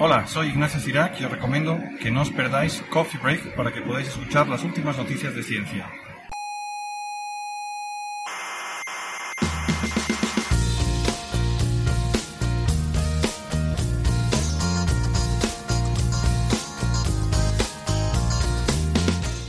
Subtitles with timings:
[0.00, 3.80] Hola, soy Ignacio Cirac y os recomiendo que no os perdáis Coffee Break para que
[3.80, 5.90] podáis escuchar las últimas noticias de ciencia.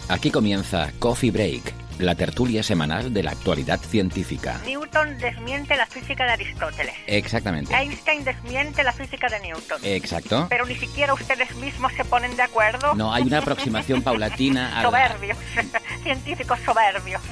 [0.08, 4.60] Aquí comienza Coffee Break, la tertulia semanal de la actualidad científica.
[4.66, 6.94] Newton desmiente la física de Aristóteles.
[7.08, 7.76] Exactamente.
[7.76, 9.80] Einstein desmiente la física de Newton.
[9.84, 10.48] Exacto.
[10.50, 12.96] Pero ni siquiera ustedes mismos se ponen de acuerdo.
[12.96, 15.38] No, hay una aproximación paulatina a la- Soberbios.
[16.04, 17.22] Científicos soberbios.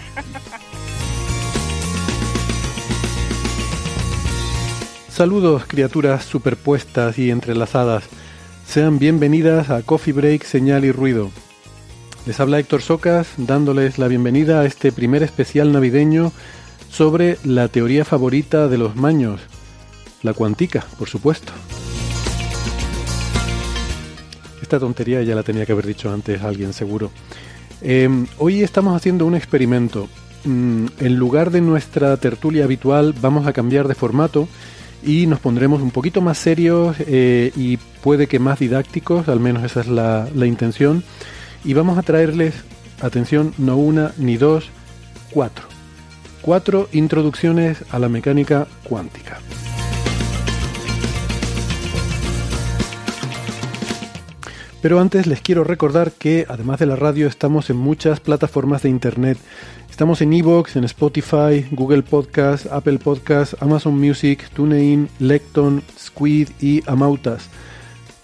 [5.10, 8.04] Saludos criaturas superpuestas y entrelazadas.
[8.68, 11.32] Sean bienvenidas a Coffee Break, Señal y Ruido.
[12.28, 16.34] Les habla Héctor Socas dándoles la bienvenida a este primer especial navideño
[16.90, 19.40] sobre la teoría favorita de los maños,
[20.24, 21.54] la cuántica, por supuesto.
[24.62, 27.12] Esta tontería ya la tenía que haber dicho antes alguien seguro.
[27.82, 30.10] Eh, hoy estamos haciendo un experimento.
[30.44, 34.50] Mm, en lugar de nuestra tertulia habitual vamos a cambiar de formato
[35.02, 39.64] y nos pondremos un poquito más serios eh, y puede que más didácticos, al menos
[39.64, 41.06] esa es la intención.
[41.68, 42.56] Y vamos a traerles,
[43.02, 44.70] atención, no una ni dos,
[45.32, 45.66] cuatro.
[46.42, 49.40] Cuatro introducciones a la mecánica cuántica.
[54.82, 58.90] Pero antes les quiero recordar que además de la radio estamos en muchas plataformas de
[58.90, 59.38] internet.
[59.90, 66.82] Estamos en Evox, en Spotify, Google Podcast, Apple Podcast, Amazon Music, TuneIn, Lecton, Squid y
[66.90, 67.50] Amautas.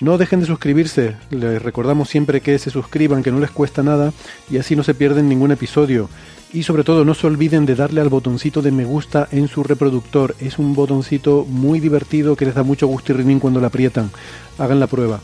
[0.03, 4.11] No dejen de suscribirse, les recordamos siempre que se suscriban, que no les cuesta nada
[4.51, 6.09] y así no se pierden ningún episodio.
[6.51, 9.63] Y sobre todo no se olviden de darle al botoncito de me gusta en su
[9.63, 10.35] reproductor.
[10.41, 14.11] Es un botoncito muy divertido que les da mucho gusto y rinín cuando lo aprietan.
[14.57, 15.21] Hagan la prueba.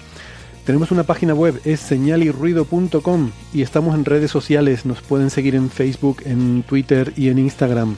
[0.64, 5.70] Tenemos una página web, es señalirruido.com y estamos en redes sociales, nos pueden seguir en
[5.70, 7.98] Facebook, en Twitter y en Instagram.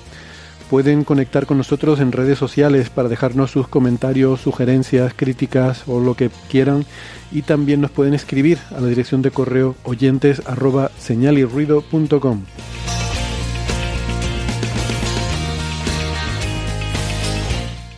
[0.71, 6.15] Pueden conectar con nosotros en redes sociales para dejarnos sus comentarios, sugerencias, críticas o lo
[6.15, 6.85] que quieran.
[7.29, 10.41] Y también nos pueden escribir a la dirección de correo oyentes
[10.97, 12.43] señalirruido.com.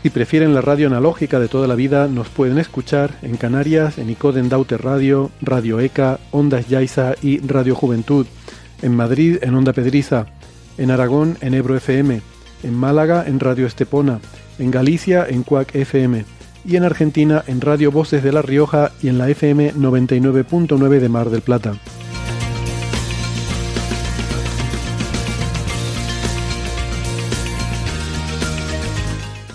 [0.02, 4.10] Si prefieren la radio analógica de toda la vida, nos pueden escuchar en Canarias, en
[4.10, 8.26] Icoden Daute Radio, Radio ECA, Ondas Yaiza y Radio Juventud,
[8.82, 10.26] en Madrid, en Onda Pedriza,
[10.80, 12.33] en Aragón, en Ebro FM,
[12.64, 14.20] en Málaga, en Radio Estepona,
[14.60, 16.26] en Galicia, en Cuac FM,
[16.66, 21.10] y en Argentina, en Radio Voces de La Rioja y en la FM 99.9 de
[21.10, 21.74] Mar del Plata.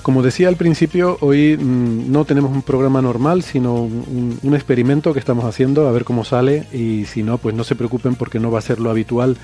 [0.09, 5.19] Como decía al principio, hoy mm, no tenemos un programa normal, sino un, experimento que
[5.19, 8.51] estamos haciendo, a ver cómo sale, y si no, pues no se preocupen porque no
[8.51, 9.37] va a ser lo habitual.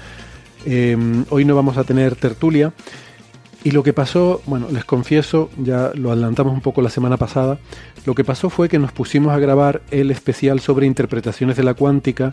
[0.65, 0.97] Eh,
[1.29, 2.73] hoy no vamos a tener tertulia.
[3.65, 7.59] Y lo que pasó, bueno, les confieso, ya lo adelantamos un poco la semana pasada,
[8.05, 11.75] lo que pasó fue que nos pusimos a grabar el especial sobre interpretaciones de la
[11.75, 12.31] cuántica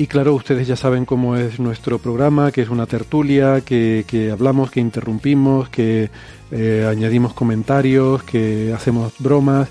[0.00, 4.30] y claro, ustedes ya saben cómo es nuestro programa, que es una tertulia, que, que
[4.30, 6.08] hablamos, que interrumpimos, que
[6.50, 9.68] eh, añadimos comentarios, que hacemos bromas.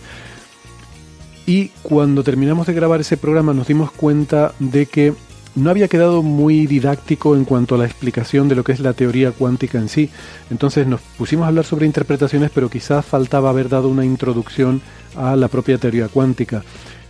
[1.48, 5.16] Y cuando terminamos de grabar ese programa nos dimos cuenta de que
[5.56, 8.94] no había quedado muy didáctico en cuanto a la explicación de lo que es la
[8.94, 10.10] teoría cuántica en sí.
[10.50, 14.82] Entonces nos pusimos a hablar sobre interpretaciones, pero quizás faltaba haber dado una introducción
[15.16, 16.64] a la propia teoría cuántica.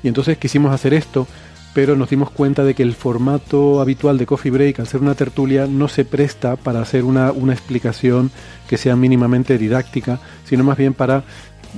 [0.04, 1.28] Y entonces quisimos hacer esto,
[1.74, 5.16] pero nos dimos cuenta de que el formato habitual de Coffee Break, al ser una
[5.16, 8.32] tertulia, no se presta para hacer una, una explicación
[8.68, 11.24] que sea mínimamente didáctica, sino más bien para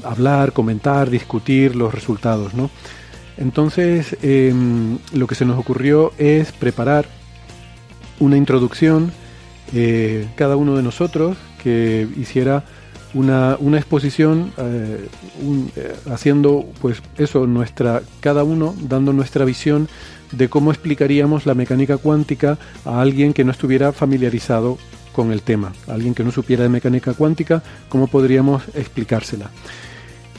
[0.04, 2.70] hablar, comentar, discutir los resultados, ¿no?
[3.38, 4.54] Entonces, eh,
[5.14, 7.06] lo que se nos ocurrió es preparar
[8.20, 9.12] una introducción,
[9.74, 12.64] eh, cada uno de nosotros, que hiciera
[13.14, 15.08] una, una exposición eh,
[15.76, 19.90] eh, haciendo pues eso nuestra cada uno dando nuestra visión
[20.32, 24.78] de cómo explicaríamos la mecánica cuántica a alguien que no estuviera familiarizado
[25.12, 25.74] con el tema.
[25.88, 29.50] Alguien que no supiera de mecánica cuántica, ¿cómo podríamos explicársela?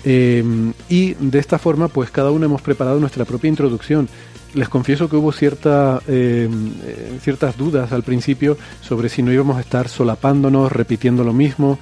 [0.05, 4.09] Eh, y de esta forma, pues cada uno hemos preparado nuestra propia introducción.
[4.55, 6.49] Les confieso que hubo cierta, eh,
[7.21, 11.79] ciertas dudas al principio sobre si no íbamos a estar solapándonos, repitiendo lo mismo.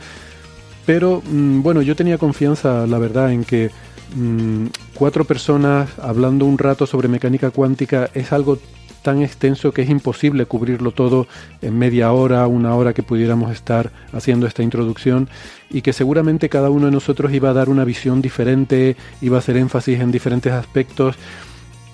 [0.87, 3.71] Pero mm, bueno, yo tenía confianza, la verdad, en que
[4.15, 8.59] mm, cuatro personas hablando un rato sobre mecánica cuántica es algo
[9.03, 11.27] tan extenso que es imposible cubrirlo todo
[11.63, 15.29] en media hora, una hora que pudiéramos estar haciendo esta introducción
[15.71, 19.41] y que seguramente cada uno de nosotros iba a dar una visión diferente, iba a
[19.41, 21.17] hacer énfasis en diferentes aspectos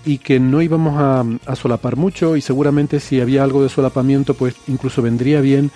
[0.05, 4.55] y que no íbamos a, solapar mucho y seguramente si había algo de solapamiento pues
[4.69, 5.73] incluso vendría bien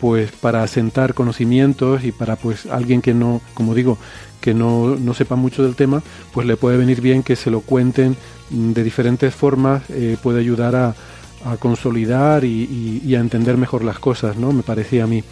[0.00, 3.98] pues para asentar conocimientos y para pues alguien que no, como digo,
[4.40, 7.60] que no, no, sepa mucho del tema, pues le puede venir bien que se lo
[7.60, 8.16] cuenten
[8.50, 10.94] de diferentes formas, eh, puede ayudar a,
[11.58, 14.52] consolidar y, a entender mejor las cosas, ¿no?
[14.52, 15.24] Me parecía a mí.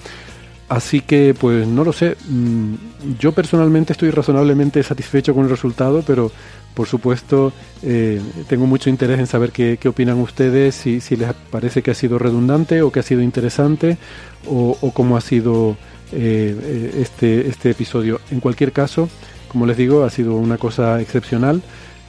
[0.67, 2.17] Así que, pues no lo sé.
[2.29, 2.75] Mm,
[3.19, 6.33] yo personalmente estoy razonablemente satisfecho con el resultado, pero
[6.73, 11.35] por supuesto eh, tengo mucho interés en saber qué, qué opinan ustedes, si, si, les
[11.51, 13.99] parece que ha sido redundante o que ha sido interesante
[14.47, 15.77] o, o cómo ha sido
[16.13, 18.21] eh, este, este episodio.
[18.31, 19.11] En cualquier caso,
[19.49, 21.63] como les digo, ha sido una cosa excepcional.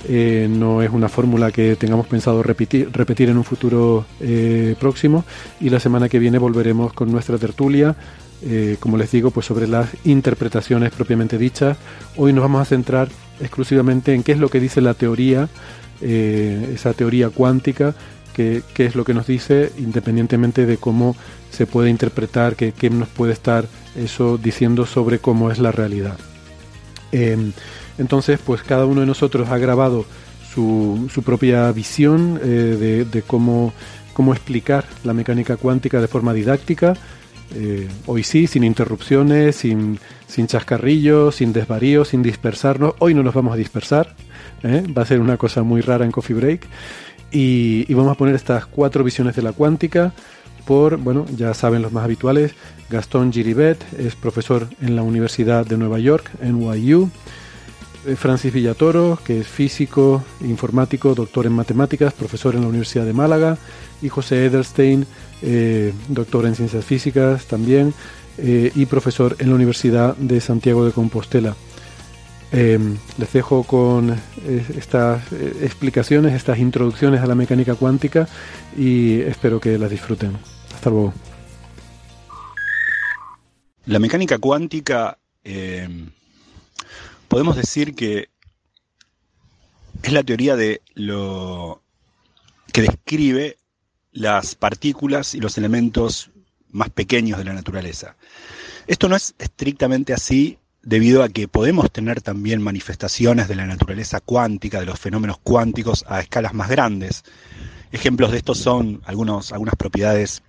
[0.08, 2.90] Eh, no es una fórmula que tengamos pensado repetir,
[3.30, 5.26] en un futuro eh, próximo
[5.60, 7.96] y la semana que viene volveremos con nuestra tertulia,
[8.42, 11.78] eh, como les digo, pues sobre las interpretaciones propiamente dichas.
[12.16, 13.10] Hoy nos vamos a centrar
[13.42, 15.50] exclusivamente en qué es lo que dice la teoría,
[16.02, 17.94] esa teoría cuántica,
[18.34, 21.18] qué, es lo que nos dice, independientemente de cómo
[21.52, 23.66] se puede interpretar, qué, qué nos puede estar
[23.98, 26.18] eso diciendo sobre cómo es la realidad.
[28.00, 30.06] Entonces, pues cada uno de nosotros ha grabado
[30.54, 33.74] su, su propia visión eh, de, cómo,
[34.34, 36.96] explicar la mecánica cuántica de forma didáctica.
[37.56, 40.00] Eh, hoy sí, sin interrupciones, sin,
[40.48, 42.96] chascarrillos, sin desvaríos, sin dispersarnos.
[43.00, 44.16] Hoy no nos vamos a dispersar.
[44.64, 44.84] ¿eh?
[44.98, 46.68] Va a ser una cosa muy rara en Coffee Break.
[47.32, 50.14] Y, y vamos a poner estas cuatro visiones de la cuántica
[50.70, 52.54] por, bueno, ya saben los más habituales,
[52.92, 57.10] Gastón Giribet, es profesor en la Universidad de Nueva York, NYU.
[58.06, 63.14] Eh, Francis Villatoro, que es físico, informático, doctor en matemáticas, profesor en la Universidad de
[63.14, 63.58] Málaga,
[64.02, 65.06] y José Edelstein,
[65.42, 67.94] eh, doctor en ciencias físicas también,
[68.38, 71.56] eh, y profesor en la Universidad de Santiago de Compostela.
[72.52, 72.80] Eh,
[73.18, 74.16] les dejo con
[74.76, 75.22] estas
[75.62, 78.28] explicaciones, estas introducciones a la mecánica cuántica
[78.76, 80.36] y espero que las disfruten.
[80.74, 81.14] Hasta luego.
[83.86, 85.20] La mecánica cuántica
[87.30, 88.28] podemos decir que
[90.04, 91.82] es la teoría de lo
[92.74, 93.58] que describe
[94.12, 96.32] las partículas y los elementos
[96.72, 98.16] más pequeños de la naturaleza.
[98.88, 104.20] Esto no es estrictamente así debido a que podemos tener también manifestaciones de la naturaleza
[104.20, 107.24] cuántica, de los fenómenos cuánticos a escalas más grandes.
[107.92, 110.42] Ejemplos de esto son algunas propiedades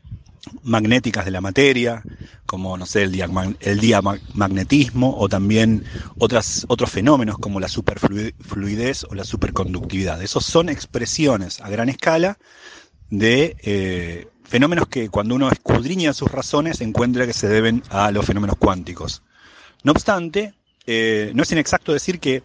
[0.63, 2.03] magnéticas de la materia,
[2.47, 5.85] como no sé, el, diamag el diamagnetismo o también
[6.19, 10.23] otros fenómenos como la superfluidez o la superconductividad.
[10.23, 12.39] Esos son expresiones a gran escala
[13.11, 18.25] de eh, fenómenos que cuando uno escudriña sus razones encuentra que se deben a los
[18.25, 19.23] fenómenos cuánticos.
[19.83, 20.55] No obstante,
[20.87, 22.43] eh, no es inexacto decir que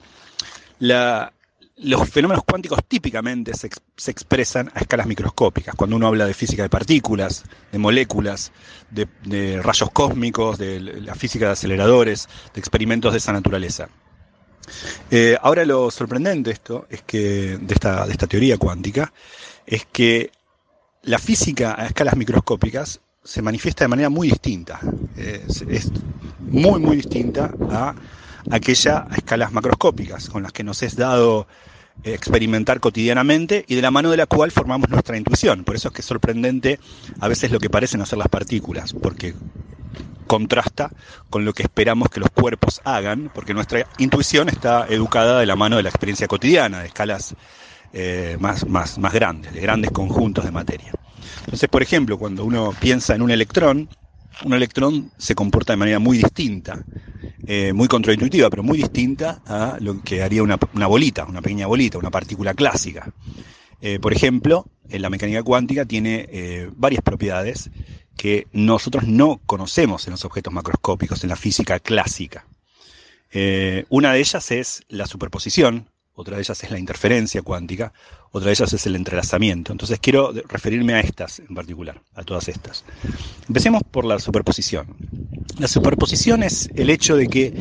[0.80, 1.34] la,
[1.78, 3.68] los fenómenos cuánticos típicamente se,
[4.12, 5.76] expresan a escalas microscópicas.
[5.76, 8.52] Cuando uno habla de física de partículas, de moléculas,
[8.90, 13.90] de, rayos cósmicos, de la física de aceleradores, de experimentos de esa naturaleza.
[15.12, 19.14] Eh, ahora lo sorprendente esto es que de esta, de esta teoría cuántica
[19.68, 20.32] es que
[21.04, 24.80] la física a escalas microscópicas se manifiesta de manera muy distinta.
[25.18, 25.92] Es, es
[26.40, 27.94] muy, muy distinta a
[28.52, 31.48] aquella a escalas macroscópicas con las que nos es dado
[32.04, 35.64] eh, experimentar cotidianamente y de la mano de la cual formamos nuestra intuición.
[35.64, 36.80] Por eso es que es sorprendente
[37.20, 39.34] a veces lo que parecen hacer las partículas, porque
[40.28, 40.92] contrasta
[41.30, 45.56] con lo que esperamos que los cuerpos hagan, porque nuestra intuición está educada de la
[45.56, 47.36] mano de la experiencia cotidiana, de escalas
[47.94, 50.92] eh, más, más, más grandes, de grandes conjuntos de materia.
[51.46, 53.90] Entonces, por ejemplo, cuando uno piensa en un electrón,
[54.44, 56.84] un electrón se comporta de manera muy distinta,
[57.48, 61.98] eh, muy contraintuitiva, pero muy distinta a lo que haría una, bolita, una pequeña bolita,
[61.98, 63.12] una partícula clásica.
[63.82, 67.70] Eh, por ejemplo, en la mecánica cuántica tiene eh, varias propiedades
[68.18, 72.46] que nosotros no conocemos en los objetos macroscópicos, en la física clásica.
[73.32, 77.94] Eh, una de ellas es la superposición, otra de ellas es la interferencia cuántica,
[78.32, 79.72] otra de ellas es el entrelazamiento.
[79.72, 82.86] Entonces quiero referirme a estas en particular, a todas estas.
[83.48, 84.96] Empecemos por la superposición.
[85.60, 87.54] La superposición es el hecho de que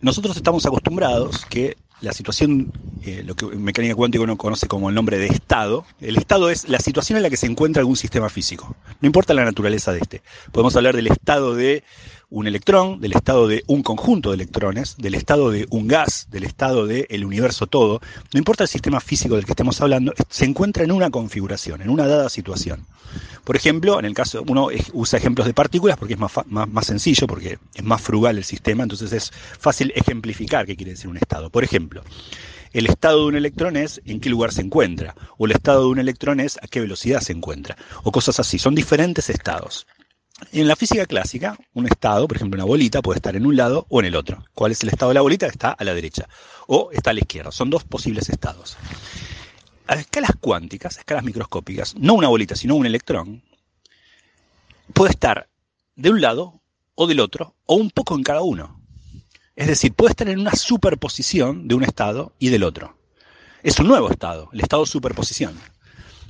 [0.00, 2.72] nosotros estamos acostumbrados que la situación,
[3.04, 6.50] eh, lo que en mecánica cuántica uno conoce como el nombre de estado, el estado
[6.50, 9.92] es la situación en la que se encuentra algún sistema físico, no importa la naturaleza
[9.92, 10.22] de este.
[10.50, 11.84] Podemos hablar del estado de
[12.32, 16.44] un electrón, del estado de un conjunto de electrones, del estado de un gas, del
[16.44, 18.00] estado del universo todo,
[18.32, 21.90] no importa el sistema físico del que estemos hablando, se encuentra en una configuración, en
[21.90, 22.86] una dada situación.
[23.44, 27.26] Por ejemplo, en el caso, uno usa ejemplos de partículas porque es más, más, sencillo,
[27.26, 31.50] porque es más frugal el sistema, entonces es fácil ejemplificar qué quiere decir un estado.
[31.50, 32.02] Por ejemplo,
[32.72, 35.88] el estado de un electrón es en qué lugar se encuentra, o el estado de
[35.88, 38.58] un electrón es a qué velocidad se encuentra, o cosas así.
[38.58, 39.86] Son diferentes estados.
[40.50, 43.86] En la física clásica, un estado, por ejemplo una bolita, puede estar en un lado
[43.88, 44.44] o en el otro.
[44.54, 45.46] ¿Cuál es el estado de la bolita?
[45.46, 46.28] Está a la derecha
[46.66, 47.52] o está a la izquierda.
[47.52, 48.76] Son dos posibles estados.
[49.86, 53.42] A escalas cuánticas, escalas microscópicas, no una bolita, sino un electrón,
[54.92, 55.48] puede estar
[55.96, 56.60] de un lado
[56.94, 58.80] o del otro o un poco en cada uno.
[59.54, 62.96] Es decir, puede estar en una superposición de un estado y del otro.
[63.62, 65.54] Es un nuevo estado, el estado superposición.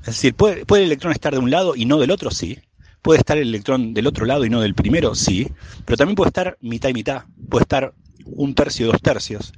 [0.00, 2.30] Es decir, ¿puede, ¿puede el electrón estar de un lado y no del otro?
[2.30, 2.58] Sí.
[3.02, 5.48] Puede estar el electrón del otro lado y no del primero, sí,
[5.84, 7.94] pero también puede estar mitad y mitad, puede estar
[8.24, 9.52] un tercio, dos tercios,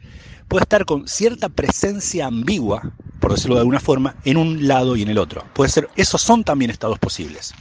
[0.48, 5.02] puede estar con cierta presencia ambigua, por decirlo de alguna forma, en un lado y
[5.02, 5.44] en el otro.
[5.54, 7.52] Puede ser, esos son también estados posibles.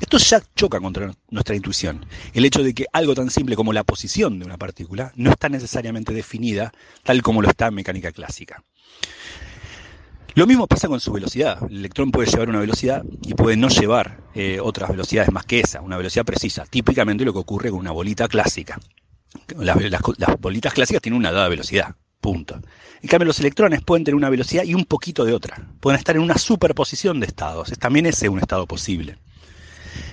[0.00, 2.06] Esto ya choca contra nuestra intuición.
[2.32, 5.48] El hecho de que algo tan simple como la posición de una partícula no está
[5.48, 6.72] necesariamente definida
[7.02, 8.62] tal como lo está en mecánica clásica.
[10.36, 11.58] Lo mismo pasa con su velocidad.
[11.70, 15.60] El electrón puede llevar una velocidad y puede no llevar eh, otras velocidades más que
[15.60, 16.66] esa, una velocidad precisa.
[16.68, 18.80] Típicamente lo que ocurre con una bolita clásica.
[19.56, 19.76] Las,
[20.40, 22.60] bolitas clásicas tienen una dada velocidad, punto.
[23.00, 25.68] En cambio, los electrones pueden tener una velocidad y un poquito de otra.
[25.78, 27.70] Pueden estar en una superposición de estados.
[27.78, 29.18] También ese es un estado posible.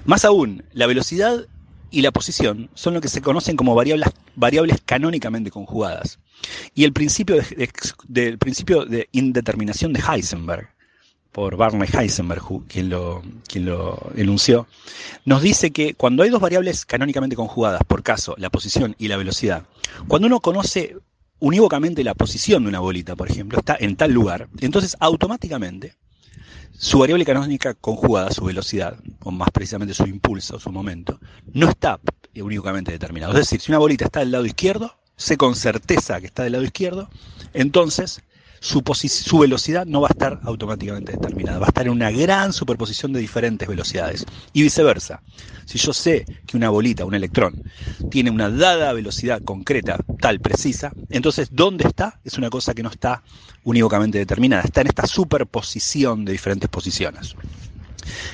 [0.06, 1.48] Más aún, la velocidad
[1.92, 6.20] y la posición son lo que se conocen como variables, variables canónicamente conjugadas.
[6.74, 10.70] Y el principio de, principio de indeterminación de Heisenberg,
[11.32, 14.68] por Barney Heisenberg, quien lo, quien lo enunció,
[15.26, 19.18] nos dice que cuando hay dos variables canónicamente conjugadas, por caso, la posición y la
[19.18, 19.66] velocidad,
[20.08, 20.98] cuando uno conoce
[21.40, 25.96] unívocamente la posición de una bolita, por ejemplo, está en tal lugar, entonces automáticamente
[26.82, 31.20] su variable canónica conjugada, su velocidad, o más precisamente su impulso, su momento,
[31.54, 32.00] no está
[32.36, 33.34] unívocamente determinado.
[33.34, 36.54] Es decir, si una bolita está del lado izquierdo, sé con certeza que está del
[36.54, 37.08] lado izquierdo,
[37.54, 38.24] entonces
[38.62, 43.12] su, velocidad no va a estar automáticamente determinada, va a estar en una gran superposición
[43.12, 44.24] de diferentes velocidades.
[44.54, 45.24] Y viceversa,
[45.66, 47.64] si yo sé que una bolita, un electrón,
[48.12, 52.20] tiene una dada velocidad concreta, tal, precisa, entonces ¿dónde está?
[52.24, 53.24] Es una cosa que no está
[53.64, 57.36] unívocamente determinada, está en esta superposición de diferentes posiciones.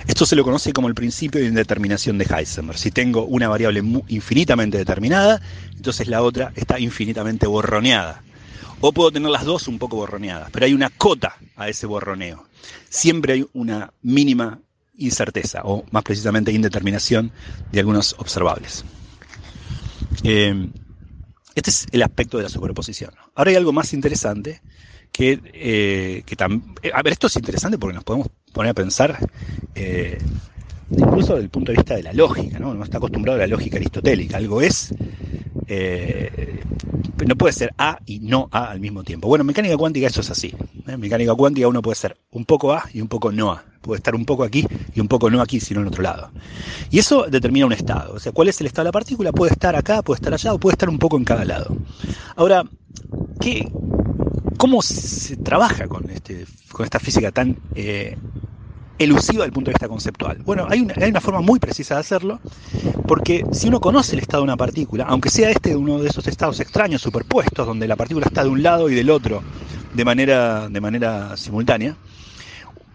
[0.07, 2.77] Esto se lo conoce como el principio de indeterminación de Heisenberg.
[2.77, 5.41] Si tengo una variable infinitamente determinada,
[5.75, 8.23] entonces la otra está infinitamente borroneada.
[8.79, 12.45] O puedo tener las dos un poco borroneadas, pero hay una cota a ese borroneo.
[12.89, 14.59] Siempre hay una mínima
[14.97, 17.31] incerteza, o más precisamente indeterminación
[17.71, 18.85] de algunos observables.
[20.23, 20.69] Eh,
[21.55, 23.11] este es el aspecto de la superposición.
[23.33, 24.61] Ahora hay algo más interesante
[25.11, 26.75] que, eh, también...
[26.83, 29.17] Eh, a ver, esto es interesante porque nos podemos poner a pensar
[29.73, 30.19] eh,
[30.91, 32.71] incluso desde el punto de vista de la lógica, ¿no?
[32.71, 34.93] Uno está acostumbrado a la lógica aristotélica, algo es,
[35.67, 36.61] eh,
[37.25, 39.27] no puede ser A y no A al mismo tiempo.
[39.27, 40.47] Bueno, en mecánica cuántica eso es así.
[40.47, 40.93] ¿eh?
[40.93, 43.63] En mecánica cuántica uno puede ser un poco A y un poco no A.
[43.81, 46.31] Puede estar un poco aquí y un poco no aquí, sino en otro lado.
[46.89, 48.13] Y eso determina un estado.
[48.13, 49.31] O sea, ¿cuál es el estado de la partícula?
[49.31, 51.75] Puede estar acá, puede estar allá o puede estar un poco en cada lado.
[52.35, 52.63] Ahora,
[53.39, 53.71] ¿qué,
[54.57, 58.17] ¿cómo se trabaja con, este, con esta física tan eh,
[58.99, 60.37] elusiva desde el punto de vista conceptual.
[60.45, 62.39] Bueno, hay una, hay una, forma muy precisa de hacerlo,
[63.07, 66.27] porque si uno conoce el estado de una partícula, aunque sea este uno de esos
[66.27, 69.43] estados extraños superpuestos, donde la partícula está de un lado y del otro
[69.93, 71.95] de manera, de manera simultánea,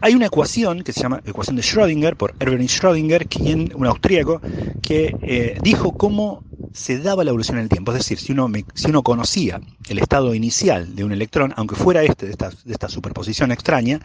[0.05, 4.41] hay una ecuación que se llama ecuación de Schrödinger, por Erwin Schrödinger, quien, un austríaco,
[4.83, 6.43] que eh, dijo cómo
[6.73, 7.93] se daba la evolución en el tiempo.
[7.93, 12.03] Es decir, si uno, si uno conocía el estado inicial de un electrón, aunque fuera
[12.03, 14.01] este de esta, de esta superposición extraña,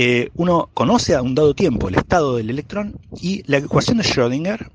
[0.00, 4.04] eh, uno conoce a un dado tiempo el estado del electrón y la ecuación de
[4.04, 4.70] Schrödinger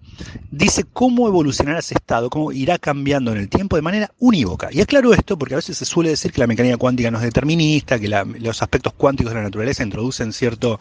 [0.52, 4.68] dice cómo evolucionará ese estado, cómo irá cambiando en el tiempo de manera unívoca.
[4.74, 7.24] Y aclaro esto porque a veces se suele decir que la mecánica cuántica no es
[7.24, 10.78] determinista, que los aspectos cuánticos de la naturaleza introducen cierto,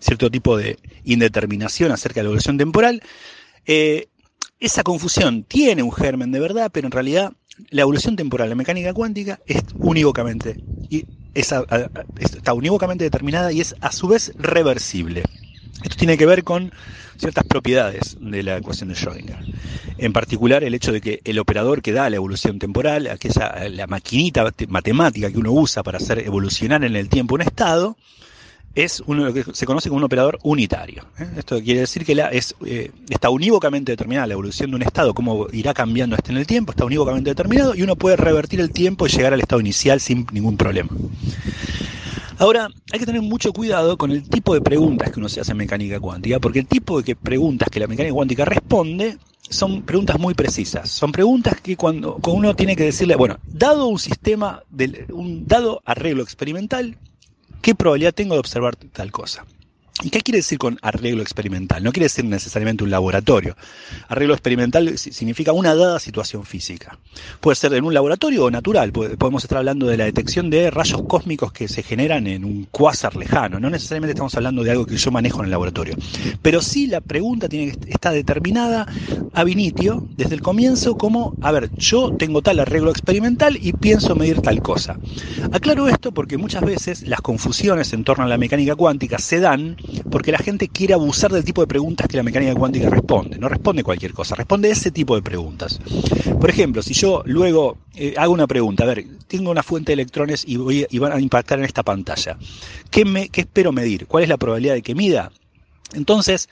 [0.00, 3.00] cierto tipo de indeterminación acerca de la evolución temporal.
[3.64, 4.08] Eh,
[4.58, 7.32] esa confusión tiene un germen de verdad, pero en realidad
[7.70, 10.56] la evolución temporal, la mecánica cuántica, es unívocamente
[11.34, 11.52] es
[12.18, 15.24] está unívocamente determinada y es a su vez reversible.
[15.82, 16.72] Esto tiene que ver con
[17.18, 19.38] ciertas propiedades de la ecuación de Schrödinger.
[19.98, 23.86] En particular, el hecho de que el operador que da la evolución temporal, aquella, la
[23.86, 27.96] maquinita te- matemática que uno usa para hacer evolucionar en el tiempo un estado,
[28.74, 31.04] es uno, lo que se conoce como un operador unitario.
[31.18, 31.28] ¿eh?
[31.38, 35.14] Esto quiere decir que la, es, eh, está unívocamente determinada la evolución de un estado,
[35.14, 38.70] cómo irá cambiando este en el tiempo, está unívocamente determinado y uno puede revertir el
[38.70, 40.90] tiempo y llegar al estado inicial sin ningún problema.
[42.38, 45.52] Ahora, hay que tener mucho cuidado con el tipo de preguntas que uno se hace
[45.52, 49.82] en mecánica cuántica, porque el tipo de que preguntas que la mecánica cuántica responde son
[49.82, 50.88] preguntas muy precisas.
[50.88, 55.46] Son preguntas que cuando, cuando uno tiene que decirle, bueno, dado un sistema, de, un
[55.46, 56.96] dado arreglo experimental,
[57.64, 59.46] ¿qué probabilidad tengo de observar tal cosa?
[60.02, 61.82] ¿Y qué quiere decir con arreglo experimental?
[61.84, 63.56] No quiere decir necesariamente un laboratorio.
[64.08, 66.98] Arreglo experimental si- significa una dada situación física.
[67.40, 68.90] Puede ser en un laboratorio o natural.
[68.92, 73.14] Podemos estar hablando de la detección de rayos cósmicos que se generan en un cuásar
[73.14, 73.60] lejano.
[73.60, 75.96] No necesariamente estamos hablando de algo que yo manejo en el laboratorio.
[76.42, 78.88] Pero sí la pregunta tiene que está determinada
[79.32, 84.16] ab initio desde el comienzo como, a ver, yo tengo tal arreglo experimental y pienso
[84.16, 84.98] medir tal cosa.
[85.50, 89.76] Aclaro esto porque muchas veces las confusiones en torno a la mecánica cuántica se dan
[90.10, 93.38] porque la gente quiere abusar del tipo de preguntas que la mecánica cuántica responde.
[93.38, 95.80] No responde cualquier cosa, responde ese tipo de preguntas.
[96.40, 99.94] Por ejemplo, si yo luego eh, hago una pregunta, a ver, tengo una fuente de
[99.94, 102.36] electrones y, voy, van a impactar en esta pantalla.
[102.90, 104.06] ¿Qué, me, ¿Qué espero medir?
[104.06, 105.30] ¿Cuál es la probabilidad de que mida?
[105.94, 106.48] Entonces,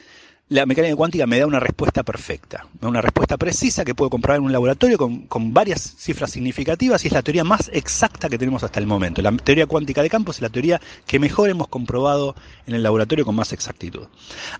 [0.52, 4.44] la mecánica cuántica me da una respuesta perfecta, una respuesta precisa que puedo comprobar en
[4.44, 8.62] un laboratorio con, con, varias cifras significativas y es la teoría más exacta que tenemos
[8.62, 9.22] hasta el momento.
[9.22, 13.24] La teoría cuántica de campos es la teoría que mejor hemos comprobado en el laboratorio
[13.24, 14.08] con más exactitud.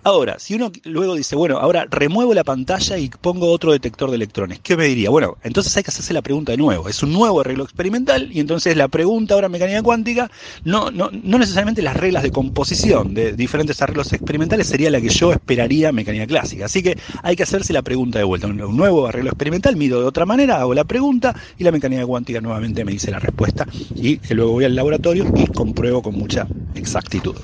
[0.02, 4.16] Ahora, si uno luego dice, bueno, ahora remuevo la pantalla y pongo otro detector de
[4.16, 5.10] electrones, ¿qué me diría?
[5.10, 6.88] Bueno, entonces hay que hacerse la pregunta de nuevo.
[6.88, 10.30] Es un nuevo arreglo experimental y entonces la pregunta ahora mecánica cuántica,
[10.64, 15.10] no, no, no necesariamente las reglas de composición de diferentes arreglos experimentales sería la que
[15.10, 16.66] yo esperaría mecánica clásica.
[16.66, 18.46] Así que hay que hacerse la pregunta de vuelta.
[18.46, 22.40] Un nuevo arreglo experimental, mido de otra manera, hago la pregunta y la mecánica cuántica
[22.40, 27.34] nuevamente me dice la respuesta y luego voy al laboratorio y compruebo con mucha exactitud.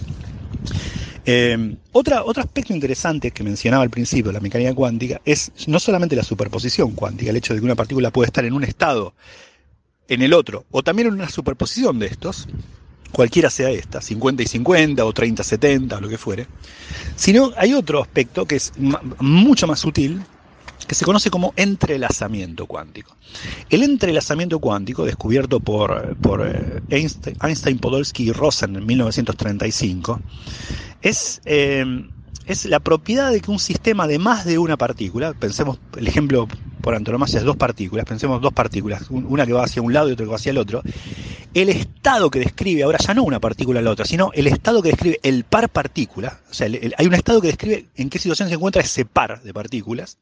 [1.92, 6.16] Otra, otro aspecto interesante que mencionaba al principio de la mecánica cuántica es no solamente
[6.16, 9.12] la superposición cuántica, el hecho de que una partícula puede estar en un estado,
[10.08, 12.48] en el otro, o también en una superposición de estos,
[13.12, 16.46] cualquiera sea esta, 50 y 50 o 30 70 o lo que fuere,
[17.16, 18.72] sino hay otro aspecto que es
[19.18, 20.22] mucho más sutil,
[20.86, 23.16] que se conoce como entrelazamiento cuántico.
[23.68, 30.20] El entrelazamiento cuántico, descubierto por, por Einstein, Einstein, Podolsky y Rosen en 1935,
[31.02, 31.84] es, eh,
[32.48, 36.48] es la propiedad de que un sistema de más de una partícula, pensemos el ejemplo
[36.80, 40.12] por antonomasia es dos partículas, pensemos dos partículas, una que va hacia un lado y
[40.12, 40.82] otra que va hacia el otro,
[41.52, 44.80] el estado que describe, ahora ya no una partícula a la otra, sino el estado
[44.80, 48.48] que describe el par partícula, o sea, hay un estado que describe en qué situación
[48.48, 50.16] se encuentra ese par de partículas,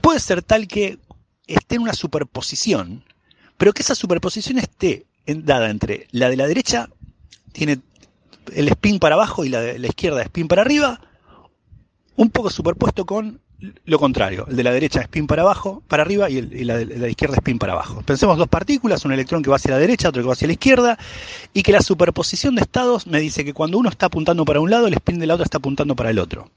[0.00, 1.00] puede ser tal que
[1.48, 3.02] esté en una superposición,
[3.56, 6.88] pero que esa superposición esté dada entre la de la derecha,
[7.50, 7.80] tiene
[8.54, 11.00] el spin para abajo y la de la izquierda spin para arriba,
[12.16, 13.40] un poco superpuesto con
[13.86, 16.98] lo contrario, el de la derecha spin para abajo, para arriba y, el, la de
[16.98, 18.02] la izquierda spin para abajo.
[18.02, 20.52] Pensemos dos partículas, un electrón que va hacia la derecha, otro que va hacia la
[20.52, 20.98] izquierda,
[21.54, 24.70] y que la superposición de estados me dice que cuando uno está apuntando para un
[24.70, 26.50] lado, el spin de la otra está apuntando para el otro.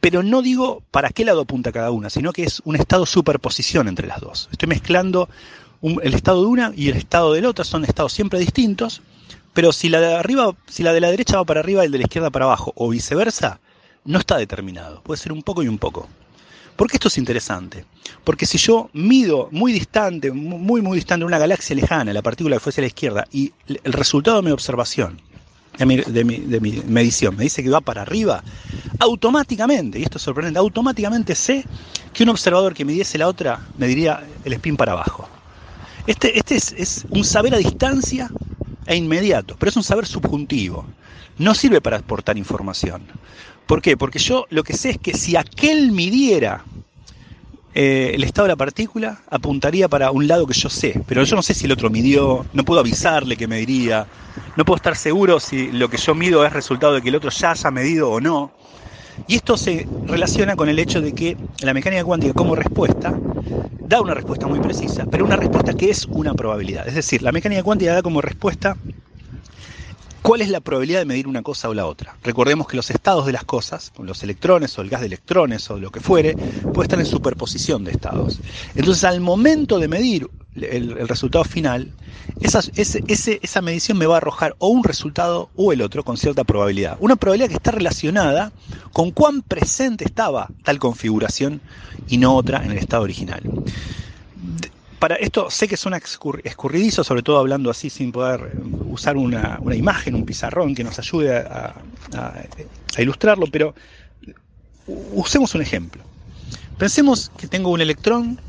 [0.00, 3.88] Pero no digo para qué lado apunta cada una, sino que es un estado superposición
[3.88, 4.48] entre las dos.
[4.50, 5.28] Estoy mezclando
[5.82, 9.02] el estado de una y el estado de la otra, son estados siempre distintos,
[9.52, 11.92] pero si la de arriba, si la de la derecha va para arriba y el
[11.92, 13.60] de la izquierda para abajo, o viceversa,
[14.04, 15.00] no está determinado.
[15.02, 16.08] Puede ser un poco y un poco.
[16.76, 17.84] ¿Por qué esto es interesante?
[18.24, 22.60] Porque si yo mido muy distante, muy, muy distante, una galaxia lejana, la partícula que
[22.60, 25.20] fuese a la izquierda, y el resultado de mi observación,
[25.78, 28.42] de mi, medición, me dice que va para arriba,
[28.98, 31.64] automáticamente, y esto es sorprendente, automáticamente sé
[32.12, 35.28] que un observador que midiese la otra me diría el spin para abajo.
[36.06, 38.30] Este, este es, es un saber a distancia
[38.86, 40.84] e inmediato, pero es un saber subjuntivo.
[41.38, 43.02] No sirve para aportar información.
[43.66, 43.96] ¿Por qué?
[43.96, 46.64] Porque yo lo que sé es que si aquel midiera
[47.74, 51.34] eh, el estado de la partícula, apuntaría para un lado que yo sé, pero yo
[51.34, 54.06] no sé si el otro midió, no puedo avisarle que me diría,
[54.56, 57.30] no puedo estar seguro si lo que yo mido es resultado de que el otro
[57.30, 58.52] ya haya medido o no.
[59.26, 63.18] Y esto se relaciona con el hecho de que la mecánica cuántica como respuesta
[63.88, 66.86] da una respuesta muy precisa, pero una respuesta que es una probabilidad.
[66.86, 68.76] Es decir, la mecánica cuántica da como respuesta
[70.24, 72.16] ¿Cuál es la probabilidad de medir una cosa o la otra?
[72.24, 75.78] Recordemos que los estados de las cosas, los electrones o el gas de electrones o
[75.78, 76.34] lo que fuere,
[76.72, 78.40] puede estar en superposición de estados.
[78.74, 81.92] Entonces, al momento de medir el, resultado final,
[82.40, 86.42] esa, esa medición me va a arrojar o un resultado o el otro con cierta
[86.42, 86.96] probabilidad.
[87.00, 88.50] Una probabilidad que está relacionada
[88.94, 91.60] con cuán presente estaba tal configuración
[92.08, 93.42] y no otra en el estado original.
[95.04, 98.52] Para esto sé que suena escurridizo, sobre todo hablando así sin poder
[98.88, 101.74] usar una, imagen, un pizarrón que nos ayude a
[102.96, 103.74] ilustrarlo, pero
[105.12, 106.02] usemos un ejemplo.
[106.78, 108.40] Pensemos que tengo un electrón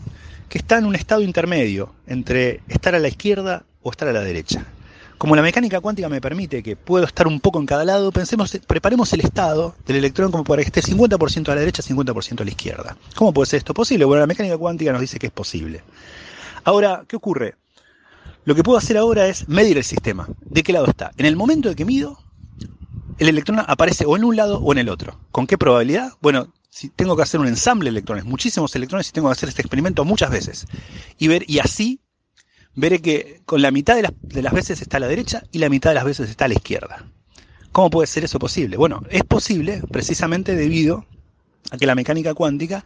[0.48, 4.22] que está en un estado intermedio entre estar a la izquierda o estar a la
[4.22, 4.66] derecha.
[5.18, 8.58] Como la mecánica cuántica me permite que puedo estar un poco en cada lado, pensemos,
[8.66, 12.44] preparemos el estado del electrón como para que esté 50% a la derecha, 50% a
[12.46, 12.98] la izquierda.
[13.16, 14.06] ¿Cómo puede ser esto posible?
[14.06, 15.84] Bueno, la mecánica cuántica nos dice que es posible.
[16.66, 17.56] Ahora, ¿qué ocurre?
[18.44, 20.28] Lo que puedo hacer ahora es medir el sistema.
[20.42, 21.12] ¿De qué lado está?
[21.16, 22.20] En el momento de que mido,
[23.20, 25.20] el electrón aparece o en un lado o en el otro.
[25.32, 26.14] ¿Con qué probabilidad?
[26.22, 29.48] Bueno, si tengo que hacer un ensamble de electrones, muchísimos electrones, y tengo que hacer
[29.48, 30.66] este experimento muchas veces.
[31.20, 32.02] Y, ver, y así
[32.74, 35.60] veré que con la mitad de las, de las veces está a la derecha y
[35.60, 37.06] la mitad de las veces está a la izquierda.
[37.72, 38.76] ¿Cómo puede ser eso posible?
[38.76, 41.06] Bueno, es posible precisamente debido
[41.70, 42.86] a que la mecánica cuántica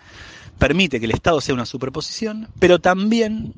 [0.58, 3.54] permite que el estado sea una superposición, pero también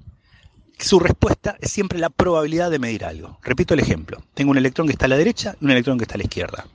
[0.81, 3.37] su respuesta es siempre la probabilidad de medir algo.
[3.41, 4.23] Repito el ejemplo.
[4.33, 6.23] Tengo un electrón que está a la derecha y un electrón que está a la
[6.23, 6.65] izquierda.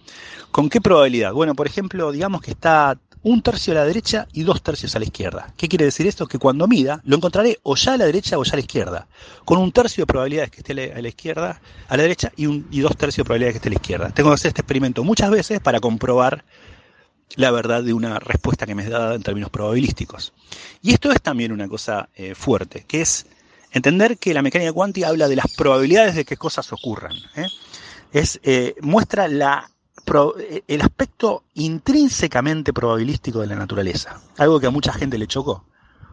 [0.51, 1.33] ¿Con qué probabilidad?
[1.33, 5.01] Bueno, por ejemplo, digamos que está un tercio a la derecha y dos tercios a
[5.01, 5.53] la izquierda.
[5.57, 6.29] ¿Qué quiere decir esto?
[6.29, 9.09] Que cuando mida, lo encontraré o ya a la derecha o ya a la izquierda,
[9.45, 12.47] con un tercio de probabilidades que esté a la izquierda, a la derecha y,
[12.81, 14.11] dos tercios de probabilidades que esté a la izquierda.
[14.11, 16.45] Tengo que hacer este experimento muchas veces para comprobar
[17.35, 20.33] la verdad de una respuesta que me es dada en términos probabilísticos.
[20.81, 23.27] Y esto es también una cosa eh, fuerte, que es
[23.77, 27.13] entender que la mecánica cuántica habla de las probabilidades de que cosas ocurran.
[27.37, 27.47] ¿eh?
[28.13, 29.71] Eh, muestra la
[30.69, 35.65] el aspecto intrínsecamente probabilístico de la naturaleza, algo que a mucha gente le chocó,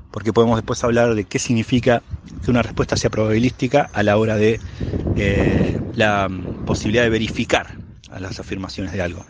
[0.09, 2.01] porque podemos después hablar de qué significa
[2.43, 4.59] que una respuesta sea probabilística a la hora de
[5.15, 6.27] eh, la
[6.65, 7.77] posibilidad de verificar
[8.19, 9.23] las afirmaciones de algo.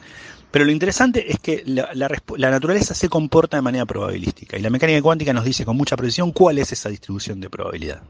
[0.49, 4.69] Pero lo interesante es que la, la, naturaleza se comporta de manera probabilística y la
[4.69, 8.03] mecánica cuántica nos dice con mucha precisión cuál es esa distribución de probabilidad.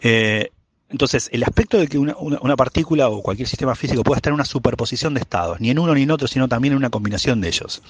[0.00, 0.50] Eh,
[0.92, 4.44] entonces, el aspecto de que una, partícula o cualquier sistema físico pueda estar en una
[4.44, 7.48] superposición de estados, ni en uno ni en otro, sino también en una combinación de
[7.48, 7.82] ellos.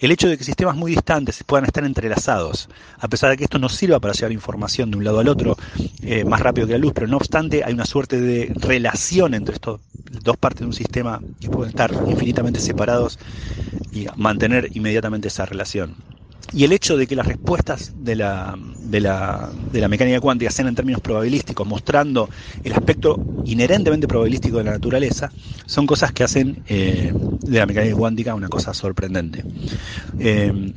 [0.00, 3.58] El hecho de que sistemas muy distantes puedan estar entrelazados, a pesar de que esto
[3.58, 5.58] no sirva para llevar información de un lado al otro
[6.00, 9.54] eh, más rápido que la luz, pero no obstante hay una suerte de relación entre
[9.56, 9.76] estas
[10.22, 13.18] dos partes de un sistema que pueden estar infinitamente separados
[13.92, 15.96] y mantener inmediatamente esa relación.
[16.52, 20.50] Y el hecho de que las respuestas de la, de, la, de la, mecánica cuántica
[20.50, 22.30] sean en términos probabilísticos, mostrando
[22.64, 25.30] el aspecto inherentemente probabilístico de la naturaleza,
[25.66, 29.44] son cosas que hacen eh, de la mecánica cuántica una cosa sorprendente.
[30.18, 30.72] Eh,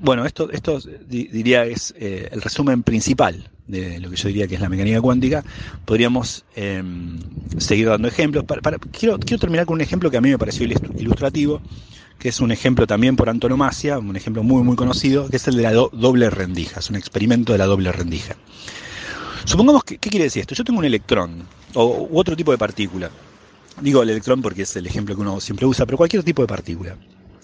[0.00, 0.78] bueno, esto, esto
[1.08, 5.00] diría es eh, el resumen principal de lo que yo diría que es la mecánica
[5.00, 5.44] cuántica.
[5.84, 6.82] Podríamos eh,
[7.58, 8.44] seguir dando ejemplos.
[8.44, 11.60] Para, para, quiero, quiero terminar con un ejemplo que a mí me pareció ilustrativo
[12.20, 15.56] que es un ejemplo también por antonomasia, un ejemplo muy muy conocido, que es el
[15.56, 18.36] de la do doble rendija, es un experimento de la doble rendija.
[19.46, 20.54] Supongamos que, ¿qué quiere decir esto?
[20.54, 23.10] Yo tengo un electrón o u otro tipo de partícula.
[23.80, 26.48] Digo el electrón porque es el ejemplo que uno siempre usa, pero cualquier tipo de
[26.48, 26.94] partícula.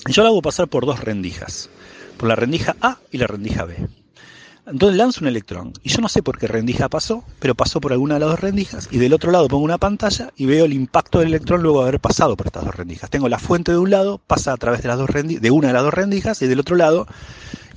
[0.08, 1.70] Yo la hago pasar por dos rendijas,
[2.18, 3.88] por la rendija A y la rendija B.
[4.66, 7.92] Entonces lanzo un electrón y yo no sé por qué rendija pasó, pero pasó por
[7.92, 10.72] alguna de las dos rendijas y del otro lado pongo una pantalla y veo el
[10.72, 13.08] impacto del electrón luego de haber pasado por estas dos rendijas.
[13.08, 15.74] Tengo la fuente de un lado, pasa a través de, las dos de una de
[15.74, 17.06] las dos rendijas y del otro lado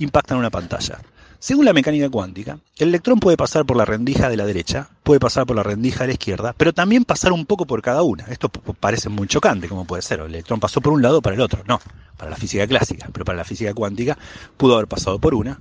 [0.00, 0.98] impacta en una pantalla.
[1.38, 5.20] Según la mecánica cuántica, el electrón puede pasar por la rendija de la derecha, puede
[5.20, 8.24] pasar por la rendija de la izquierda, pero también pasar un poco por cada una.
[8.24, 10.20] Esto parece muy chocante, como puede ser.
[10.20, 11.62] El electrón pasó por un lado para el otro.
[11.66, 11.80] No,
[12.16, 14.18] para la física clásica, pero para la física cuántica
[14.58, 15.60] pudo haber pasado por una,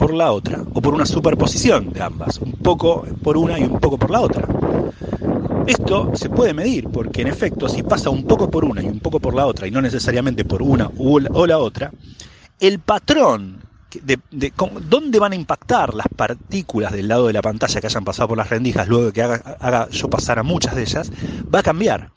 [0.00, 3.78] por la otra, o por una superposición de ambas, un poco por una y un
[3.78, 4.48] poco por la otra.
[5.66, 8.98] Esto se puede medir, porque en efecto, si pasa un poco por una y un
[8.98, 11.92] poco por la otra, y no necesariamente por una o la otra,
[12.60, 13.58] el patrón
[14.02, 14.52] de, de, de,
[14.88, 18.38] dónde van a impactar las partículas del lado de la pantalla que hayan pasado por
[18.38, 21.12] las rendijas luego de que haga, haga yo pasar a muchas de ellas,
[21.54, 22.10] va a cambiar.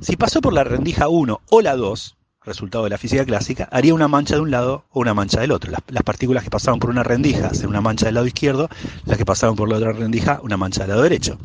[0.00, 2.15] Si pasó por la rendija 1 o la 2,
[2.46, 5.50] resultado de la física clásica, haría una mancha de un lado o una mancha del
[5.50, 5.70] otro.
[5.70, 8.70] Las, las, partículas que pasaban por una rendija hacen una mancha del lado izquierdo,
[9.04, 11.38] las que pasaban por la otra rendija una mancha del lado derecho.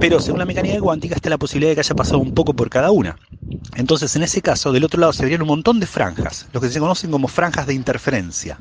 [0.00, 2.68] Pero según la mecánica cuántica está la posibilidad de que haya pasado un poco por
[2.68, 3.16] cada una.
[3.76, 6.68] Entonces, en ese caso, del otro lado se verían un montón de franjas, lo que
[6.68, 8.58] se conocen como franjas de interferencia.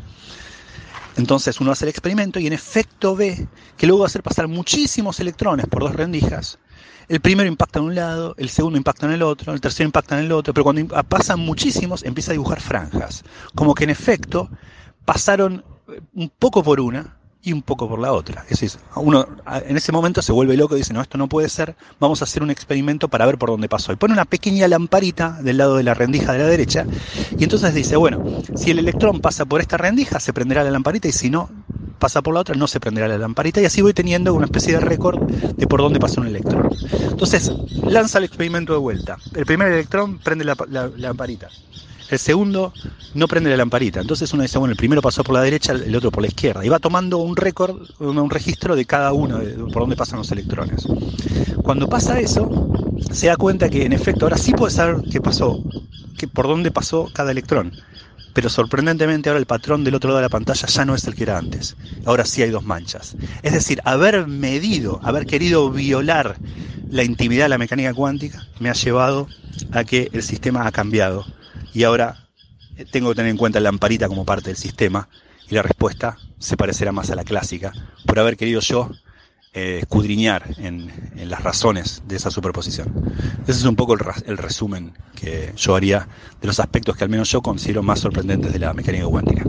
[1.15, 4.47] Entonces uno hace el experimento y en efecto ve que luego va a hacer pasar
[4.47, 6.57] muchísimos electrones por dos rendijas
[7.08, 10.18] el primero impacta en un lado, el segundo impacta en el otro, el tercero impacta
[10.18, 13.24] en el otro, pero cuando pasan muchísimos empieza a dibujar franjas,
[13.56, 14.50] como que en efecto
[15.06, 18.43] pasaron eh, un poco por una y un poco por la otra.
[18.49, 19.27] Es decir, uno
[19.67, 22.25] en ese momento se vuelve loco y dice, no, esto no puede ser, vamos a
[22.25, 23.91] hacer un experimento para ver por dónde pasó.
[23.91, 26.88] Y pone una pequeña lamparita del lado de la rendija de la derecha
[27.38, 28.21] y entonces dice, bueno,
[28.56, 31.49] si el electrón pasa por esta rendija, se prenderá la lamparita y si no
[31.99, 34.73] pasa por la otra, no se prenderá la lamparita y así voy teniendo una especie
[34.73, 35.21] de récord
[35.58, 36.69] de por dónde pasó un electrón.
[37.12, 37.53] Entonces,
[37.86, 39.21] lanza el experimento de vuelta.
[39.34, 41.53] El primer electrón prende la, la lamparita.
[42.13, 42.71] El segundo
[43.15, 43.99] no prende la lamparita.
[43.99, 46.63] Entonces uno dice, bueno, el primero pasó por la derecha, el otro por la izquierda.
[46.63, 49.39] Y va tomando un récord, un registro de cada uno,
[49.71, 50.86] por dónde pasan los electrones.
[51.63, 52.69] Cuando pasa eso,
[53.12, 55.60] se da cuenta que en efecto ahora sí puede saber qué pasó,
[56.15, 57.71] que por dónde pasó cada electrón.
[58.34, 61.15] Pero sorprendentemente ahora el patrón del otro lado de la pantalla ya no es el
[61.15, 61.76] que era antes.
[62.06, 63.15] Ahora sí hay dos manchas.
[63.41, 66.38] Es decir, haber medido, haber querido violar
[66.91, 69.28] la intimidad de la mecánica cuántica me ha llevado
[69.71, 71.26] a que el sistema ha cambiado
[71.73, 72.27] y ahora
[72.77, 75.09] eh, tengo que tener en cuenta la lamparita como parte del sistema
[75.49, 77.73] y la respuesta se parecerá más a la clásica
[78.05, 78.89] por haber querido yo
[79.55, 80.91] eh, escudriñar en,
[81.29, 83.13] las razones de esa superposición.
[83.43, 86.07] Ese es un poco el, resumen que yo haría
[86.41, 89.43] de los aspectos que al menos yo considero más sorprendentes de la mecánica cuántica.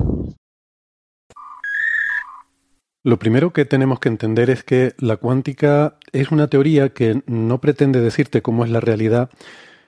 [3.02, 7.60] Lo primero que tenemos que entender es que la cuántica es una teoría que no
[7.60, 9.30] pretende decirte cómo es la realidad,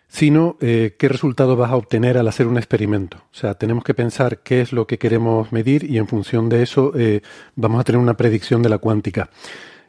[0.08, 3.18] sino eh, qué resultado vas a obtener al hacer un experimento.
[3.18, 6.62] O sea, tenemos que pensar qué es lo que queremos medir y en función de
[6.62, 7.22] eso eh,
[7.54, 9.30] vamos a tener una predicción de la cuántica.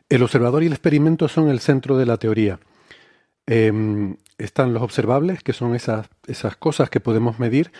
[0.10, 2.60] El observador y el experimento son el centro de la teoría.
[3.46, 7.72] Em, están los observables, que son esas, esas cosas que podemos medir,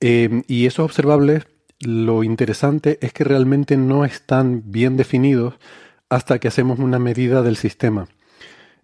[0.00, 1.46] em, y esos observables,
[1.80, 5.54] lo interesante es que realmente no están bien definidos
[6.08, 8.08] hasta que hacemos una medida del sistema.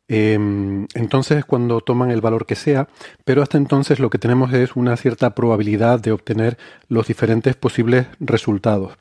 [0.08, 2.88] Em, entonces, cuando toman el valor que sea,
[3.24, 8.06] pero hasta entonces lo que tenemos es una cierta probabilidad de obtener los diferentes posibles
[8.20, 8.98] resultados.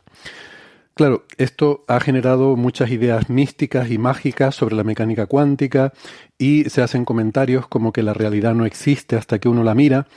[0.93, 5.93] Claro, esto ha generado muchas ideas místicas y mágicas sobre la mecánica cuántica
[6.37, 10.07] y se hacen comentarios como que la realidad no existe hasta que uno la mira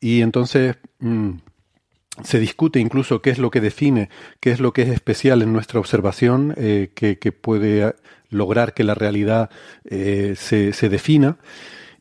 [0.00, 1.32] y entonces mm,
[2.22, 4.08] se discute incluso qué es lo que define,
[4.40, 7.94] qué es lo que es especial en nuestra observación, eh, que, puede
[8.30, 9.50] lograr que la realidad
[9.84, 11.36] eh, se, se, defina.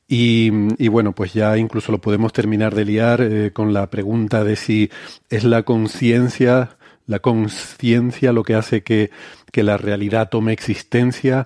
[0.08, 0.50] Y,
[0.88, 4.90] bueno, pues ya incluso lo podemos terminar de liar eh, con la pregunta de si
[5.30, 9.12] es la conciencia, la conciencia lo que hace que,
[9.52, 11.46] que, la realidad tome existencia.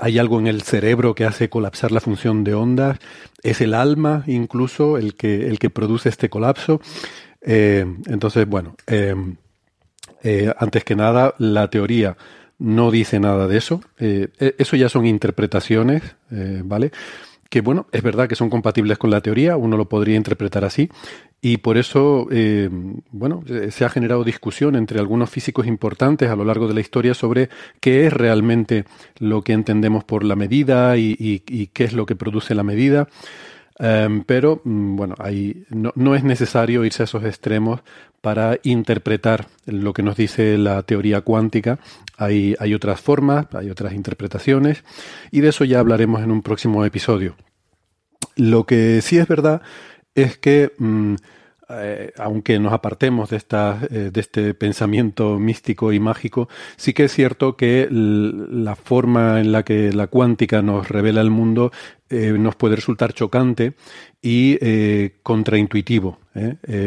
[0.00, 2.98] hay algo en el cerebro que hace colapsar la función de ondas.
[3.44, 6.80] Es el alma incluso el que, el que produce este colapso.
[7.44, 9.14] Eh, entonces, bueno, eh,
[10.22, 12.16] eh, antes que nada, la teoría
[12.62, 13.80] no dice nada de eso.
[13.98, 16.02] E, eso ya son interpretaciones,
[16.64, 16.92] ¿vale?
[17.50, 20.88] Que bueno, es verdad que son compatibles con la teoría, uno lo podría interpretar así,
[21.42, 22.26] y por eso,
[23.10, 27.12] bueno, se ha generado discusión entre algunos físicos importantes a lo largo de la historia
[27.12, 28.86] sobre qué es realmente
[29.18, 31.40] lo que entendemos por la medida y
[31.74, 33.06] qué es lo que produce la medida.
[33.78, 37.80] Em, pero mm, bueno, ahí no, es necesario irse a esos extremos
[38.20, 41.78] para interpretar lo que nos dice la teoría cuántica.
[42.24, 44.84] Hay, otras formas, hay otras interpretaciones
[45.30, 47.36] y de eso ya hablaremos en un próximo episodio.
[48.36, 49.62] Lo que sí es verdad
[50.14, 51.14] es que mm,
[51.68, 57.04] eh, aunque nos apartemos de, esta, eh, de este pensamiento místico y mágico, sí que
[57.04, 61.72] es cierto que la forma en la que la cuántica nos revela el mundo
[62.10, 63.74] eh, nos puede resultar chocante
[64.20, 64.58] y
[65.22, 66.18] contraintuitivo,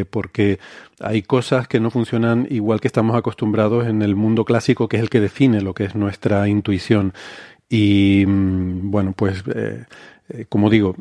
[0.10, 0.60] porque
[1.00, 5.04] hay cosas que no funcionan igual que estamos acostumbrados en el mundo clásico, que es
[5.04, 7.14] el que define lo que es nuestra intuición.
[7.70, 9.44] Y mm, bueno, pues
[10.50, 10.96] como digo,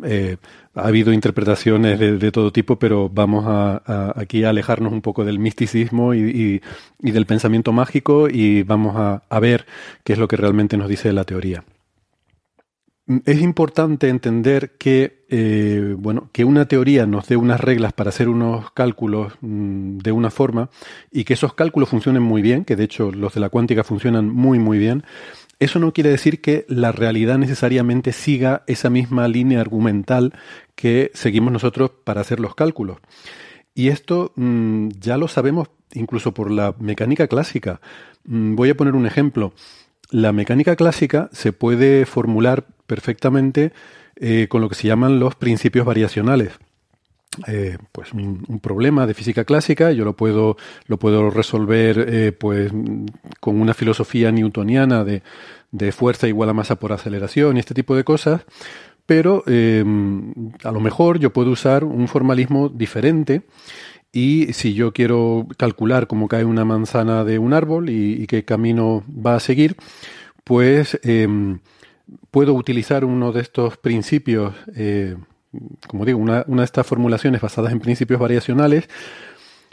[0.74, 5.38] ha habido interpretaciones de, todo tipo, pero vamos a, aquí a alejarnos un poco del
[5.38, 6.60] misticismo y,
[6.98, 9.66] del pensamiento mágico y vamos a, ver
[10.04, 11.64] qué es lo que realmente nos dice la teoría.
[13.26, 18.30] Es importante entender que, eh, bueno, que una teoría nos dé unas reglas para hacer
[18.30, 20.70] unos cálculos mm, de una forma
[21.10, 24.30] y que esos cálculos funcionen muy bien, que de hecho los de la cuántica funcionan
[24.30, 25.04] muy, muy bien,
[25.58, 30.32] eso no quiere decir que la realidad necesariamente siga esa misma línea argumental
[30.74, 32.98] que seguimos nosotros para hacer los cálculos.
[33.74, 37.80] Y esto mm, ya lo sabemos incluso por la mecánica clásica.
[38.24, 39.52] Mm, voy a poner un ejemplo.
[40.10, 43.72] La mecánica clásica se puede formular perfectamente
[44.16, 46.52] eh, con lo que se llaman los principios variacionales.
[47.48, 52.70] Eh, pues un, problema de física clásica, yo lo puedo, lo puedo resolver eh, pues
[53.40, 55.22] con una filosofía newtoniana de,
[55.72, 58.42] de, fuerza igual a masa por aceleración y este tipo de cosas,
[59.04, 63.42] pero a lo mejor yo puedo usar un formalismo diferente
[64.14, 69.02] y si yo quiero calcular cómo cae una manzana de un árbol y, qué camino
[69.08, 69.76] va a seguir,
[70.44, 71.58] pues em,
[72.30, 75.16] puedo utilizar uno de estos principios, eh,
[75.88, 78.88] como digo, una, de estas formulaciones basadas en principios variacionales,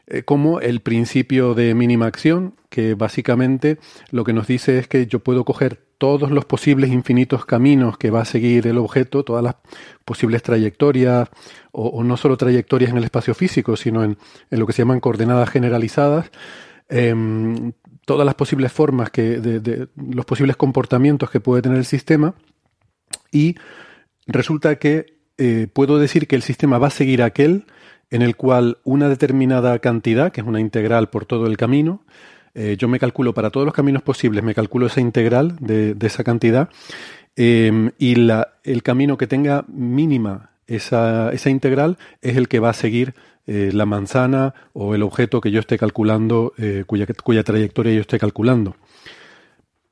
[0.08, 3.78] eh, como el principio de mínima acción, que básicamente
[4.10, 8.10] lo que nos dice es que yo puedo coger todos los posibles infinitos caminos que
[8.10, 9.58] va a seguir el objeto, todas las
[10.04, 11.30] posibles trayectorias,
[11.72, 14.18] o, no solo trayectorias en el espacio físico, sino en,
[14.50, 16.32] lo que se llaman coordenadas generalizadas,
[16.90, 22.34] em, todas las posibles formas que, de, los posibles comportamientos que puede tener el sistema,
[23.32, 23.58] y
[24.26, 27.66] resulta que eh, puedo decir que el sistema va a seguir aquel
[28.10, 32.04] en el cual una determinada cantidad, que es una integral por todo el camino,
[32.54, 36.24] eh, yo me calculo para todos los caminos posibles, me calculo esa integral de, esa
[36.24, 36.70] cantidad
[37.36, 38.16] em, y
[38.64, 43.14] el camino que tenga mínima esa, esa, integral es el que va a seguir
[43.48, 48.20] eh, la manzana o el objeto que yo esté calculando, eh, cuya, trayectoria yo esté
[48.20, 48.76] calculando.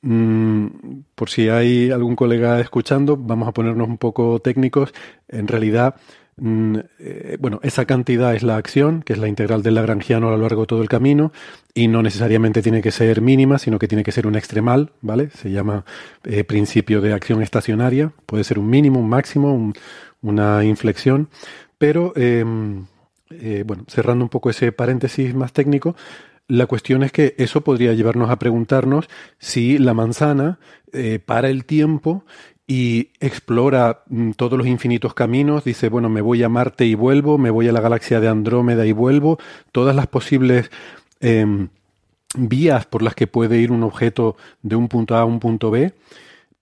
[0.01, 0.67] Mm,
[1.15, 4.93] por si hay algún colega escuchando, vamos a ponernos un poco técnicos.
[5.27, 5.95] En realidad,
[6.39, 10.62] bueno, esa cantidad es la acción, que es la integral del lagrangiano a lo largo
[10.62, 11.32] de todo el camino,
[11.73, 15.30] y no necesariamente tiene que ser mínima, sino que tiene que ser un extremal, ¿vale?
[15.32, 15.86] Se llama
[16.23, 19.73] eh, principio de acción estacionaria, puede ser un mínimo, un máximo,
[20.21, 21.30] una inflexión,
[21.78, 22.86] pero, em,
[23.30, 25.95] eh, bueno, cerrando un poco ese paréntesis más técnico,
[26.47, 30.58] la cuestión es que eso podría llevarnos a preguntarnos si la manzana
[31.28, 32.23] para el tiempo
[32.69, 37.39] y explora mm, todos los infinitos caminos, dice, bueno, me voy a Marte y vuelvo,
[37.39, 39.39] me voy a la galaxia de Andrómeda y vuelvo,
[39.71, 40.69] todas las posibles
[41.19, 41.69] em,
[42.38, 45.71] vías por las que puede ir un objeto de un punto A a un punto
[45.71, 45.95] B,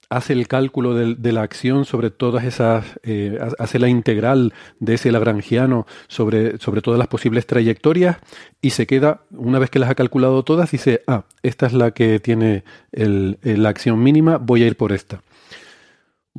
[0.09, 5.11] hace el cálculo de, la acción sobre todas esas, eh, hace la integral de ese
[5.11, 8.15] lagrangiano sobre, sobre todas las posibles trayectorias
[8.61, 11.91] y se queda, una vez que las ha calculado todas, dice, ah, esta es la
[11.91, 15.21] que tiene la acción mínima, voy a ir por esta.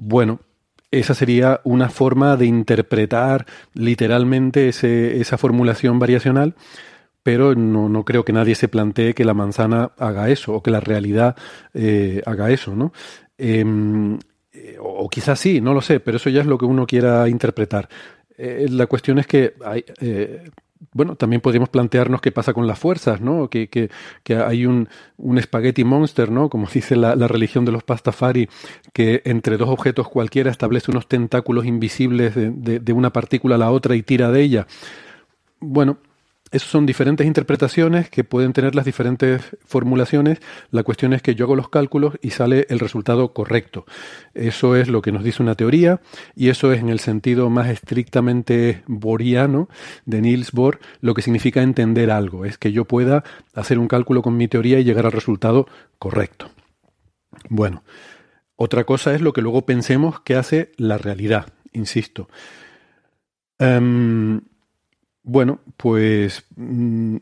[0.01, 0.41] Bueno,
[0.93, 6.55] esa sería una forma de interpretar literalmente esa formulación variacional,
[7.25, 10.81] pero no, creo que nadie se plantee que la manzana haga eso o que la
[10.81, 11.37] realidad
[11.75, 12.93] eh, haga eso, ¿no?
[13.37, 14.19] Em,
[14.81, 17.89] o quizás sí, no lo sé, pero eso ya es lo que uno quiera interpretar.
[18.37, 20.49] Eh, la cuestión es que hay, eh,
[20.93, 23.49] bueno, también podríamos plantearnos qué pasa con las fuerzas, ¿no?
[23.49, 23.91] Que, que,
[24.23, 26.49] que hay un, un spaghetti monster, ¿no?
[26.49, 28.49] Como dice la, la, religión de los pastafari,
[28.93, 33.59] que entre dos objetos cualquiera establece unos tentáculos invisibles de, de, de una partícula a
[33.59, 34.67] la otra y tira de ella.
[35.61, 35.99] Bueno,
[36.51, 40.41] esas son diferentes interpretaciones que pueden tener las diferentes formulaciones.
[40.71, 43.85] La cuestión es que yo hago los cálculos y sale el resultado correcto.
[44.35, 46.01] Eso es lo que nos dice una teoría
[46.35, 49.69] y eso es en el sentido más estrictamente bohriano
[50.07, 52.45] de Niels Bohr lo que significa entender algo.
[52.45, 55.67] Es que yo pueda hacer un cálculo con mi teoría y llegar al resultado
[55.99, 56.51] correcto.
[57.49, 57.83] Bueno,
[58.57, 62.29] otra cosa es lo que luego pensemos que hace la realidad, insisto.
[63.59, 64.41] Em,
[65.29, 67.17] bueno, pues mm,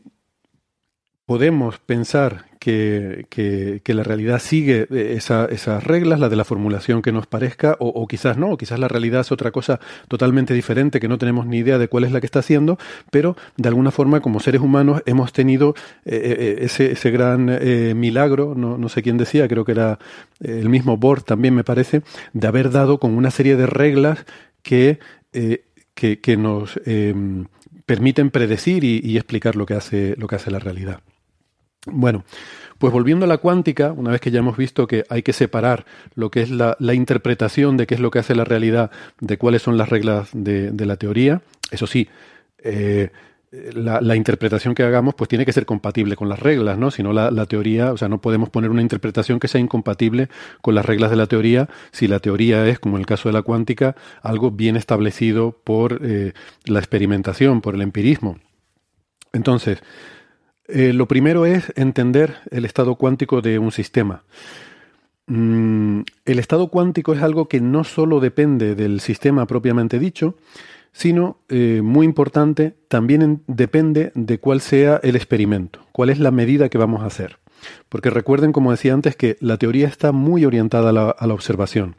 [1.25, 7.75] podemos pensar que, la realidad sigue esas reglas, la de la formulación que nos parezca,
[7.79, 11.45] o, quizás no, o quizás la realidad es otra cosa totalmente diferente, que no tenemos
[11.45, 12.77] ni idea de cuál es la que está haciendo,
[13.11, 17.59] pero de alguna forma como seres humanos hemos tenido eh, eh, eh, ese, gran
[17.99, 19.99] milagro, no, sé quién decía, creo que era
[20.39, 24.25] el mismo Bohr también me parece, de haber dado con una serie de reglas
[24.61, 24.99] que,
[25.93, 27.47] que, que nos em,
[27.87, 30.99] permiten predecir y, explicar lo que, hace, lo que hace la realidad.
[31.85, 32.25] Bueno,
[32.79, 35.85] pues volviendo a la cuántica, una vez que ya hemos visto que hay que separar
[36.13, 39.61] lo que es la, interpretación de qué es lo que hace la realidad de cuáles
[39.61, 42.09] son las reglas de, la teoría, eso sí,
[42.61, 43.09] eh,
[43.51, 46.91] la, interpretación que hagamos pues tiene que ser compatible con las reglas, ¿no?
[46.91, 50.29] Si no la, teoría, o sea, no podemos poner una interpretación que sea incompatible
[50.61, 53.33] con las reglas de la teoría si la teoría es, como en el caso de
[53.33, 56.33] la cuántica, algo bien establecido por eh,
[56.65, 58.37] la experimentación, por el empirismo.
[59.31, 59.79] Entonces,
[60.67, 64.23] eh, lo primero es entender el estado cuántico de un sistema.
[65.27, 70.35] Mm, el estado cuántico es algo que no solo depende del sistema propiamente dicho,
[70.97, 76.69] sino, eh, muy importante, también depende de cuál sea el experimento, cuál es la medida
[76.69, 77.37] que vamos a hacer.
[77.87, 81.97] Porque recuerden, como decía antes, que la teoría está muy orientada a la, observación.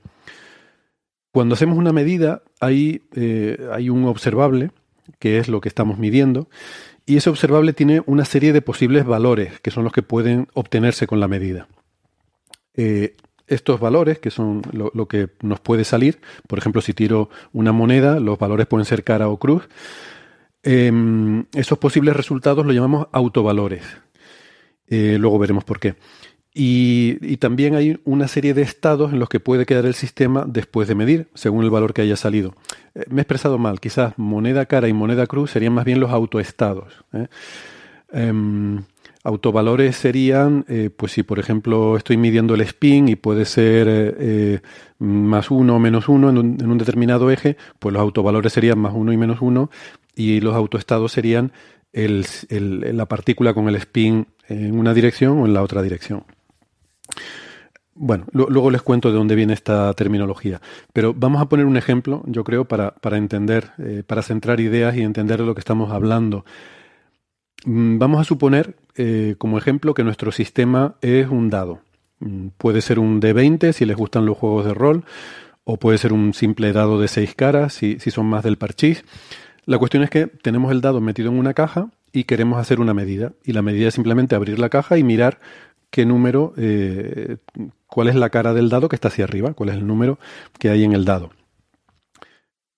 [1.31, 4.73] Cuando hacemos una medida, hay, eh, hay, un observable,
[5.21, 6.49] que es lo que estamos midiendo,
[7.07, 11.07] y ese observable tiene una serie de posibles valores, que son los que pueden obtenerse
[11.07, 11.69] con la medida.
[12.75, 13.15] Eh,
[13.49, 18.21] estos valores, que son lo, que nos puede salir, por ejemplo, si tiro una moneda,
[18.21, 19.69] los valores pueden ser cara o cruz,
[20.63, 23.83] em, esos posibles resultados lo llamamos autovalores.
[24.87, 25.97] Eh, luego veremos por qué.
[26.55, 30.89] Y, también hay una serie de estados en los que puede quedar el sistema después
[30.89, 32.55] de medir, según el valor que haya salido.
[32.95, 36.11] Eh, me he expresado mal, quizás moneda cara y moneda cruz serían más bien los
[36.11, 37.05] autoestados.
[39.29, 39.31] ¿Eh?
[39.31, 44.63] Autovalores serían, eh, pues si por ejemplo estoy midiendo el spin y puede ser
[44.99, 49.13] más uno o menos uno en un, determinado eje, pues los autovalores serían más uno
[49.13, 49.71] y menos uno
[50.15, 51.53] y los autoestados serían
[51.93, 56.25] la partícula con el spin en una dirección o en la otra dirección.
[58.01, 60.61] Bueno, luego les cuento de dónde viene esta terminología,
[60.93, 65.03] pero vamos a poner un ejemplo, yo creo, para, entender, eh, para centrar ideas y
[65.03, 66.45] entender de lo que estamos hablando.
[67.65, 71.81] Mm, vamos a suponer, eh, como ejemplo, que nuestro sistema es un dado.
[72.21, 75.05] Mm, puede ser un D20 si les gustan los juegos de rol,
[75.65, 79.05] o puede ser un simple dado de seis caras si, son más del parchís.
[79.67, 82.95] La cuestión es que tenemos el dado metido en una caja y queremos hacer una
[82.95, 83.33] medida.
[83.45, 85.41] Y la medida es simplemente abrir la caja y mirar
[85.91, 87.37] qué número, eh,
[87.87, 90.19] cuál es la cara del dado que está hacia arriba, cuál es el número
[90.59, 91.31] que hay en el dado.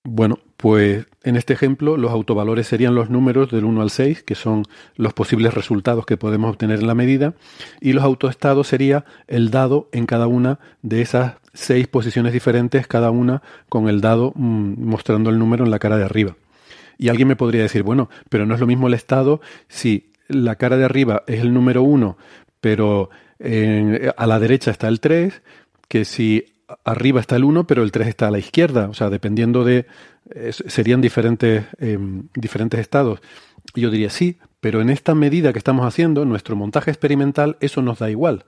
[0.03, 4.35] Bueno, pues en este ejemplo los autovalores serían los números del 1 al 6, que
[4.35, 7.33] son los posibles resultados que podemos obtener en la medida,
[7.81, 13.11] y los autoestados sería el dado en cada una de esas seis posiciones diferentes, cada
[13.11, 16.37] una con el dado mm, mostrando el número en la cara de arriba.
[16.99, 20.57] Y alguien me podría decir, bueno, pero no es lo mismo el estado si la
[20.57, 22.19] cara de arriba es el número 1,
[22.61, 23.09] pero
[24.19, 25.41] a la derecha está el 3,
[25.89, 26.45] que si
[26.85, 29.87] arriba está el 1, pero el 3 está a la izquierda, o sea, dependiendo de...
[30.51, 33.21] serían diferentes, em, diferentes estados.
[33.75, 37.99] yo diría sí, pero en esta medida que estamos haciendo, nuestro montaje experimental, eso nos
[37.99, 38.45] da igual.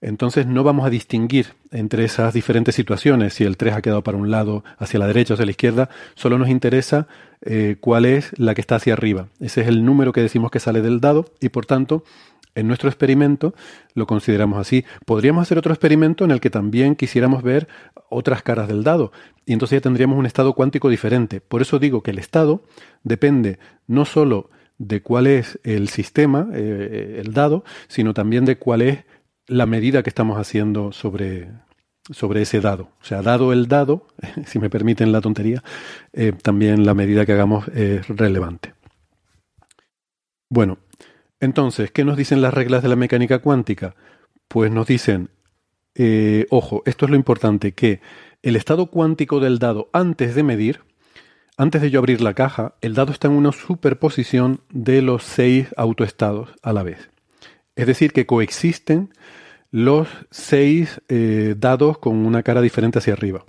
[0.00, 4.16] Entonces no vamos a distinguir entre esas diferentes situaciones, si el 3 ha quedado para
[4.16, 7.08] un lado, hacia la derecha o hacia la izquierda, solo nos interesa
[7.42, 9.28] eh, cuál es la que está hacia arriba.
[9.40, 12.04] Ese es el número que decimos que sale del dado y por tanto
[12.58, 13.54] en nuestro experimento
[13.94, 14.84] lo consideramos así.
[15.04, 17.68] Podríamos hacer otro experimento en el que también quisiéramos ver
[18.08, 19.12] otras caras del dado
[19.46, 21.40] y entonces ya tendríamos un estado cuántico diferente.
[21.40, 22.62] Por eso digo que el estado
[23.02, 28.82] depende no solo de cuál es el sistema, eh, el dado, sino también de cuál
[28.82, 29.04] es
[29.46, 31.48] la medida que estamos haciendo sobre,
[32.10, 32.90] sobre ese dado.
[33.00, 34.06] O sea, dado el dado,
[34.46, 35.62] si me permiten la tontería,
[36.12, 38.74] eh, también la medida que hagamos es relevante.
[40.50, 40.78] Bueno,
[41.40, 43.94] entonces, ¿qué nos dicen las reglas de la mecánica cuántica?
[44.48, 45.30] Pues nos dicen,
[45.94, 48.00] eh, ojo, esto es lo importante, que
[48.42, 50.80] el estado cuántico del dado antes de medir,
[51.56, 55.68] antes de yo abrir la caja, el dado está en una superposición de los seis
[55.76, 57.10] autoestados a la vez.
[57.74, 59.12] Es decir, que coexisten
[59.70, 63.44] los seis eh, dados con una cara diferente hacia arriba.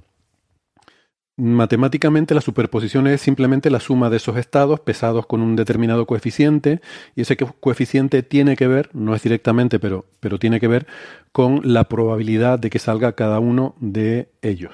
[1.41, 6.81] Matemáticamente la superposición es simplemente la suma de esos estados pesados con un determinado coeficiente
[7.15, 10.85] y ese coeficiente tiene que ver, no es directamente, pero, pero tiene que ver
[11.31, 14.73] con la probabilidad de que salga cada uno de ellos.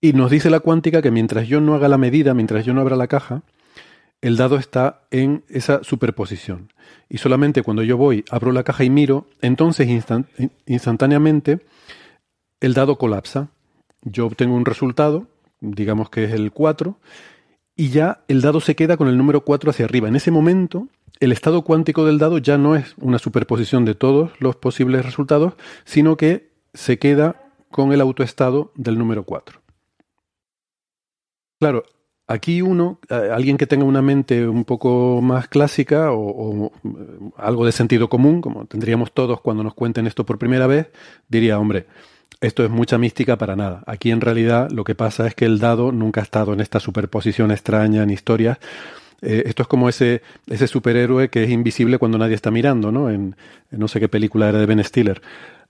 [0.00, 2.80] Y nos dice la cuántica que mientras yo no haga la medida, mientras yo no
[2.80, 3.42] abra la caja,
[4.22, 6.72] el dado está en esa superposición.
[7.10, 9.90] Y solamente cuando yo voy, abro la caja y miro, entonces
[10.64, 11.60] instantáneamente
[12.60, 13.50] el dado colapsa.
[14.00, 15.26] Yo obtengo un resultado
[15.60, 16.98] digamos que es el 4,
[17.76, 20.08] y ya el dado se queda con el número 4 hacia arriba.
[20.08, 20.88] En ese momento,
[21.20, 25.54] el estado cuántico del dado ya no es una superposición de todos los posibles resultados,
[25.84, 29.60] sino que se queda con el autoestado del número 4.
[31.58, 31.84] Claro,
[32.26, 36.72] aquí uno, alguien que tenga una mente un poco más clásica o, o,
[37.36, 40.90] algo de sentido común, como tendríamos todos cuando nos cuenten esto por primera vez,
[41.28, 41.86] diría, hombre,
[42.40, 43.82] esto es mucha mística para nada.
[43.86, 46.80] Aquí en realidad lo que pasa es que el dado nunca ha estado en esta
[46.80, 48.58] superposición extraña en historias.
[49.20, 53.10] Eh, esto es como ese, ese superhéroe que es invisible cuando nadie está mirando, ¿no?
[53.10, 53.36] En,
[53.70, 55.20] no sé qué película era de Ben Stiller.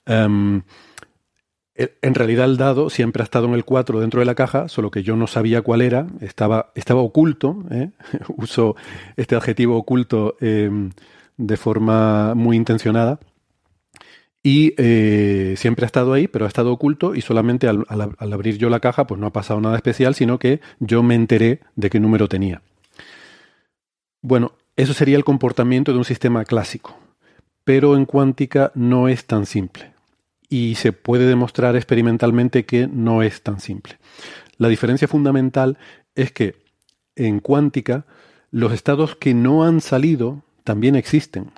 [0.06, 0.62] Em,
[1.74, 4.90] en realidad el dado siempre ha estado en el 4 dentro de la caja, solo
[4.90, 7.90] que yo no sabía cuál era, estaba, estaba oculto, ¿eh?
[8.36, 8.76] uso
[9.16, 10.90] este adjetivo oculto em,
[11.36, 13.18] de forma muy intencionada
[14.42, 17.84] y eh, siempre ha estado ahí, pero ha estado oculto y solamente al,
[18.18, 21.60] abrir yo la caja pues no ha pasado nada especial, sino que yo me enteré
[21.76, 22.62] de qué número tenía.
[24.22, 26.98] Bueno, eso sería el comportamiento de un sistema clásico,
[27.64, 29.92] pero en cuántica no es tan simple
[30.48, 33.98] y se puede demostrar experimentalmente que no es tan simple.
[34.56, 35.78] La diferencia fundamental
[36.14, 36.56] es que
[37.14, 38.04] en cuántica
[38.50, 41.52] los estados que no han salido también existen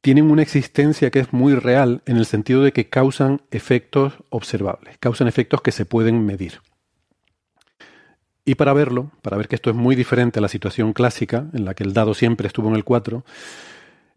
[0.00, 4.96] tienen una existencia que es muy real en el sentido de que causan efectos observables,
[4.98, 6.60] causan efectos que se pueden medir.
[8.44, 11.64] Y para verlo, para ver que esto es muy diferente a la situación clásica, en
[11.64, 13.22] la que el dado siempre estuvo en el 4,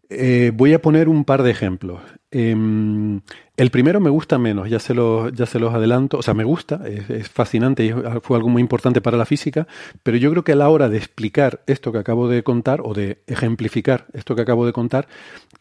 [0.08, 2.00] eh, voy a poner un par de ejemplos.
[2.30, 3.20] Em,
[3.56, 6.18] el primero me gusta menos, ya se, los, ya se los adelanto.
[6.18, 9.66] O sea, me gusta, es, fascinante y fue algo muy importante para la física,
[10.02, 12.94] pero yo creo que a la hora de explicar esto que acabo de contar o
[12.94, 15.08] de ejemplificar esto que acabo de contar,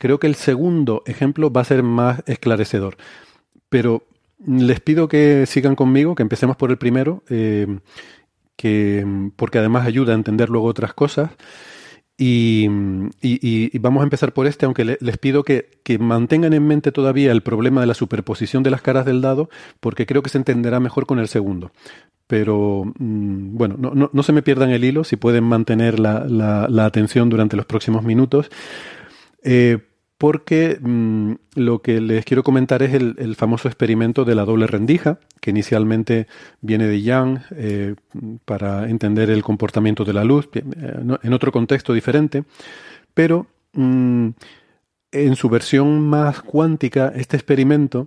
[0.01, 2.97] creo que el segundo ejemplo va a ser más esclarecedor.
[3.69, 4.01] Pero
[4.43, 7.67] les pido que sigan conmigo, que empecemos por el primero, eh,
[8.55, 11.29] que, porque además ayuda a entender luego otras cosas.
[12.17, 12.67] Y,
[13.77, 17.81] vamos a empezar por este, aunque les pido que, mantengan en mente todavía el problema
[17.81, 21.19] de la superposición de las caras del dado, porque creo que se entenderá mejor con
[21.19, 21.71] el segundo.
[22.25, 23.77] Pero mm, bueno,
[24.11, 28.49] no, se me pierdan el hilo si pueden mantener la, atención durante los próximos minutos.
[29.43, 29.77] Eh,
[30.21, 35.17] porque mm, lo que les quiero comentar es el, famoso experimento de la doble rendija,
[35.39, 36.27] que inicialmente
[36.61, 37.95] viene de Young eh,
[38.45, 40.61] para entender el comportamiento de la luz, eh,
[41.23, 42.43] en otro contexto diferente,
[43.15, 44.27] pero mm,
[45.11, 48.05] en su versión más cuántica, este experimento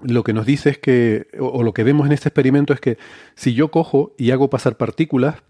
[0.00, 2.98] lo que nos dice es que, o lo que vemos en este experimento es que
[3.34, 5.42] si yo cojo y hago pasar partículas,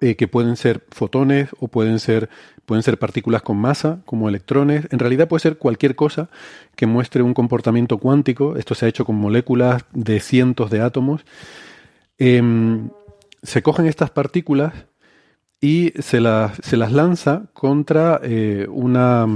[0.00, 2.28] eh, que pueden ser fotones o pueden ser,
[2.66, 4.86] pueden ser partículas con masa, como electrones.
[4.90, 6.30] En realidad puede ser cualquier cosa
[6.76, 8.56] que muestre un comportamiento cuántico.
[8.56, 11.24] Esto se ha hecho con moléculas de cientos de átomos.
[12.18, 12.90] Em,
[13.42, 14.72] se cogen estas partículas
[15.60, 19.26] y se las, se las lanza contra eh, una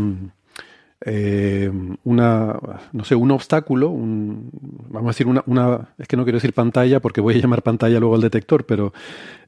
[1.05, 1.71] eh,
[2.05, 2.59] una,
[2.93, 4.51] no sé, un obstáculo, un,
[4.89, 7.63] vamos a decir una, una, es que no quiero decir pantalla porque voy a llamar
[7.63, 8.93] pantalla luego al detector, pero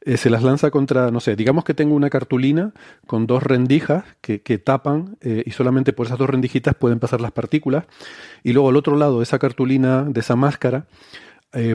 [0.04, 2.72] eh, se las lanza contra, no sé, digamos que tengo una cartulina
[3.06, 7.32] con dos rendijas que, tapan eh, y solamente por esas dos rendijitas pueden pasar las
[7.32, 7.84] partículas
[8.42, 10.86] y luego al otro lado de esa cartulina, de esa máscara,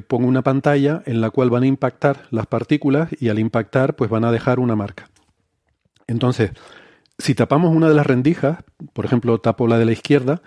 [0.09, 4.09] pongo una pantalla en la cual van a impactar las partículas y al impactar pues
[4.09, 5.07] van a dejar una marca.
[6.05, 6.51] Entonces,
[7.19, 8.59] si tapamos una de las rendijas,
[8.93, 10.41] por ejemplo, tapo la de la izquierda,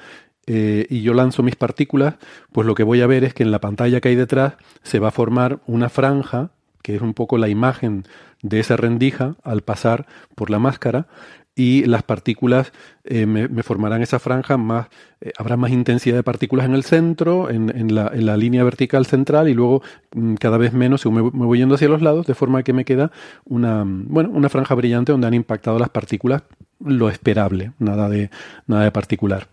[0.46, 2.16] eh, y yo lanzo mis partículas,
[2.50, 4.98] pues lo que voy a ver es que en la pantalla que hay detrás se
[4.98, 6.50] va a formar una franja,
[6.82, 8.04] que es un poco la imagen
[8.42, 11.06] de esa rendija al pasar por la máscara,
[11.54, 12.72] y las partículas
[13.04, 14.88] eh, me, formarán esa franja, más,
[15.20, 19.04] eh, habrá más intensidad de partículas en el centro, en, la, en la, línea vertical
[19.04, 19.82] central y luego
[20.14, 22.84] mm, cada vez menos me, me, voy yendo hacia los lados, de forma que me
[22.84, 23.12] queda
[23.44, 26.42] una, bueno, una franja brillante donde han impactado las partículas
[26.80, 28.30] lo esperable, nada de,
[28.66, 29.48] nada de particular.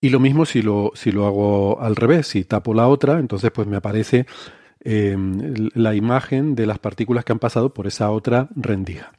[0.00, 3.50] Y lo mismo si lo, si lo hago al revés, si tapo la otra, entonces
[3.50, 4.26] pues me aparece
[4.90, 5.14] eh,
[5.74, 9.12] la imagen de las partículas que han pasado por esa otra rendija.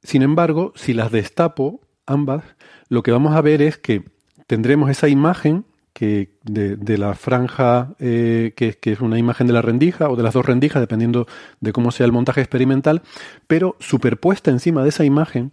[0.00, 2.44] Sin embargo, si las destapo ambas,
[2.88, 4.04] lo que vamos a ver es que
[4.46, 10.08] tendremos esa imagen que de, la franja, eh, que, es una imagen de la rendija
[10.08, 11.26] o de las dos rendijas, dependiendo
[11.58, 13.02] de cómo sea el montaje experimental,
[13.48, 15.50] pero superpuesta encima de esa imagen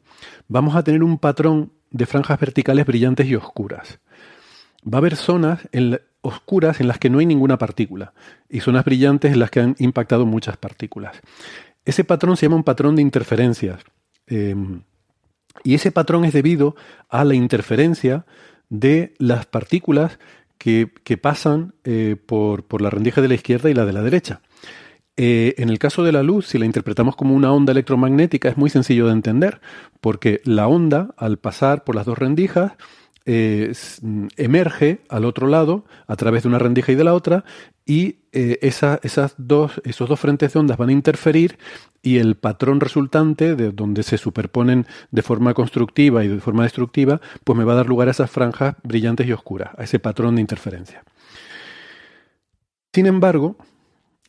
[0.47, 3.99] vamos a tener un patrón de franjas verticales brillantes y oscuras.
[4.85, 5.67] Va a haber zonas
[6.27, 8.13] oscuras en las que no hay ninguna partícula
[8.49, 11.17] y zonas brillantes en las que han impactado muchas partículas.
[11.85, 13.81] Ese patrón se llama un patrón de interferencias.
[14.27, 14.81] Em,
[15.63, 16.75] y ese patrón es debido
[17.09, 18.25] a la interferencia
[18.69, 20.19] de las partículas
[20.57, 20.89] que,
[21.21, 24.41] pasan eh, por, la rendija de la izquierda y la de la derecha.
[25.15, 28.57] Eh, en el caso de la luz, si la interpretamos como una onda electromagnética, es
[28.57, 29.61] muy sencillo de entender,
[30.01, 32.73] porque la onda, al pasar por las dos rendijas,
[33.27, 37.43] emerge al otro lado a través de una rendija y de la otra
[37.85, 41.57] y eh, esas dos, esos dos frentes de ondas van a interferir
[42.01, 47.19] y el patrón resultante de donde se superponen de forma constructiva y de forma destructiva
[47.43, 50.35] pues me va a dar lugar a esas franjas brillantes y oscuras, a ese patrón
[50.35, 51.03] de interferencia.
[52.93, 53.57] Sin embargo,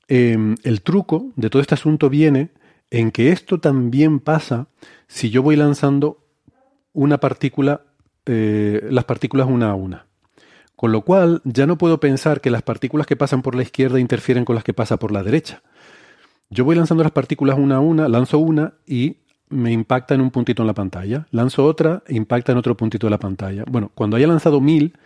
[0.08, 2.50] em, el truco de todo este asunto viene
[2.90, 4.66] en que esto también pasa
[5.06, 6.18] si yo voy lanzando
[6.92, 7.82] una partícula
[8.28, 10.06] eh, las partículas una a una.
[10.76, 13.98] Con lo cual, ya no puedo pensar que las partículas que pasan por la izquierda
[13.98, 15.62] interfieren con las que pasan por la derecha.
[16.50, 19.16] Yo voy lanzando las partículas una a una, lanzo una y
[19.48, 21.26] me impacta en un puntito en la pantalla.
[21.30, 23.64] Lanzo otra, e impacta en otro puntito de la pantalla.
[23.68, 24.96] Bueno, cuando haya lanzado mil,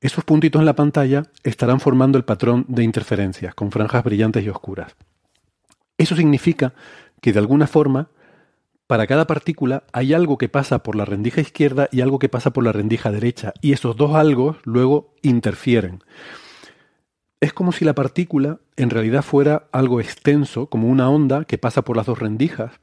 [0.00, 4.48] esos puntitos en la pantalla estarán formando el patrón de interferencias con franjas brillantes y
[4.48, 4.94] oscuras.
[5.98, 6.74] Eso significa
[7.20, 8.08] que de alguna forma
[8.86, 12.52] para cada partícula hay algo que pasa por la rendija izquierda y algo que pasa
[12.52, 16.02] por la rendija derecha, y esos dos algo luego interfieren.
[17.40, 21.82] Es como si la partícula en realidad fuera algo extenso, como una onda que pasa
[21.82, 22.80] por las dos rendijas,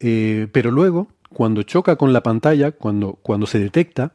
[0.00, 4.14] eh, pero luego, cuando choca con la pantalla, cuando, cuando se detecta,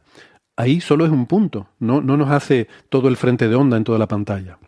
[0.56, 3.84] ahí solo es un punto, no, no nos hace todo el frente de onda en
[3.84, 4.58] toda la pantalla.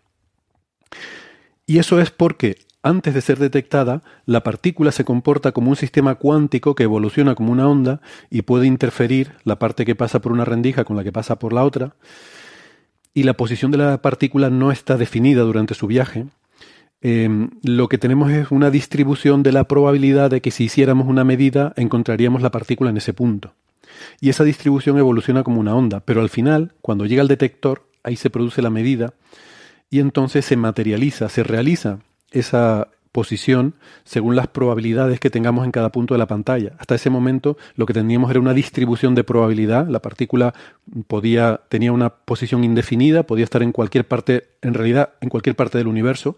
[1.67, 6.15] Y eso es porque antes de ser detectada, la partícula se comporta como un sistema
[6.15, 10.45] cuántico que evoluciona como una onda y puede interferir la parte que pasa por una
[10.45, 11.97] rendija con la que pasa por la otra.
[13.13, 16.27] Y la posición de la partícula no está definida durante su viaje.
[17.01, 21.25] Em, lo que tenemos es una distribución de la probabilidad de que si hiciéramos una
[21.25, 23.55] medida encontraríamos la partícula en ese punto.
[24.21, 28.15] Y esa distribución evoluciona como una onda, pero al final, cuando llega al detector, ahí
[28.15, 29.15] se produce la medida
[29.91, 31.99] y entonces se materializa, se realiza
[32.31, 33.73] esa posición
[34.05, 36.73] según las probabilidades que tengamos en cada punto de la pantalla.
[36.79, 39.89] Hasta ese momento lo que teníamos era una distribución de probabilidad.
[39.89, 40.53] La partícula
[41.07, 45.79] podía, tenía una posición indefinida, podía estar en cualquier parte, en realidad en cualquier parte
[45.79, 46.37] del universo,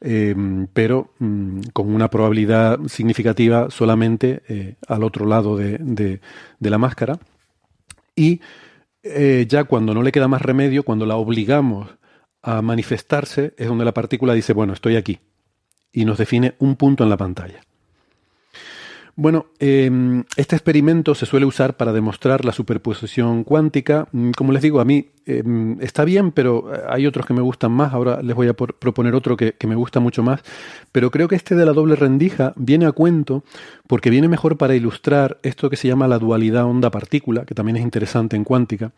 [0.00, 0.34] eh,
[0.72, 6.20] pero mm, con una probabilidad significativa solamente eh, al otro lado de,
[6.60, 7.18] la máscara.
[8.14, 8.40] Y
[9.02, 11.90] eh, ya cuando no le queda más remedio, cuando la obligamos
[12.46, 15.18] a manifestarse, es donde la partícula dice, bueno, estoy aquí,
[15.92, 17.60] y nos define un punto en la pantalla.
[19.18, 24.06] Bueno, em, este experimento se suele usar para demostrar la superposición cuántica.
[24.12, 27.40] Mm, como les digo, a mí em, está bien, pero eh, hay otros que me
[27.40, 27.94] gustan más.
[27.94, 30.42] Ahora les voy a proponer otro que, que, me gusta mucho más.
[30.92, 33.42] Pero creo que este de la doble rendija viene a cuento
[33.86, 37.82] porque viene mejor para ilustrar esto que se llama la dualidad onda-partícula, que también es
[37.82, 38.92] interesante en cuántica.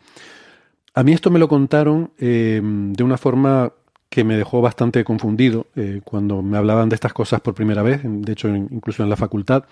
[0.93, 3.71] A mí esto me lo contaron em, de una forma
[4.09, 8.01] que me dejó bastante confundido eh, cuando me hablaban de estas cosas por primera vez,
[8.03, 9.65] de hecho incluso en la facultad,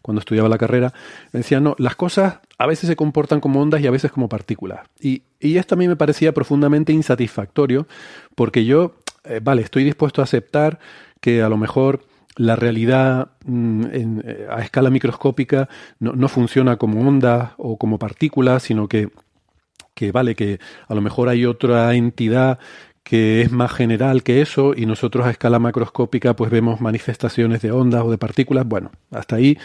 [0.00, 0.94] cuando estudiaba la carrera,
[1.32, 4.30] me decían, no, las cosas a veces se comportan como ondas y a veces como
[4.30, 4.80] partículas.
[4.98, 7.86] Y, esto a mí me parecía profundamente insatisfactorio,
[8.34, 8.94] porque yo,
[9.24, 10.78] eh, vale, estoy dispuesto a aceptar
[11.20, 12.04] que a lo mejor
[12.36, 15.68] la realidad mm, eh, a escala microscópica
[15.98, 19.10] no, no funciona como ondas o como partículas, sino que
[20.02, 22.58] que vale, que a lo mejor hay otra entidad
[23.04, 27.70] que es más general que eso y nosotros a escala macroscópica pues vemos manifestaciones de
[27.70, 28.66] ondas o de partículas.
[28.66, 29.56] Bueno, hasta ahí,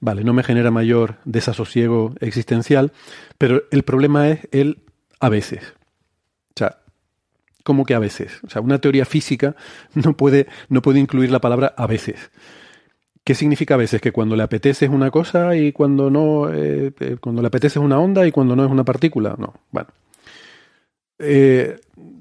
[0.00, 2.92] vale, no me genera mayor desasosiego existencial,
[3.36, 4.78] pero el problema es el
[5.20, 5.74] a veces.
[6.54, 6.78] O sea,
[7.62, 8.40] ¿cómo que a veces?
[8.44, 9.56] O sea, una teoría física
[9.92, 12.30] no puede, no puede incluir la palabra a veces.
[13.24, 14.00] ¿Qué significa a veces?
[14.00, 17.78] Que cuando le apetece es una cosa y cuando no, eh, eh, cuando le apetece
[17.78, 19.36] es una onda y cuando no es una partícula.
[19.38, 19.90] No, bueno.
[21.20, 21.78] Eh,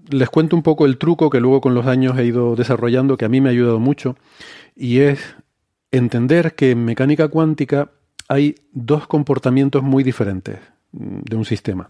[0.09, 3.25] les cuento un poco el truco que luego con los años he ido desarrollando, que
[3.25, 4.15] a mí me ha ayudado mucho,
[4.75, 5.35] y es
[5.89, 7.89] entender que en mecánica cuántica
[8.27, 10.59] hay dos comportamientos muy diferentes
[10.91, 11.89] mm, de un sistema.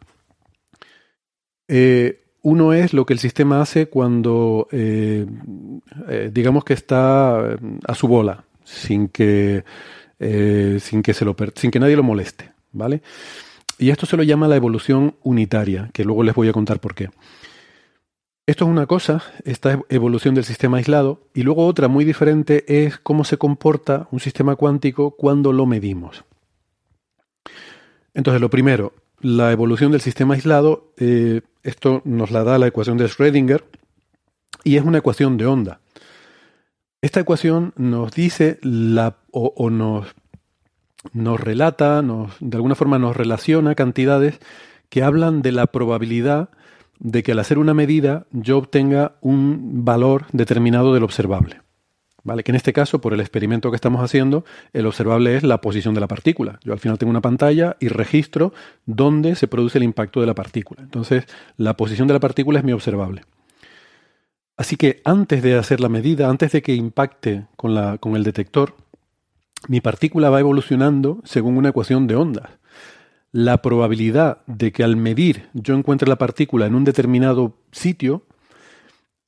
[2.44, 4.68] Uno es lo que el sistema hace cuando,
[6.32, 7.58] digamos que está
[7.88, 9.64] a su bola, sin que,
[10.20, 13.02] sin que, se lo sin que nadie lo moleste, ¿vale?
[13.78, 16.94] Y esto se lo llama la evolución unitaria, que luego les voy a contar por
[16.94, 17.10] qué.
[18.46, 22.98] Esto es una cosa, esta evolución del sistema aislado, y luego otra muy diferente es
[22.98, 26.26] cómo se comporta un sistema cuántico cuando lo medimos.
[28.14, 32.98] Entonces, lo primero, la evolución del sistema aislado, eh, esto nos la da la ecuación
[32.98, 33.64] de Schrödinger,
[34.64, 35.80] y es una ecuación de onda.
[37.02, 40.08] Esta ecuación nos dice la, o, nos,
[41.14, 44.40] nos relata, de alguna forma nos relaciona cantidades
[44.90, 46.50] que hablan de la probabilidad
[47.00, 51.62] de que al hacer una medida yo obtenga un valor determinado del observable.
[52.24, 52.44] ¿Vale?
[52.44, 55.96] Que en este caso, por el experimento que estamos haciendo, el observable es la posición
[55.96, 56.60] de la partícula.
[56.64, 58.54] Yo al final tengo una pantalla y registro
[58.86, 60.84] dónde se produce el impacto de la partícula.
[60.84, 61.26] Entonces,
[61.58, 63.24] la posición de la partícula es mi observable.
[64.62, 68.76] Así que antes de hacer la medida, antes de que impacte con, el detector,
[69.68, 72.48] mi partícula va evolucionando según una ecuación de ondas
[73.32, 78.22] la probabilidad de que al medir yo encuentre la partícula en un determinado sitio,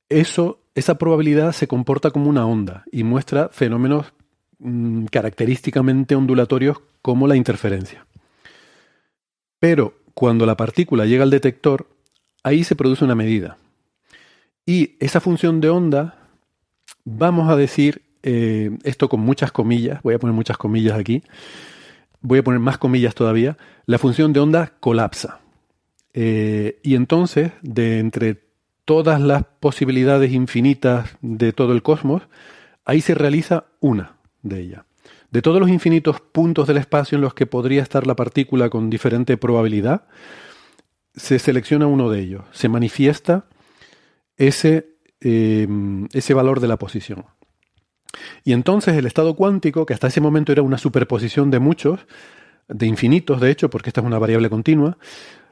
[0.08, 4.12] eso, esa probabilidad se comporta como una onda y muestra fenómenos
[4.60, 8.06] mm, característicamente ondulatorios como la interferencia.
[9.58, 11.88] Pero cuando la partícula llega al detector,
[12.44, 13.58] ahí se produce una medida.
[14.66, 16.16] Y esa función de onda,
[17.04, 21.22] vamos a decir eh, esto con muchas comillas, voy a poner muchas comillas aquí,
[22.22, 25.40] voy a poner más comillas todavía, la función de onda colapsa.
[26.14, 28.44] Eh, y entonces, de entre
[28.86, 32.22] todas las posibilidades infinitas de todo el cosmos,
[32.86, 34.84] ahí se realiza una de ellas.
[35.30, 38.88] De todos los infinitos puntos del espacio en los que podría estar la partícula con
[38.88, 40.06] diferente probabilidad,
[41.14, 43.46] se selecciona uno de ellos, se manifiesta
[44.36, 45.68] ese, eh,
[46.12, 47.24] ese valor de la posición.
[48.44, 52.00] Y entonces el estado cuántico, que hasta ese momento era una superposición de muchos,
[52.68, 54.98] de infinitos de hecho, porque esta es una variable continua,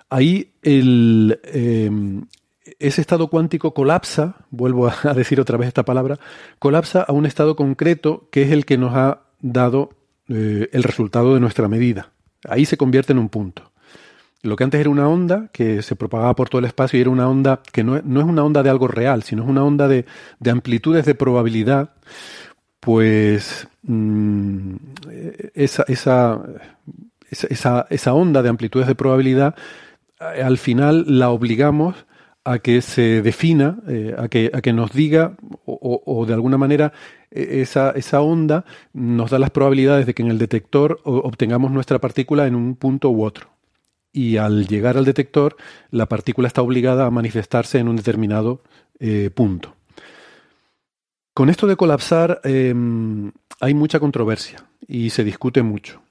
[0.09, 2.27] ahí em,
[2.79, 6.19] ese estado cuántico colapsa, vuelvo a decir otra vez esta palabra,
[6.59, 9.91] colapsa a un estado concreto que es el que nos ha dado
[10.29, 12.13] eh, el resultado de nuestra medida.
[12.49, 13.72] Ahí se convierte en un punto.
[14.43, 17.11] Lo que antes era una onda que se propagaba por todo el espacio y era
[17.11, 20.05] una onda que no, es una onda de algo real, sino es una onda de,
[20.51, 21.95] amplitudes de probabilidad,
[22.81, 24.75] pues mm,
[25.55, 26.41] esa, esa,
[27.31, 29.55] esa, esa onda de amplitudes de probabilidad
[30.35, 31.95] eh, al final la obligamos
[32.45, 36.93] a que se defina, eh, a, que, a que nos diga o, de alguna manera
[37.31, 42.01] e, esa, esa, onda nos da las probabilidades de que en el detector obtengamos nuestra
[42.01, 43.52] partícula en un punto u otro.
[44.13, 45.57] Y al llegar al detector,
[45.91, 48.63] la partícula está obligada a manifestarse en un determinado
[48.99, 49.75] eh, punto.
[51.35, 56.03] Con esto de colapsar em, hay mucha controversia y se discute mucho.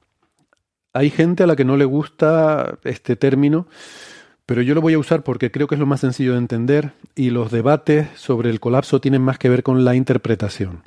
[0.93, 3.67] Hay gente a la que no le gusta este término
[4.51, 6.91] pero yo lo voy a usar porque creo que es lo más sencillo de entender
[7.15, 10.81] y los debates sobre el colapso tienen más que ver con la interpretación,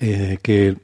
[0.00, 0.76] eh, que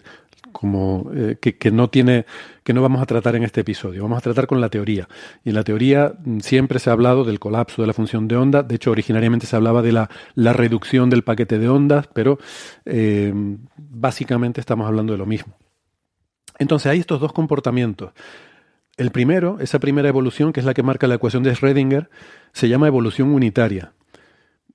[0.53, 2.27] como eh, que, no tiene
[2.65, 4.03] que no vamos a tratar en este episodio.
[4.03, 5.09] Vamos a tratar con la teoría.
[5.45, 8.37] Y en la teoría mm, siempre se ha hablado del colapso de la función de
[8.37, 8.63] onda.
[8.63, 10.09] De hecho originariamente se hablaba de la,
[10.53, 12.39] reducción del paquete de ondas pero
[12.85, 13.33] eh,
[13.77, 15.57] básicamente estamos hablando de lo mismo.
[16.59, 18.13] Entonces hay estos dos comportamientos.
[18.97, 22.09] El primero, esa primera evolución, que es la que marca la ecuación de Schrödinger,
[22.53, 23.95] se llama evolución unitaria.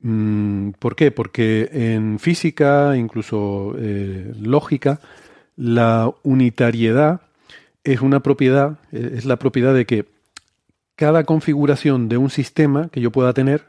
[0.01, 1.11] Mm, ¿Por qué?
[1.11, 4.99] Porque en física, incluso eh, lógica,
[5.55, 7.21] la unitariedad
[7.83, 10.05] es una propiedad, eh, es la propiedad de que
[10.95, 13.65] cada configuración de un sistema que yo pueda tener,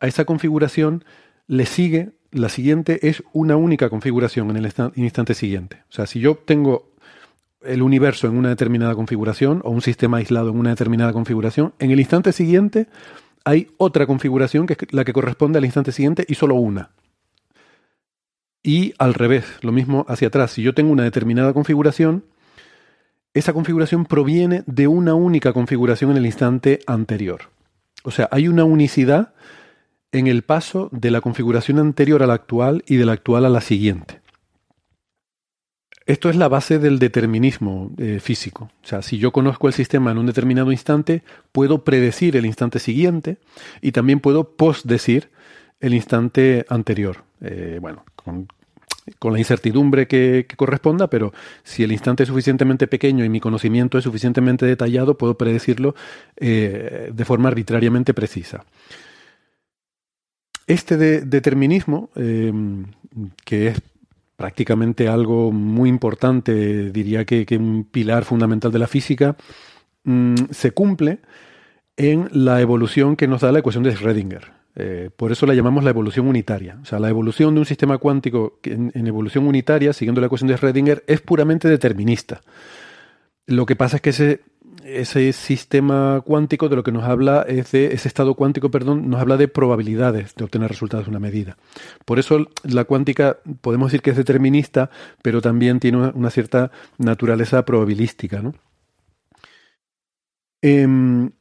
[0.00, 1.04] a esa configuración
[1.46, 5.82] le sigue, la siguiente es una única configuración en el instante siguiente.
[5.88, 6.92] O sea, si yo tengo
[7.62, 11.90] el universo en una determinada configuración o un sistema aislado en una determinada configuración, en
[11.90, 12.86] el instante siguiente
[13.44, 16.90] hay otra configuración que es la que corresponde al instante siguiente y solo una.
[18.62, 20.52] Y al revés, lo mismo hacia atrás.
[20.52, 22.24] Si yo tengo una determinada configuración,
[23.34, 27.50] esa configuración proviene de una única configuración en el instante anterior.
[28.02, 29.34] O sea, hay una unicidad
[30.12, 33.50] en el paso de la configuración anterior a la actual y de la actual a
[33.50, 34.20] la siguiente.
[36.06, 38.70] Esto es la base del determinismo eh, físico.
[38.82, 42.78] O sea, si yo conozco el sistema en un determinado instante, puedo predecir el instante
[42.78, 43.36] siguiente
[43.82, 45.30] y también puedo postdecir
[45.80, 47.24] el instante anterior.
[47.42, 48.06] Eh, bueno,
[49.18, 53.98] con, la incertidumbre que, corresponda, pero si el instante es suficientemente pequeño y mi conocimiento
[53.98, 55.94] es suficientemente detallado, puedo predecirlo
[56.36, 58.64] eh, de forma arbitrariamente precisa.
[60.66, 63.80] Este determinismo, que es
[64.38, 69.36] prácticamente algo muy importante, diría que, un pilar fundamental de la física,
[70.04, 71.18] mm, se cumple
[71.96, 74.57] en la evolución que nos da la ecuación de Schrödinger.
[74.80, 76.78] Eh, por eso la llamamos la evolución unitaria.
[76.80, 80.56] O sea, la evolución de un sistema cuántico en, evolución unitaria, siguiendo la ecuación de
[80.56, 82.40] Schrödinger, es puramente determinista.
[83.46, 84.40] Lo que pasa es que ese
[84.84, 89.20] ese sistema cuántico de lo que nos habla es de ese estado cuántico, perdón, nos
[89.20, 91.58] habla de probabilidades de obtener resultados de una medida.
[92.06, 94.88] Por eso la cuántica podemos decir que es determinista,
[95.20, 98.54] pero también tiene una, cierta naturaleza probabilística, ¿no?
[100.62, 101.32] Em,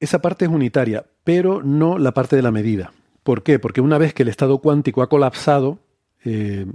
[0.00, 2.92] esa parte es unitaria, pero no la parte de la medida.
[3.22, 3.58] ¿Por qué?
[3.58, 5.78] Porque una vez que el estado cuántico ha colapsado
[6.24, 6.66] eh,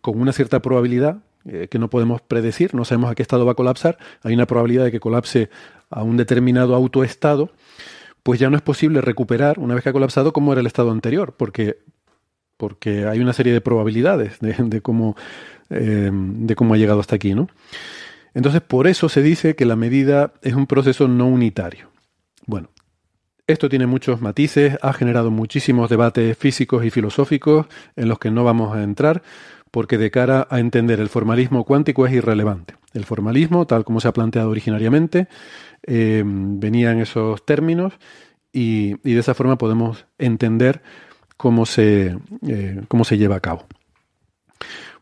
[0.00, 3.52] con una cierta probabilidad, eh, que no podemos predecir, no sabemos a qué estado va
[3.52, 5.50] a colapsar, hay una probabilidad de que colapse
[5.90, 7.50] a un determinado autoestado,
[8.22, 10.90] pues ya no es posible recuperar, una vez que ha colapsado, cómo era el estado
[10.90, 11.78] anterior, porque,
[12.56, 15.16] porque hay una serie de probabilidades de, cómo,
[15.70, 17.34] eh, de cómo ha llegado hasta aquí.
[17.34, 17.48] ¿no?
[18.34, 21.91] Entonces, por eso se dice que la medida es un proceso no unitario.
[22.46, 22.68] Bueno,
[23.46, 27.66] esto tiene muchos matices, ha generado muchísimos debates físicos y filosóficos
[27.96, 29.22] en los que no vamos a entrar,
[29.70, 32.74] porque de cara a entender el formalismo cuántico es irrelevante.
[32.92, 35.28] El formalismo, tal como se ha planteado originariamente,
[35.84, 37.94] eh, venía en esos términos
[38.52, 40.82] y, de esa forma podemos entender
[41.36, 42.16] cómo se,
[42.46, 43.66] eh, cómo se lleva a cabo.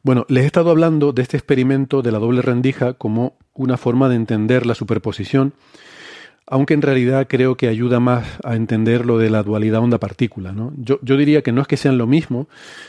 [0.03, 4.09] Bueno, les he estado hablando de este experimento de la doble rendija como una forma
[4.09, 5.53] de entender la superposición
[6.51, 10.53] aunque en realidad creo que ayuda más a entender lo de la dualidad onda-partícula.
[10.77, 12.49] Yo, diría que no es que sean lo mismo,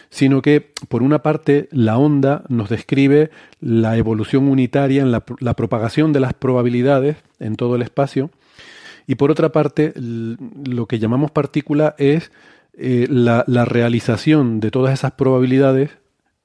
[0.09, 6.11] sino que por una parte la onda nos describe la evolución unitaria en la, propagación
[6.11, 8.31] de las probabilidades en todo el espacio,
[9.05, 12.31] y por otra parte lo que llamamos partícula es
[12.73, 15.91] eh, la, realización de todas esas probabilidades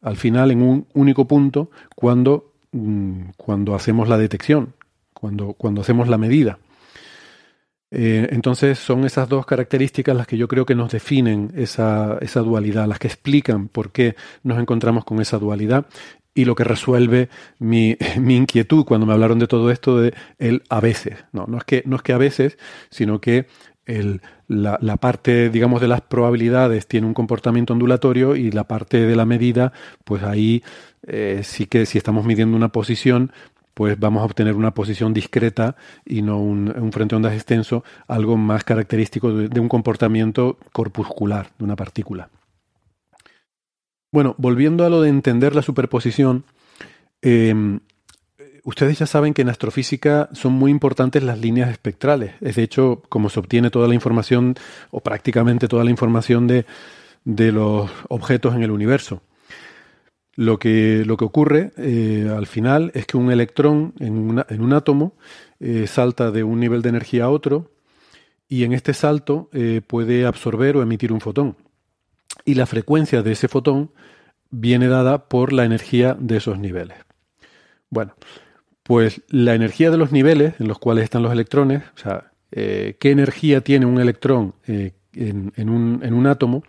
[0.03, 4.75] al final en un único punto cuando, mm, cuando hacemos la detección,
[5.15, 6.59] cuando, cuando hacemos la medida.
[7.91, 12.87] Eh, entonces son esas dos características las que yo creo que nos definen esa, dualidad,
[12.87, 15.87] las que explican por qué nos encontramos con esa dualidad
[16.35, 17.29] y lo que resuelve
[17.59, 21.25] mi, inquietud cuando me hablaron de todo esto de el a veces.
[21.33, 22.59] No, no es que, no es que a veces,
[22.91, 23.47] sino que
[24.49, 29.25] la, parte, digamos, de las probabilidades tiene un comportamiento ondulatorio y la parte de la
[29.25, 29.73] medida,
[30.05, 30.63] pues ahí
[31.07, 33.33] eh, sí que si estamos midiendo una posición,
[33.77, 38.39] pues vamos a obtener una posición discreta y no un, frente de ondas extenso, algo
[38.39, 42.31] más característico de, un comportamiento corpuscular de una partícula.
[44.11, 46.45] Bueno, volviendo a lo de entender la superposición,
[47.21, 47.79] eh,
[48.65, 52.33] ustedes ya saben que en astrofísica son muy importantes las líneas espectrales.
[52.41, 54.55] Es de hecho como se obtiene toda la información,
[54.91, 56.65] o prácticamente toda la información de,
[57.27, 59.21] de los objetos en el universo.
[60.37, 64.61] Lo que, lo que ocurre eh, al final es que un electrón en, una, en
[64.61, 65.17] un átomo
[65.61, 67.73] eh, salta de un nivel de energía a otro
[68.47, 71.57] y en este salto eh, puede absorber o emitir un fotón.
[72.45, 73.93] Y la frecuencia de ese fotón
[74.51, 76.99] viene dada por la energía de esos niveles.
[77.89, 78.15] Bueno,
[78.83, 82.97] pues la energía de los niveles en los cuales están los electrones, o sea, qué
[83.03, 86.63] energía tiene un electrón en, en, un, en un átomo,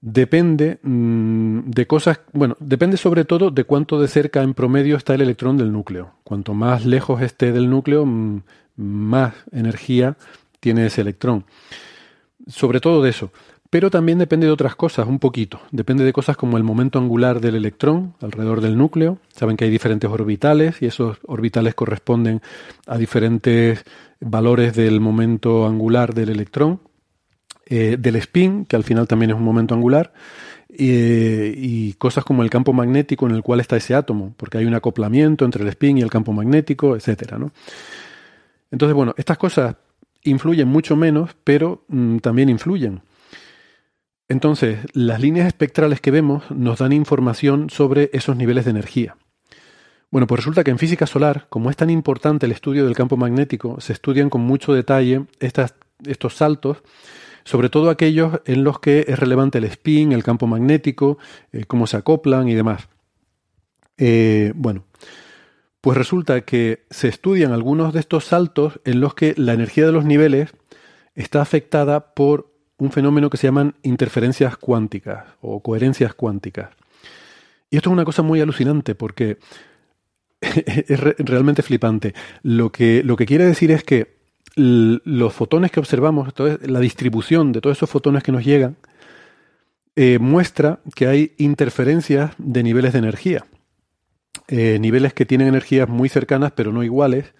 [0.00, 5.14] depende mmm, de cosas, bueno, depende sobre todo de cuánto de cerca en promedio está
[5.14, 6.14] el electrón del núcleo.
[6.24, 8.42] Cuanto más lejos esté del núcleo, mmm,
[8.76, 10.16] más energía
[10.60, 11.44] tiene ese electrón.
[12.46, 13.32] Sobre todo de eso.
[13.68, 15.60] Pero también depende de otras cosas, un poquito.
[15.72, 19.18] Depende de cosas como el momento angular del electrón alrededor del núcleo.
[19.34, 22.42] Saben que hay diferentes orbitales y esos orbitales corresponden
[22.86, 23.84] a diferentes
[24.20, 26.80] valores del momento angular del electrón
[27.66, 30.12] eh, del spin, que al final también es un momento angular,
[30.68, 34.66] eh, y cosas como el campo magnético en el cual está ese átomo, porque hay
[34.66, 37.52] un acoplamiento entre el spin y el campo magnético, etcétera, ¿no?
[38.70, 39.76] Entonces, bueno, estas cosas
[40.22, 43.00] influyen mucho menos, pero mmm, también influyen.
[44.28, 49.16] Entonces, las líneas espectrales que vemos nos dan información sobre esos niveles de energía.
[50.10, 53.16] Bueno, pues resulta que en física solar, como es tan importante el estudio del campo
[53.16, 56.78] magnético, se estudian con mucho detalle estas, estos saltos
[57.46, 61.16] sobre todo aquellos en los que es relevante el spin, el campo magnético,
[61.52, 62.88] eh, cómo se acoplan y demás.
[63.98, 64.82] Eh, bueno,
[65.80, 69.92] pues resulta que se estudian algunos de estos saltos en los que la energía de
[69.92, 70.50] los niveles
[71.14, 76.70] está afectada por un fenómeno que se llaman interferencias cuánticas o coherencias cuánticas.
[77.70, 79.38] Y esto es una cosa muy alucinante porque
[80.40, 82.12] es re realmente flipante.
[82.42, 84.15] Lo que, lo que quiere decir es que
[84.56, 86.32] los fotones que observamos,
[86.62, 88.76] la distribución de todos esos fotones que nos llegan,
[89.94, 93.46] eh, muestra que hay interferencias de niveles de energía.
[94.48, 97.34] Eh, niveles que tienen energías muy cercanas pero no iguales,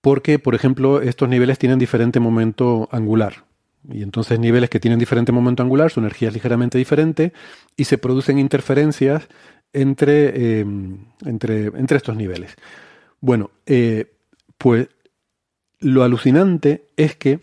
[0.00, 3.44] porque, por ejemplo, estos niveles tienen diferente momento angular.
[3.90, 7.32] Y entonces niveles que tienen diferente momento angular, su energía es ligeramente diferente
[7.76, 9.28] y se producen interferencias
[9.72, 10.66] entre, eh,
[11.24, 12.56] entre, entre estos niveles.
[13.20, 13.50] Bueno,
[14.58, 14.88] pues
[15.80, 17.40] lo alucinante es que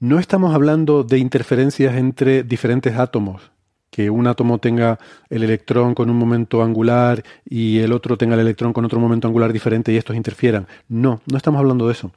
[0.00, 3.50] no estamos hablando de interferencias entre diferentes átomos,
[3.90, 4.98] que un átomo tenga
[5.30, 9.26] el electrón con un momento angular y el otro tenga el electrón con otro momento
[9.26, 10.66] angular diferente y estos interfieran.
[10.88, 12.12] No, no estamos hablando de eso.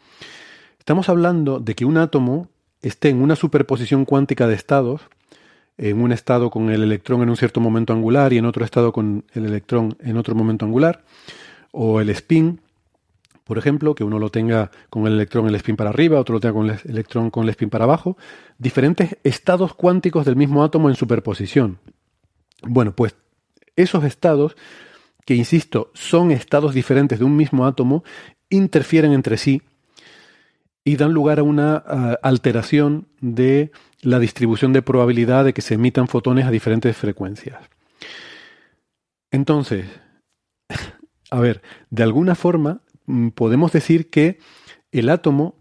[0.77, 2.47] Estamos hablando de que un átomo
[2.81, 5.01] esté en una superposición cuántica de estados,
[5.77, 8.91] en un estado con el electrón en un cierto momento angular y en otro estado
[8.91, 11.03] con el electrón en otro momento angular,
[11.71, 12.59] o el spin,
[13.51, 16.39] por ejemplo, que uno lo tenga con el electrón el spin para arriba, otro lo
[16.39, 18.15] tenga con el electrón con el spin para abajo,
[18.57, 21.77] diferentes estados cuánticos del mismo átomo en superposición.
[22.61, 23.13] Bueno, pues
[23.75, 24.55] esos estados,
[25.25, 28.05] que insisto, son estados diferentes de un mismo átomo,
[28.49, 29.61] interfieren entre sí
[30.85, 31.75] y dan lugar a una
[32.23, 37.59] alteración de la distribución de probabilidad de que se emitan fotones a diferentes frecuencias.
[39.29, 39.87] Entonces,
[41.29, 42.79] a ver, de alguna forma
[43.35, 44.39] podemos decir que
[44.91, 45.55] el átomo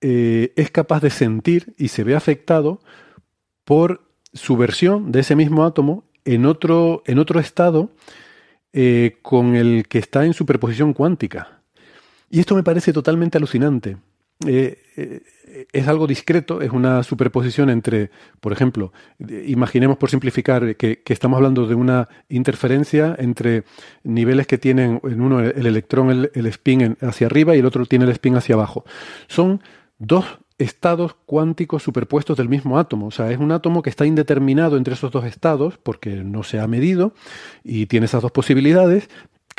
[0.00, 2.80] eh, es capaz de sentir y se ve afectado
[3.64, 7.90] por su versión de ese mismo átomo en otro, en otro estado
[8.72, 11.62] eh, con el que está en superposición cuántica.
[12.30, 13.96] Y esto me parece totalmente alucinante.
[14.46, 15.20] Eh, eh,
[15.72, 18.10] es algo discreto, es una superposición entre,
[18.40, 18.92] por ejemplo,
[19.46, 23.64] imaginemos por simplificar que, estamos hablando de una interferencia entre
[24.04, 27.84] niveles que tienen en uno el electrón, el, el spin hacia arriba y el otro
[27.84, 28.84] tiene el spin hacia abajo.
[29.26, 29.60] Son
[29.98, 33.06] dos estados cuánticos superpuestos del mismo átomo.
[33.06, 36.60] O sea, es un átomo que está indeterminado entre esos dos estados porque no se
[36.60, 37.14] ha medido
[37.64, 39.08] y tiene esas dos posibilidades,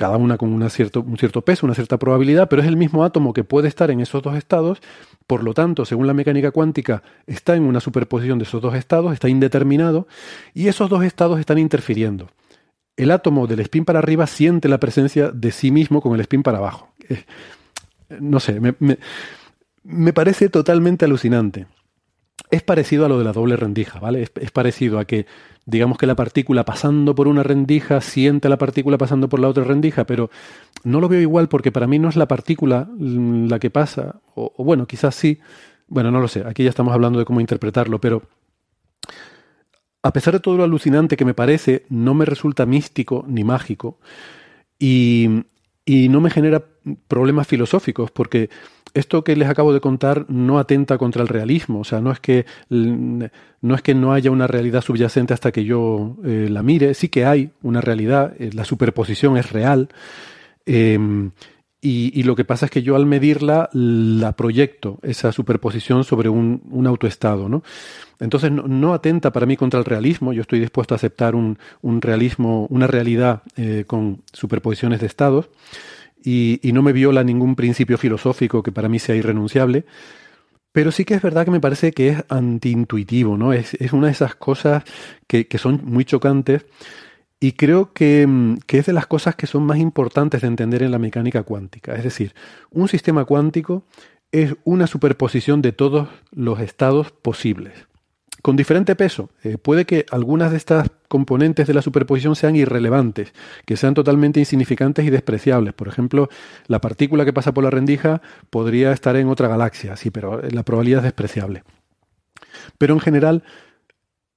[0.02, 3.34] cada una con cierto, un cierto peso, una cierta probabilidad, pero es el mismo átomo
[3.34, 4.82] que puede estar en esos dos estados,
[5.28, 9.14] por lo tanto, según la mecánica cuántica, está en una superposición de esos dos estados,
[9.14, 10.08] está indeterminado,
[10.56, 12.32] y esos dos estados están interfiriendo.
[12.98, 16.42] El átomo del spin para arriba siente la presencia de sí mismo con el spin
[16.42, 16.90] para abajo.
[17.08, 17.24] Eh,
[18.20, 18.74] no sé, me,
[19.84, 21.68] me parece totalmente alucinante.
[22.50, 24.24] Es parecido a lo de la doble rendija, ¿vale?
[24.24, 25.26] Es, parecido a que,
[25.66, 29.64] digamos que la partícula pasando por una rendija siente la partícula pasando por la otra
[29.64, 30.30] rendija, pero
[30.84, 34.54] no lo veo igual porque para mí no es la partícula la que pasa, o,
[34.58, 35.40] o bueno, quizás sí,
[35.88, 38.24] bueno, no lo sé, aquí ya estamos hablando de cómo interpretarlo, pero
[40.04, 44.00] a pesar de todo lo alucinante que me parece, no me resulta místico ni mágico
[44.80, 45.46] y,
[45.86, 46.64] y no me genera
[47.08, 48.50] problemas filosóficos, porque
[48.94, 52.20] esto que les acabo de contar no atenta contra el realismo, o sea, no es
[52.20, 56.94] que no, es que no haya una realidad subyacente hasta que yo eh, la mire,
[56.94, 59.90] sí que hay una realidad, eh, la superposición es real,
[60.66, 61.32] em,
[61.84, 66.62] y, lo que pasa es que yo al medirla la proyecto, esa superposición sobre un,
[66.70, 67.64] un autoestado, ¿no?
[68.20, 72.02] Entonces no, atenta para mí contra el realismo, yo estoy dispuesto a aceptar un, un
[72.02, 75.50] realismo, una realidad eh, con superposiciones de estados,
[76.24, 79.86] y, no me viola ningún principio filosófico que para mí sea irrenunciable,
[80.72, 83.54] pero sí que es verdad que me parece que es antiintuitivo, ¿no?
[83.54, 84.84] Es, es una de esas cosas
[85.28, 86.66] que, que, son muy chocantes
[87.40, 90.84] y creo que, mm, que, es de las cosas que son más importantes de entender
[90.84, 91.96] en la mecánica cuántica.
[91.96, 92.34] Es decir,
[92.70, 93.84] un sistema cuántico
[94.32, 97.91] es una superposición de todos los estados posibles
[98.42, 99.30] con diferente peso.
[99.44, 103.34] Eh, puede que algunas de estas componentes de la superposición sean irrelevantes,
[103.66, 105.74] que sean totalmente insignificantes y despreciables.
[105.74, 106.30] Por ejemplo,
[106.68, 110.64] la partícula que pasa por la rendija podría estar en otra galaxia, sí, pero la
[110.64, 111.64] probabilidad es despreciable.
[112.78, 113.44] Pero en general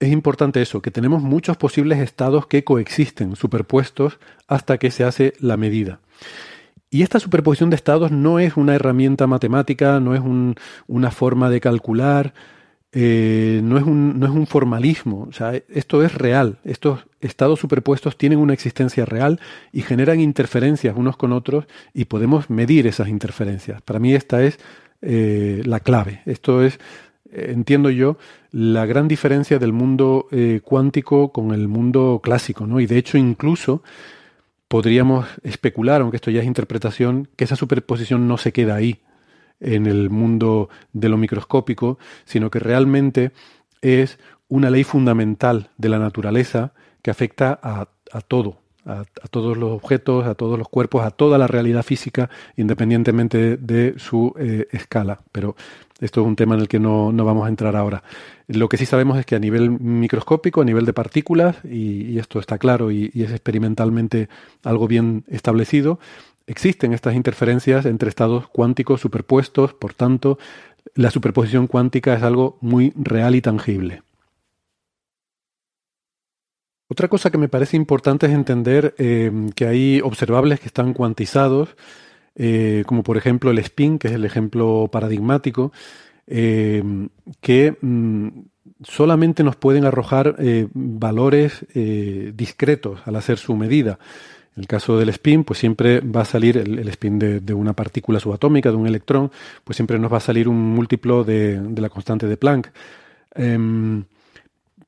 [0.01, 5.33] es importante eso, que tenemos muchos posibles estados que coexisten, superpuestos, hasta que se hace
[5.41, 6.01] la medida.
[6.91, 10.21] Y esta superposición de estados no es una herramienta matemática, no es
[10.87, 12.35] una forma de calcular,
[12.97, 17.59] eh, no, es un, no es un formalismo, o sea, esto es real, estos estados
[17.59, 19.41] superpuestos tienen una existencia real
[19.73, 23.83] y generan interferencias unos con otros y podemos medir esas interferencias.
[23.83, 24.61] Para mí esta es
[25.03, 26.79] eh, la clave, esto es,
[27.33, 28.17] eh, entiendo yo,
[28.53, 30.29] la gran diferencia del mundo
[30.63, 32.79] cuántico con el mundo clásico, ¿no?
[32.79, 33.83] Y de hecho incluso
[34.69, 39.01] podríamos especular, aunque esto ya es interpretación, que esa superposición no se queda ahí,
[39.61, 43.33] en el mundo de lo microscópico, sino que realmente
[43.81, 47.87] es una ley fundamental de la naturaleza que afecta a,
[48.23, 53.57] todo, a, todos los objetos, a todos los cuerpos, a toda la realidad física, independientemente
[53.57, 55.21] de, su eh, escala.
[55.33, 55.55] Pero
[56.01, 58.03] esto es un tema en el que no, vamos a entrar ahora.
[58.47, 62.41] Lo que sí sabemos es que a nivel microscópico, a nivel de partículas, y, esto
[62.41, 64.29] está claro y, es experimentalmente
[64.65, 65.99] algo bien establecido,
[66.47, 70.39] Existen estas interferencias entre estados cuánticos superpuestos, por tanto,
[70.95, 74.03] la superposición cuántica es algo muy real y tangible.
[76.89, 81.77] Otra cosa que me parece importante es entender eh, que hay observables que están cuantizados,
[82.35, 85.73] eh, como por ejemplo el spin, que es el ejemplo paradigmático,
[86.27, 86.83] eh,
[87.41, 88.29] que mm,
[88.83, 90.37] solamente nos pueden arrojar
[90.75, 91.65] valores
[92.35, 93.99] discretos al hacer su medida.
[94.57, 98.21] En el caso del spin, pues siempre va a salir el, spin de, una partícula
[98.21, 99.33] subatómica, de un electrón,
[99.65, 102.71] pues siempre nos va a salir un múltiplo de, la constante de Planck.
[103.35, 104.05] Em,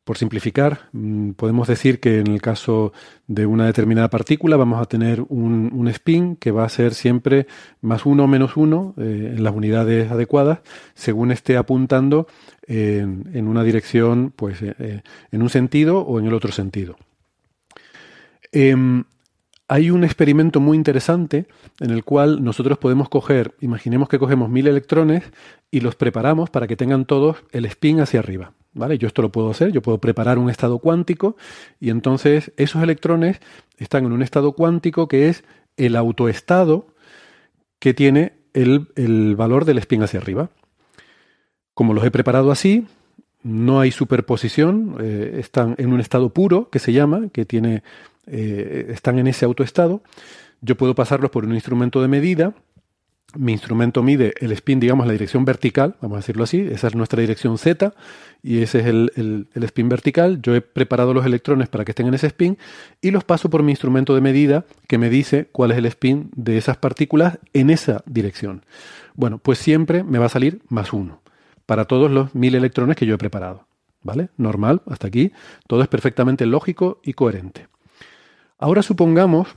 [0.07, 2.93] por simplificar, mm, podemos decir que en el caso
[3.27, 7.49] de una determinada partícula vamos a tener un, spin que va a ser siempre
[7.81, 10.61] más uno o menos uno eh, en las unidades adecuadas,
[10.95, 12.29] según esté apuntando
[12.69, 15.03] en, una dirección, pues eh, eh,
[15.33, 16.97] en un sentido o en el otro sentido.
[18.53, 19.03] Em,
[19.69, 21.47] hay un experimento muy interesante
[21.81, 25.25] en el cual nosotros podemos coger, imaginemos que cogemos mil electrones
[25.71, 28.53] y los preparamos para que tengan todos el spin hacia arriba.
[28.75, 28.99] ¿Vale?
[28.99, 31.37] Yo esto lo puedo hacer, yo puedo preparar un estado cuántico
[31.81, 33.41] y entonces esos electrones
[33.79, 35.45] están en un estado cuántico que es
[35.79, 36.87] el autoestado
[37.79, 40.51] que tiene el, valor del spin hacia arriba.
[41.73, 42.87] Como los he preparado así,
[43.43, 47.83] no hay superposición, eh, están en un estado puro que se llama, que tiene
[48.27, 50.03] eh, están en ese autoestado,
[50.61, 52.55] yo puedo pasarlos por un instrumento de medida.
[53.35, 56.95] Mi instrumento mide el spin, digamos, la dirección vertical, vamos a decirlo así, esa es
[56.95, 57.93] nuestra dirección Z
[58.43, 60.41] y ese es el, spin vertical.
[60.41, 62.57] Yo he preparado los electrones para que estén en ese spin
[63.01, 66.31] y los paso por mi instrumento de medida que me dice cuál es el spin
[66.35, 68.65] de esas partículas en esa dirección.
[69.15, 71.21] Bueno, pues siempre me va a salir más uno
[71.67, 73.67] para todos los mil electrones que yo he preparado.
[74.03, 74.29] ¿Vale?
[74.37, 75.33] Normal, hasta aquí.
[75.67, 77.67] Todo es perfectamente lógico y coherente.
[78.59, 79.49] Ahora supongamos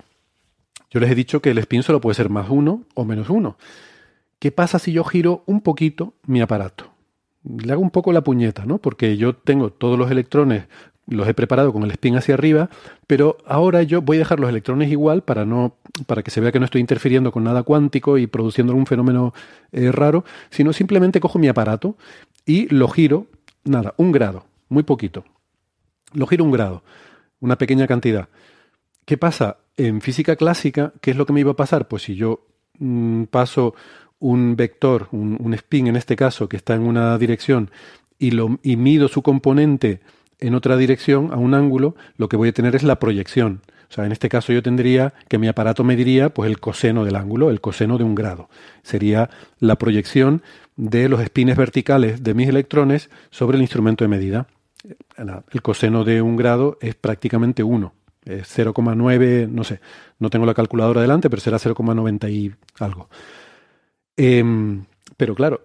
[0.91, 3.57] Yo les he dicho que el spin solo puede ser más uno o menos uno.
[4.39, 6.91] ¿Qué pasa si yo giro un poquito mi aparato?
[7.43, 8.79] Le hago un poco la puñeta, ¿no?
[8.79, 10.65] Porque yo tengo todos los electrones,
[11.07, 12.69] los he preparado con el spin hacia arriba,
[13.05, 15.75] pero ahora yo voy a dejar los electrones igual para no,
[16.07, 19.33] para que se vea que no estoy interfiriendo con nada cuántico y produciendo algún fenómeno
[19.71, 21.97] eh, raro, sino simplemente cojo mi aparato
[22.45, 23.27] y lo giro,
[23.63, 25.23] nada, un grado, muy poquito.
[26.13, 26.83] Lo giro un grado,
[27.39, 28.29] una pequeña cantidad.
[29.09, 29.57] ¿Qué pasa?
[29.75, 31.87] En física clásica, ¿qué es lo que me iba a pasar?
[31.87, 32.45] Pues si yo
[32.77, 33.73] mm, paso
[34.19, 37.71] un vector, un, spin en este caso, que está en una dirección,
[38.19, 40.01] y, lo, y mido su componente
[40.37, 43.61] en otra dirección, a un ángulo, lo que voy a tener es la proyección.
[43.89, 47.15] O sea, en este caso yo tendría que mi aparato mediría pues el coseno del
[47.15, 48.47] ángulo, el coseno de un grado.
[48.83, 50.43] Sería la proyección
[50.75, 54.45] de los espines verticales de mis electrones sobre el instrumento de medida.
[55.17, 57.91] El coseno de un grado es prácticamente 1.
[58.25, 59.79] Es 0,9, no sé,
[60.19, 63.09] no tengo la calculadora delante, pero será 0,90 y algo.
[64.17, 64.85] Em,
[65.17, 65.63] pero claro,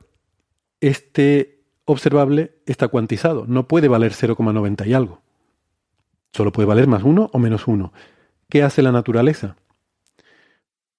[0.81, 5.21] este observable está cuantizado, no puede valer 0,90 y algo.
[6.33, 7.93] Solo puede valer más 1 o menos 1.
[8.49, 9.57] ¿Qué hace la naturaleza?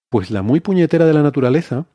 [0.09, 1.85] Pues la muy puñetera de la naturaleza,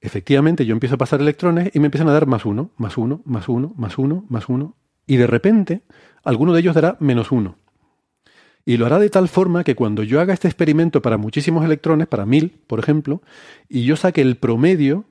[0.00, 3.22] efectivamente yo empiezo a pasar electrones y me empiezan a dar más 1, más 1,
[3.24, 4.74] más 1, más 1, más 1,
[5.06, 5.82] y de repente
[6.24, 7.56] alguno de ellos dará menos 1.
[8.68, 12.08] Y lo hará de tal forma que cuando yo haga este experimento para muchísimos electrones,
[12.08, 13.22] para mil, por ejemplo,
[13.68, 15.04] y yo saque el promedio,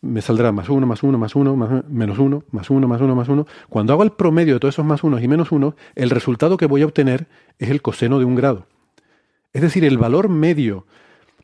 [0.00, 3.16] me saldrá más uno, más uno, más uno, más, menos uno, más uno, más uno,
[3.16, 3.46] más uno.
[3.68, 6.66] Cuando hago el promedio de todos esos más unos y menos uno, el resultado que
[6.66, 7.26] voy a obtener
[7.58, 8.68] es el coseno de un grado.
[9.52, 10.86] Es decir, el valor medio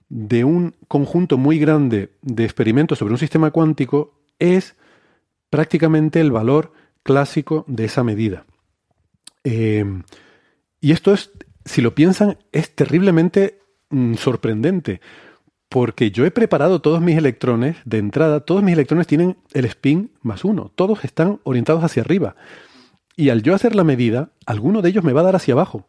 [0.09, 4.77] de un conjunto muy grande de experimentos sobre un sistema cuántico es
[5.51, 8.45] prácticamente el valor clásico de esa medida.
[9.43, 9.85] Eh,
[10.81, 11.33] y esto es
[11.69, 13.61] si lo piensan, es terriblemente
[13.91, 15.01] mm, sorprendente,
[15.69, 20.11] porque yo he preparado todos mis electrones de entrada, todos mis electrones tienen el spin
[20.23, 22.37] más uno, todos están orientados hacia arriba.
[23.17, 25.87] Y al yo hacer la medida, alguno de ellos me va a dar hacia abajo.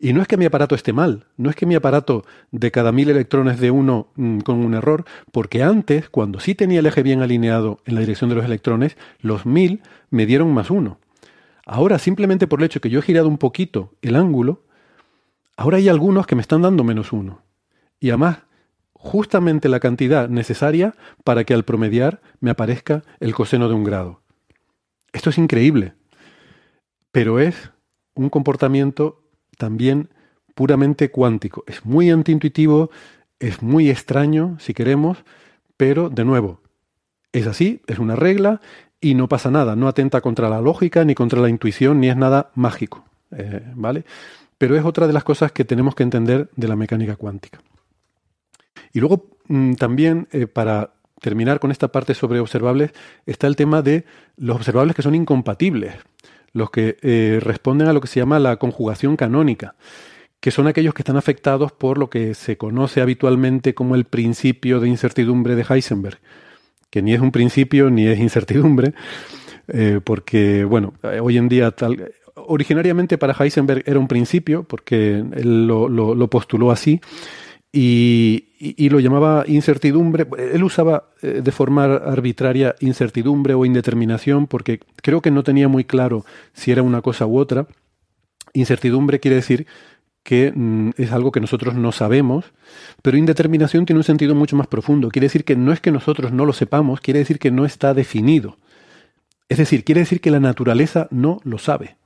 [0.00, 2.90] Y no es que mi aparato esté mal, no es que mi aparato de cada
[2.90, 7.04] mil electrones de uno mm, con un error, porque antes, cuando sí tenía el eje
[7.04, 10.98] bien alineado en la dirección de los electrones, los mil me dieron más uno.
[11.64, 14.64] Ahora, simplemente por el hecho que yo he girado un poquito el ángulo,
[15.56, 17.42] Ahora hay algunos que me están dando menos uno.
[18.00, 18.38] Y además,
[18.92, 20.94] justamente la cantidad necesaria
[21.24, 24.22] para que al promediar me aparezca el coseno de un grado.
[25.12, 25.94] Esto es increíble,
[27.10, 27.72] pero es
[28.14, 29.22] un comportamiento
[29.58, 30.08] también
[30.54, 31.64] puramente cuántico.
[31.66, 32.90] Es muy antiintuitivo,
[33.38, 35.24] es muy extraño, si queremos,
[35.76, 36.60] pero de nuevo,
[37.32, 38.60] es así, es una regla
[39.00, 42.16] y no pasa nada, no atenta contra la lógica, ni contra la intuición, ni es
[42.16, 43.04] nada mágico.
[43.32, 44.04] Eh, ¿Vale?
[44.62, 47.58] Pero es otra de las cosas que tenemos que entender de la mecánica cuántica.
[48.92, 52.92] Y luego mm, también, eh, para terminar con esta parte sobre observables,
[53.26, 54.04] está el tema de
[54.36, 55.96] los observables que son incompatibles,
[56.52, 59.74] los que eh, responden a lo que se llama la conjugación canónica,
[60.38, 64.78] que son aquellos que están afectados por lo que se conoce habitualmente como el principio
[64.78, 66.20] de incertidumbre de Heisenberg,
[66.88, 68.94] que ni es un principio ni es incertidumbre,
[69.66, 75.66] eh, porque, bueno, hoy en día tal, originariamente para Heisenberg era un principio, porque él
[75.66, 77.00] lo, postuló así,
[77.72, 80.26] y, lo llamaba incertidumbre.
[80.38, 85.84] Él usaba eh, de forma arbitraria incertidumbre o indeterminación, porque creo que no tenía muy
[85.84, 87.66] claro si era una cosa u otra.
[88.52, 89.66] Incertidumbre quiere decir
[90.22, 92.52] que mm, es algo que nosotros no sabemos,
[93.02, 95.08] pero indeterminación tiene un sentido mucho más profundo.
[95.08, 97.94] Quiere decir que no es que nosotros no lo sepamos, quiere decir que no está
[97.94, 98.56] definido.
[99.48, 101.96] Es decir, quiere decir que la naturaleza no lo sabe.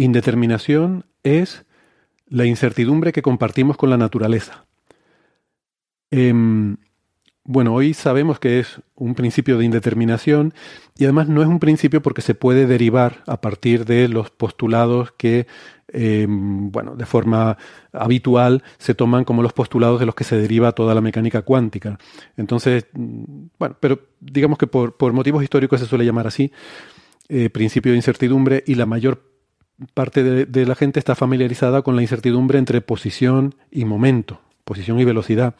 [0.00, 1.66] Indeterminación es
[2.26, 4.64] la incertidumbre que compartimos con la naturaleza.
[6.10, 6.78] Em,
[7.44, 10.54] bueno, hoy sabemos que es un principio de indeterminación
[10.96, 15.12] y además no es un principio porque se puede derivar a partir de los postulados
[15.12, 15.46] que,
[15.88, 17.58] em, bueno, de forma
[17.92, 21.98] habitual se toman como los postulados de los que se deriva toda la mecánica cuántica.
[22.38, 26.50] Entonces, bueno, pero digamos que por, motivos históricos se suele llamar así,
[27.28, 29.29] eh, principio de incertidumbre y la mayor
[29.94, 35.04] parte de, la gente está familiarizada con la incertidumbre entre posición y momento, posición y
[35.04, 35.54] velocidad.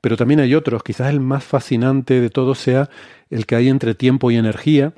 [0.00, 2.88] Pero también hay otros, quizás el más fascinante de todos sea
[3.28, 4.94] el que hay entre tiempo y energía.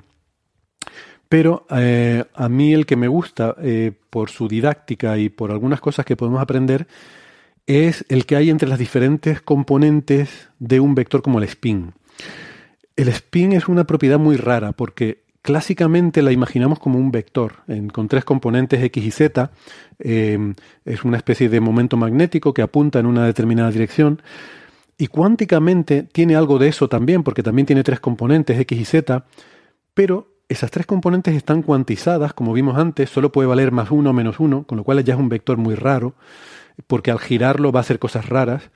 [1.28, 5.80] Pero eh, a mí el que me gusta eh, por su didáctica y por algunas
[5.80, 6.86] cosas que podemos aprender
[7.66, 11.94] es el que hay entre las diferentes componentes de un vector como el spin.
[12.96, 17.56] El spin es una propiedad muy rara porque clásicamente la imaginamos como un vector,
[17.92, 19.50] con tres componentes X y Z.
[19.98, 20.54] Eh,
[20.84, 24.22] es una especie de momento magnético que apunta en una determinada dirección.
[24.96, 29.24] Y cuánticamente tiene algo de eso también, porque también tiene tres componentes X y Z,
[29.94, 34.12] pero esas tres componentes están cuantizadas, como vimos antes, solo puede valer más uno o
[34.12, 36.14] menos uno, con lo cual ya es un vector muy raro,
[36.86, 38.70] porque al girarlo va a hacer cosas raras.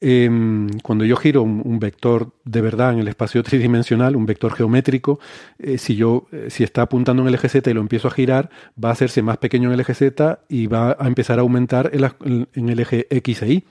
[0.00, 5.18] Em, cuando yo giro un, vector de verdad en el espacio tridimensional, un vector geométrico,
[5.58, 8.12] eh, si yo eh, si está apuntando en el eje Z y lo empiezo a
[8.12, 8.50] girar,
[8.82, 11.90] va a hacerse más pequeño en el eje Z y va a empezar a aumentar
[11.92, 13.64] en, el eje X e Y.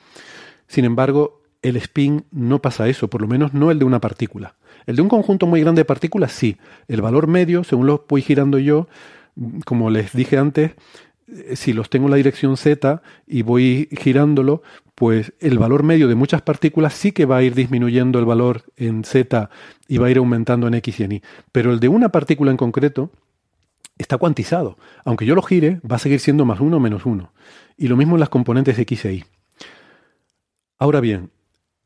[0.67, 4.55] Sin embargo, el spin no pasa eso, por lo menos no el de una partícula.
[4.85, 6.57] El de un conjunto muy grande de partículas, sí.
[6.87, 8.87] El valor medio, según lo voy girando yo,
[9.65, 10.71] como les dije antes,
[11.27, 14.61] eh, si los tengo en la dirección z y voy girándolo,
[14.97, 18.63] pues el valor medio de muchas partículas sí que va a ir disminuyendo el valor
[18.75, 19.49] en z
[19.87, 21.21] y va a ir aumentando en x y en y.
[21.51, 23.11] Pero el de una partícula en concreto
[23.97, 24.77] está cuantizado.
[25.05, 27.31] Aunque yo lo gire, va a seguir siendo más 1 o menos 1.
[27.77, 29.25] Y lo mismo en las componentes x e y.
[30.79, 31.29] Ahora bien,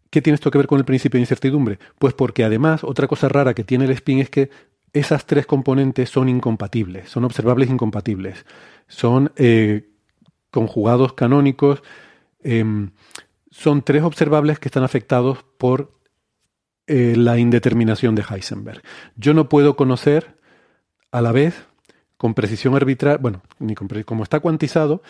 [0.10, 1.80] ¿qué tiene esto que ver con el principio de incertidumbre?
[2.00, 4.50] Pues porque además otra cosa rara que tiene el spin es que
[4.94, 8.46] esas tres componentes son incompatibles, son observables incompatibles
[8.92, 9.90] son eh,
[10.52, 11.82] conjugados canónicos,
[12.44, 12.92] em,
[13.52, 16.02] son tres observables que están afectados por
[16.88, 18.82] eh, la indeterminación de Heisenberg.
[19.16, 20.36] Yo no puedo conocer
[21.12, 21.68] a la vez
[22.18, 25.04] con precisión arbitral, bueno, ni como está cuantizado,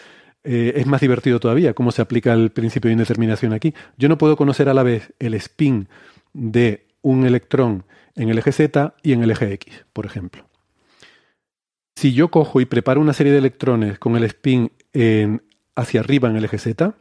[0.44, 3.74] eh, es más divertido todavía cómo se aplica el principio de indeterminación aquí.
[3.98, 5.88] Yo no puedo conocer a la vez el spin
[6.34, 7.86] de un electrón
[8.16, 10.48] en el eje Z y en el eje X, por ejemplo.
[11.96, 14.72] Si yo cojo y preparo una serie de electrones con el spin
[15.76, 16.96] hacia arriba en el eje Z,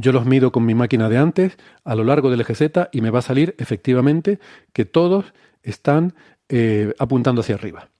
[0.00, 3.02] yo los mido con mi máquina de antes a lo largo del eje Z y
[3.02, 4.40] me va a salir efectivamente
[4.72, 5.26] que todos
[5.62, 6.14] están
[6.48, 7.90] eh, apuntando hacia arriba.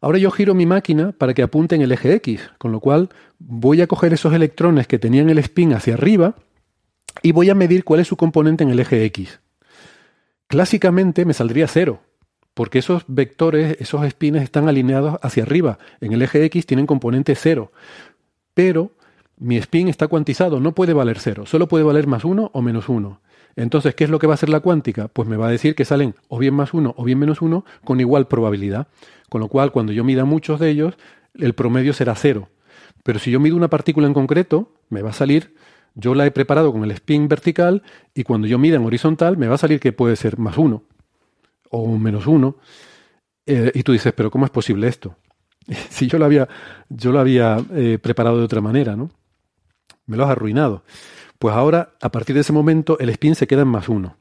[0.00, 3.10] Ahora yo giro mi máquina para que apunte en el eje X, con lo cual
[3.38, 6.34] voy a coger esos electrones que tenían el spin hacia arriba
[7.22, 9.40] y voy a medir cuál es su componente en el eje X.
[10.46, 12.00] Clásicamente me saldría cero,
[12.54, 15.78] porque esos vectores, esos espines están alineados hacia arriba.
[16.00, 17.70] En el eje X tienen componente cero,
[18.54, 18.92] pero
[19.38, 22.88] mi spin está cuantizado, no puede valer cero, solo puede valer más uno o menos
[22.88, 23.20] uno.
[23.56, 25.08] Entonces, ¿qué es lo que va a hacer la cuántica?
[25.08, 27.64] Pues me va a decir que salen o bien más uno o bien menos uno
[27.84, 28.88] con igual probabilidad.
[29.28, 30.94] Con lo cual, cuando yo mida muchos de ellos,
[31.34, 32.48] el promedio será cero.
[33.04, 35.54] Pero si yo mido una partícula en concreto, me va a salir,
[35.94, 37.82] yo la he preparado con el spin vertical
[38.14, 40.82] y cuando yo mida en horizontal, me va a salir que puede ser más uno
[41.70, 42.56] o menos uno.
[43.46, 45.16] Eh, y tú dices, pero ¿cómo es posible esto?
[45.90, 46.48] si yo lo había,
[46.88, 49.10] yo lo había eh, preparado de otra manera, ¿no?
[50.06, 50.84] Me lo has arruinado.
[51.38, 54.16] Pues ahora, a partir de ese momento, el spin se queda en más uno.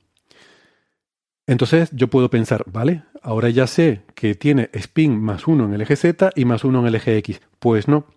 [1.45, 5.81] Entonces yo puedo pensar, vale, ahora ya sé que tiene spin más uno en el
[5.81, 7.41] eje Z y más uno en el eje X.
[7.59, 8.07] Pues no,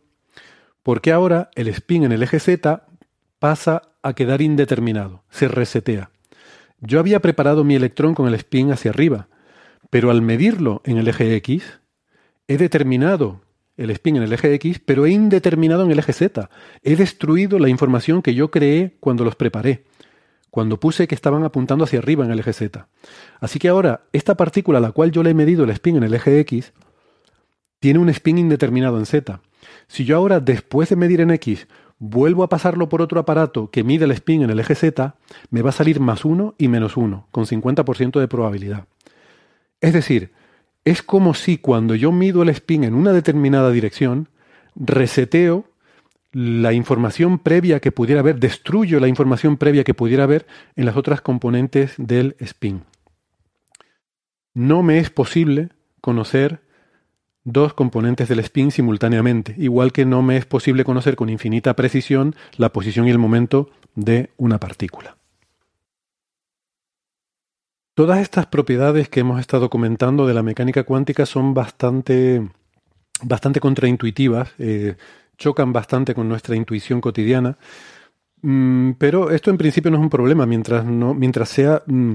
[0.82, 2.86] porque ahora el spin en el eje Z
[3.40, 6.10] pasa a quedar indeterminado, se resetea.
[6.80, 9.28] Yo había preparado mi electrón con el spin hacia arriba,
[9.90, 11.80] pero al medirlo en el eje X,
[12.46, 13.40] he determinado
[13.76, 16.48] el spin en el eje X, pero he indeterminado en el eje Z.
[16.82, 19.84] He destruido la información que yo creé cuando los preparé,
[20.50, 22.88] cuando puse que estaban apuntando hacia arriba en el eje Z.
[23.40, 26.04] Así que ahora, esta partícula a la cual yo le he medido el spin en
[26.04, 26.72] el eje X,
[27.78, 29.40] tiene un spin indeterminado en Z.
[29.88, 33.84] Si yo ahora, después de medir en X, vuelvo a pasarlo por otro aparato que
[33.84, 35.16] mide el spin en el eje Z,
[35.50, 38.86] me va a salir más 1 y menos 1, con 50% de probabilidad.
[39.80, 40.32] Es decir,
[40.86, 44.28] es como si cuando yo mido el spin en una determinada dirección,
[44.76, 45.64] reseteo
[46.32, 50.46] la información previa que pudiera haber, destruyo la información previa que pudiera haber
[50.76, 52.84] en las otras componentes del spin.
[54.54, 56.60] No me es posible conocer
[57.42, 62.36] dos componentes del spin simultáneamente, igual que no me es posible conocer con infinita precisión
[62.56, 65.16] la posición y el momento de una partícula.
[67.96, 72.46] Todas estas propiedades que hemos estado comentando de la mecánica cuántica son bastante,
[73.22, 74.96] bastante contraintuitivas, eh,
[75.38, 77.56] chocan bastante con nuestra intuición cotidiana,
[78.42, 82.12] mm, pero esto en principio no es un problema mientras, mientras sea mm,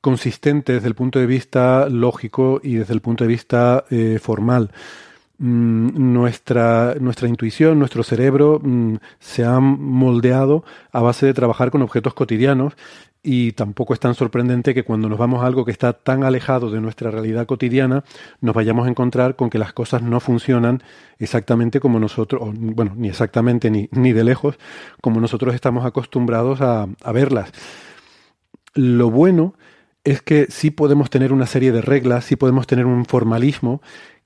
[0.00, 4.70] consistente desde el punto de vista lógico y desde el punto de vista eh, formal.
[5.38, 8.62] Mm, nuestra, nuestra intuición, nuestro cerebro
[9.18, 12.74] se ha moldeado a base de trabajar con objetos cotidianos
[13.26, 16.70] y tampoco es tan sorprendente que cuando nos vamos a algo que está tan alejado
[16.70, 18.04] de nuestra realidad cotidiana,
[18.40, 20.80] nos vayamos a encontrar con que las cosas no funcionan
[21.18, 24.60] exactamente como nosotros, bueno, ni exactamente ni, ni de lejos,
[25.00, 27.50] como nosotros estamos acostumbrados a, verlas.
[28.74, 29.54] Lo bueno
[30.04, 33.82] es que sí podemos tener una serie de reglas, sí podemos tener un formalismo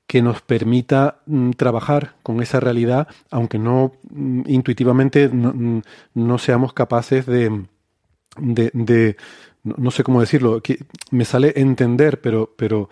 [0.06, 5.80] que nos permita mm, trabajar con esa realidad, aunque no mm, intuitivamente mm,
[6.14, 7.64] no, seamos capaces de,
[8.38, 9.16] de, de
[9.62, 10.78] no, sé cómo decirlo, que
[11.10, 12.88] me sale entender, pero, pero,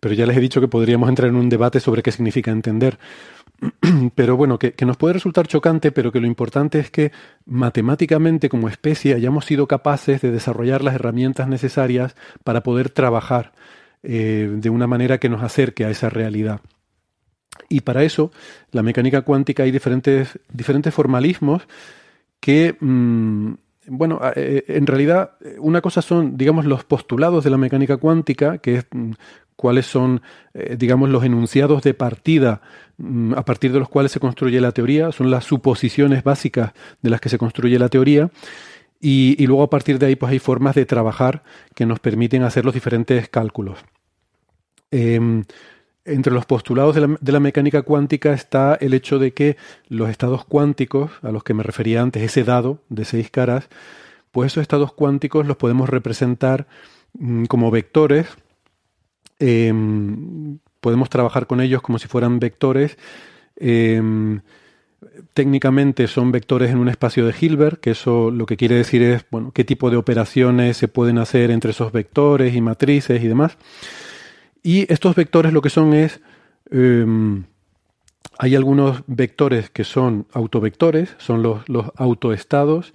[0.00, 2.98] pero ya les he dicho que podríamos entrar en un debate sobre qué significa entender.
[4.14, 7.12] pero bueno, que, que, nos puede resultar chocante, pero que lo importante es que
[7.46, 13.52] matemáticamente como especie hayamos sido capaces de desarrollar las herramientas necesarias para poder trabajar
[14.06, 16.60] eh, de una manera que nos acerque a esa realidad.
[17.70, 18.32] Y para eso,
[18.70, 21.62] la mecánica cuántica hay diferentes, diferentes formalismos
[22.38, 23.54] que, mmm,
[23.86, 28.76] bueno, eh, en realidad una cosa son, digamos, los postulados de la mecánica cuántica, que
[28.76, 29.12] es mm,
[29.56, 30.22] cuáles son,
[30.54, 32.60] eh, digamos, los enunciados de partida
[32.98, 37.10] mm, a partir de los cuales se construye la teoría, son las suposiciones básicas de
[37.10, 38.30] las que se construye la teoría.
[39.00, 41.42] Y, luego a partir de ahí pues hay formas de trabajar
[41.74, 43.78] que nos permiten hacer los diferentes cálculos.
[44.90, 45.20] Eh,
[46.04, 49.56] entre los postulados de la, mecánica cuántica está el hecho de que
[49.88, 53.68] los estados cuánticos, a los que me refería antes, ese dado de seis caras,
[54.30, 56.66] pues esos estados cuánticos los podemos representar
[57.14, 58.26] mmm, como vectores
[59.38, 59.72] eh,
[60.80, 62.98] podemos trabajar con ellos como si fueran vectores.
[63.56, 64.02] Eh,
[65.32, 69.24] técnicamente son vectores en un espacio de Hilbert, que eso lo que quiere decir es
[69.30, 73.56] bueno, qué tipo de operaciones se pueden hacer entre esos vectores y matrices y demás.
[74.64, 76.20] Y estos vectores lo que son es,
[76.72, 77.06] eh,
[78.38, 82.94] hay algunos vectores que son autovectores, son los, los autoestados,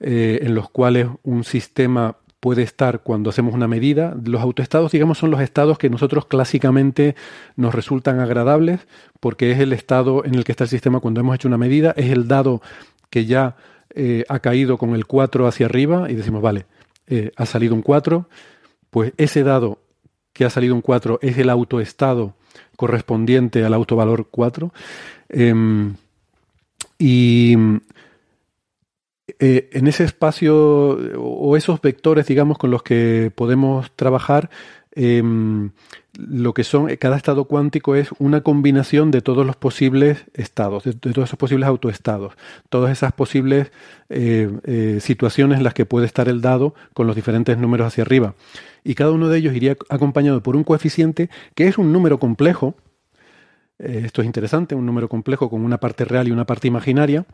[0.00, 4.16] eh, en los cuales un sistema puede estar cuando hacemos una medida.
[4.24, 7.14] Los autoestados, digamos, son los estados que nosotros clásicamente
[7.54, 8.80] nos resultan agradables,
[9.20, 11.92] porque es el estado en el que está el sistema cuando hemos hecho una medida,
[11.96, 12.62] es el dado
[13.10, 13.56] que ya
[13.94, 16.64] eh, ha caído con el 4 hacia arriba y decimos, vale,
[17.06, 18.26] eh, ha salido un 4,
[18.88, 19.80] pues ese dado
[20.40, 22.32] que ha salido un 4 es el autoestado
[22.74, 24.72] correspondiente al autovalor 4.
[25.28, 25.92] Eh,
[26.98, 27.54] y
[29.38, 34.48] eh, en ese espacio o esos vectores, digamos, con los que podemos trabajar,
[34.92, 35.22] eh,
[36.18, 40.92] lo que son, cada estado cuántico es una combinación de todos los posibles estados, de,
[40.94, 42.34] todos esos posibles autoestados,
[42.68, 43.70] todas esas posibles
[44.08, 48.02] eh, eh, situaciones en las que puede estar el dado con los diferentes números hacia
[48.02, 48.34] arriba.
[48.82, 52.74] Y cada uno de ellos iría acompañado por un coeficiente que es un número complejo.
[53.78, 57.26] Eh, esto es interesante, un número complejo con una parte real y una parte imaginaria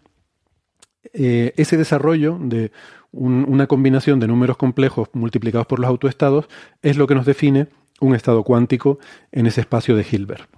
[1.13, 2.73] ese desarrollo de
[3.13, 6.49] un, una combinación de números complejos multiplicados por los autoestados
[6.83, 7.69] es lo que nos define
[8.01, 8.99] un estado cuántico
[9.33, 10.49] en ese espacio de Hilbert.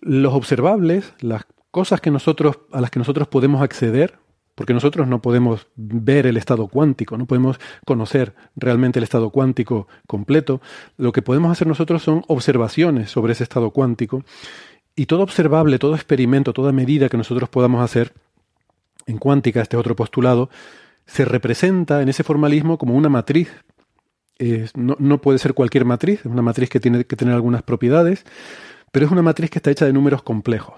[0.00, 4.18] Los observables, las cosas que a las que nosotros podemos acceder,
[4.54, 9.86] porque nosotros no podemos ver el estado cuántico, no podemos conocer realmente el estado cuántico
[10.06, 10.60] completo,
[10.96, 14.24] lo que podemos hacer nosotros son observaciones sobre ese estado cuántico
[14.94, 18.14] y todo observable, todo experimento, toda medida que nosotros podamos hacer
[19.06, 20.48] en cuántica, este otro postulado,
[21.06, 23.50] se representa en ese formalismo como una matriz.
[24.74, 28.24] No, puede ser cualquier matriz, es una matriz que tiene que tener algunas propiedades,
[28.92, 30.74] pero es una matriz que está hecha de números complejos.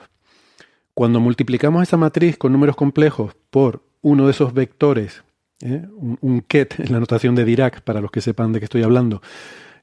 [0.95, 5.25] Cuando multiplicamos esa matriz con números complejos por uno de esos vectores,
[5.61, 5.87] ¿eh?
[5.97, 9.23] un, ket en la notación de Dirac, para los que sepan de qué estoy hablando,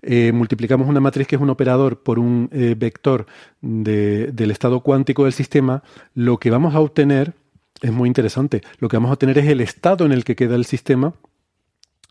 [0.02, 3.26] eh, multiplicamos una matriz que es un operador por un eh, vector
[3.62, 5.84] de, del estado cuántico del sistema,
[6.14, 7.34] lo que vamos a obtener
[7.82, 8.62] es muy interesante.
[8.80, 11.14] Lo que vamos a tener es el estado en el que queda el sistema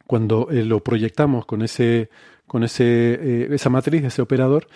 [0.06, 2.10] cuando eh, lo proyectamos con, ese,
[2.46, 4.68] con ese, eh, esa matriz, ese operador.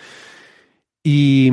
[1.03, 1.51] Y,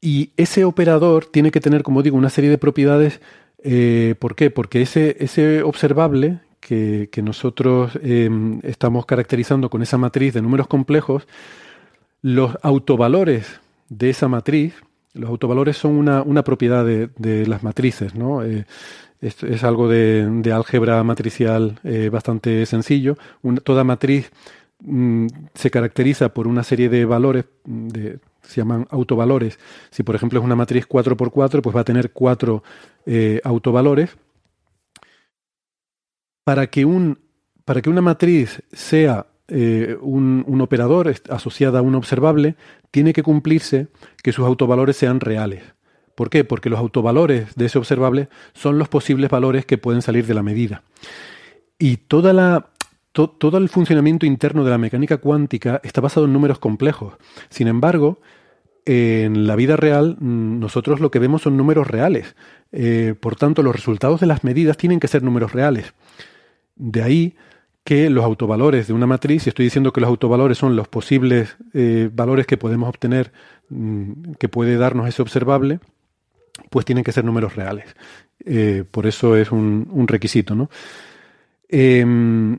[0.00, 3.20] y, ese operador tiene que tener, como digo, una serie de propiedades.
[3.62, 4.50] Eh, ¿Por qué?
[4.50, 10.66] Porque ese, ese observable que, que nosotros em, estamos caracterizando con esa matriz de números
[10.66, 11.26] complejos,
[12.20, 14.74] los autovalores de esa matriz,
[15.14, 18.42] los autovalores son una, una propiedad de, de, las matrices, ¿no?
[19.20, 23.16] Es, es, algo de, álgebra matricial eh, bastante sencillo.
[23.64, 24.30] Toda matriz
[24.80, 29.58] mm, se caracteriza por una serie de valores, de, se llaman autovalores.
[29.90, 32.62] Si, por ejemplo, es una matriz 4x4, pues va a tener cuatro
[33.06, 34.16] eh, autovalores.
[36.44, 37.18] Para que, un,
[37.64, 42.56] para que una matriz sea eh, un, un, operador asociada a un observable,
[42.90, 43.88] tiene que cumplirse
[44.22, 45.62] que sus autovalores sean reales.
[46.18, 46.42] ¿Por qué?
[46.42, 50.42] Porque los autovalores de ese observable son los posibles valores que pueden salir de la
[50.42, 50.82] medida.
[51.78, 52.70] Y toda la,
[53.12, 57.14] to, todo el funcionamiento interno de la mecánica cuántica está basado en números complejos.
[57.50, 58.18] Sin embargo,
[58.84, 62.34] en la vida real mm, nosotros lo que vemos son números reales.
[62.72, 65.94] Eh, por tanto, los resultados de las medidas tienen que ser números reales.
[66.74, 67.36] De ahí
[67.84, 71.56] que los autovalores de una matriz, y estoy diciendo que los autovalores son los posibles
[71.74, 73.30] eh, valores que podemos obtener,
[73.68, 75.78] mm, que puede darnos ese observable,
[76.70, 77.86] pues tienen que ser números reales.
[78.44, 80.70] Eh, por eso es un, requisito, ¿no?
[81.68, 82.56] Em,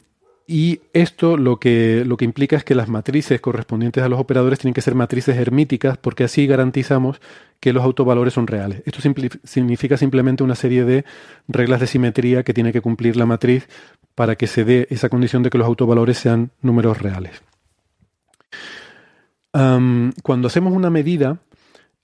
[0.51, 4.57] y esto lo que, lo que implica es que las matrices correspondientes a los operadores
[4.57, 7.21] tienen que ser matrices hermíticas porque así garantizamos
[7.59, 8.81] que los autovalores son reales.
[8.85, 8.99] Esto
[9.43, 11.05] significa simplemente una serie de
[11.47, 13.67] reglas de simetría que tiene que cumplir la matriz
[14.15, 17.43] para que se dé esa condición de que los autovalores sean números reales.
[19.51, 21.37] cuando hacemos una medida,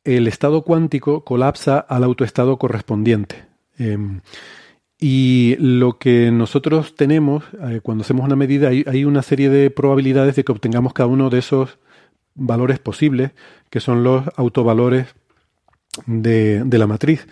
[0.06, 3.46] el estado cuántico colapsa al autoestado correspondiente.
[3.78, 4.22] Em,
[5.00, 10.36] y lo que nosotros tenemos, eh, cuando hacemos una medida, hay, una serie de probabilidades
[10.36, 11.80] de que obtengamos cada uno de esos
[12.36, 13.32] valores posibles,
[13.70, 15.08] que son los autovalores
[16.06, 17.28] de, de la matriz.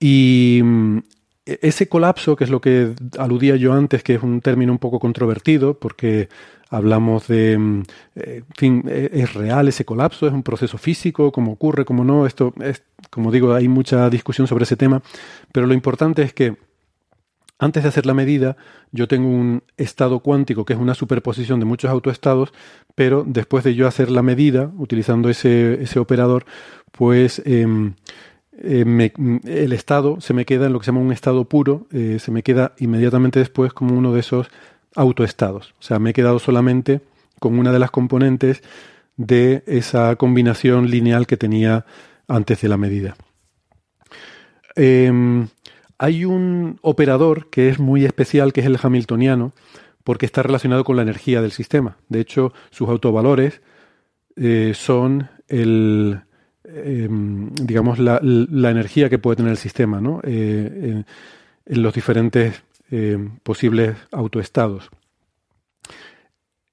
[0.00, 0.98] Y mm,
[1.44, 4.98] ese colapso, que es lo que aludía yo antes, que es un término un poco
[4.98, 6.28] controvertido, porque
[6.72, 7.82] hablamos de, mm,
[8.16, 12.02] eh, en fin, e, es real ese colapso, es un proceso físico, cómo ocurre, cómo
[12.02, 15.02] no, esto es, como digo, hay mucha discusión sobre ese tema,
[15.52, 16.56] pero lo importante es que
[17.58, 18.56] antes de hacer la medida,
[18.90, 22.52] yo tengo un estado cuántico que es una superposición de muchos autoestados,
[22.96, 26.44] pero después de yo hacer la medida, utilizando ese, ese operador,
[26.90, 27.94] pues em,
[28.58, 29.12] eh,
[29.44, 32.30] el estado se me queda en lo que se llama un estado puro, eh, se
[32.30, 34.50] me queda inmediatamente después como uno de esos
[34.94, 35.74] autoestados.
[35.78, 37.00] O sea, me he quedado solamente
[37.38, 38.62] con una de las componentes
[39.16, 41.84] de esa combinación lineal que tenía
[42.28, 43.16] antes de la medida.
[44.74, 45.48] Em,
[45.98, 49.52] hay un operador que es muy especial, que es el hamiltoniano,
[50.04, 51.96] porque está relacionado con la energía del sistema.
[52.08, 53.60] De hecho, sus autovalores
[54.36, 56.20] eh, son el,
[56.64, 60.20] em, digamos, la, energía que puede tener el sistema, ¿no?
[60.24, 61.04] Eh,
[61.64, 62.62] en los diferentes
[62.92, 64.90] eh, posibles autoestados.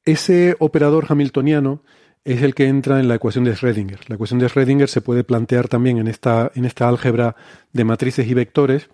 [0.05, 1.81] Ese operador hamiltoniano
[2.23, 3.99] es el que entra en la ecuación de Schrödinger.
[4.07, 7.35] La ecuación de Schrödinger se puede plantear también en esta, en esta álgebra
[7.73, 8.89] de matrices y vectores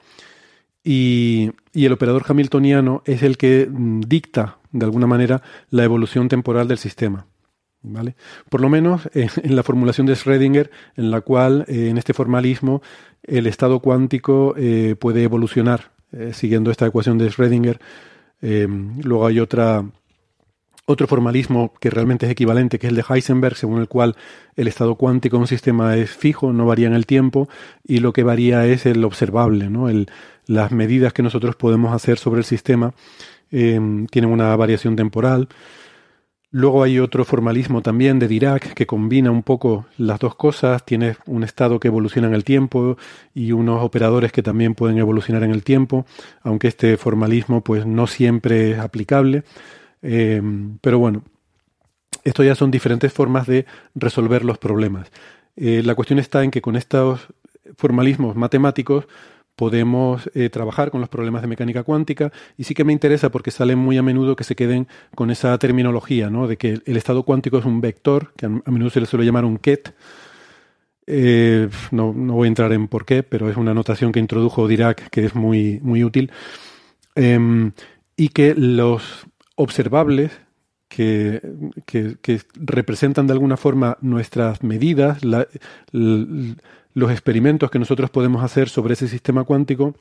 [0.83, 5.41] y, el operador hamiltoniano es el que mm, dicta, de alguna manera,
[5.71, 7.25] la evolución temporal del sistema.
[7.81, 8.15] ¿Vale?
[8.49, 12.83] Por lo menos en la formulación de Schrödinger, en la cual, eh, en este formalismo,
[13.23, 17.79] el estado cuántico eh, puede evolucionar eh, siguiendo esta ecuación de Schrödinger.
[18.41, 19.85] luego hay otra
[20.87, 24.15] otro formalismo que realmente es equivalente, que es el de Heisenberg, según el cual
[24.55, 27.49] el estado cuántico de un sistema es fijo, no varía en el tiempo,
[27.83, 29.89] y lo que varía es el observable, ¿no?
[29.89, 30.07] El,
[30.45, 32.93] las medidas que nosotros podemos hacer sobre el sistema
[33.51, 33.79] eh,
[34.11, 35.49] tienen una variación temporal.
[36.57, 40.85] Luego hay otro formalismo también de Dirac que combina un poco las dos cosas.
[40.85, 42.97] Tiene un estado que evoluciona en el tiempo
[43.33, 46.05] y unos operadores que también pueden evolucionar en el tiempo,
[46.43, 49.43] aunque este formalismo pues no siempre es aplicable.
[50.01, 51.23] Em, pero bueno,
[52.23, 55.11] esto ya son diferentes formas de resolver los problemas.
[55.57, 57.27] Eh, la cuestión está en que con estos
[57.75, 59.07] formalismos matemáticos
[59.55, 63.51] podemos eh, trabajar con los problemas de mecánica cuántica y sí que me interesa porque
[63.51, 66.47] salen muy a menudo que se queden con esa terminología, ¿no?
[66.47, 69.45] De que el estado cuántico es un vector, que a menudo se le suele llamar
[69.45, 69.93] un ket.
[71.07, 74.67] Eh, no, no, voy a entrar en por qué, pero es una notación que introdujo
[74.67, 76.31] Dirac que es muy, muy útil.
[77.15, 77.71] Em,
[78.17, 79.25] y que los
[79.55, 80.31] observables
[80.87, 81.41] que,
[82.55, 85.19] representan de alguna forma nuestras medidas,
[86.95, 89.93] los experimentos que nosotros podemos hacer sobre ese sistema cuántico,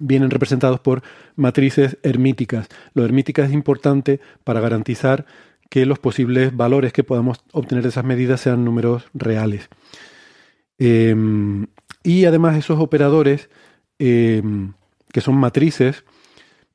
[0.00, 1.02] vienen representados por
[1.36, 2.68] matrices hermíticas.
[2.94, 5.26] Lo hermítica es importante para garantizar
[5.68, 9.68] que los posibles valores que podamos obtener de esas medidas sean números reales.
[10.78, 11.66] Em,
[12.02, 13.50] y además esos operadores,
[13.98, 14.72] em,
[15.12, 16.04] que son matrices,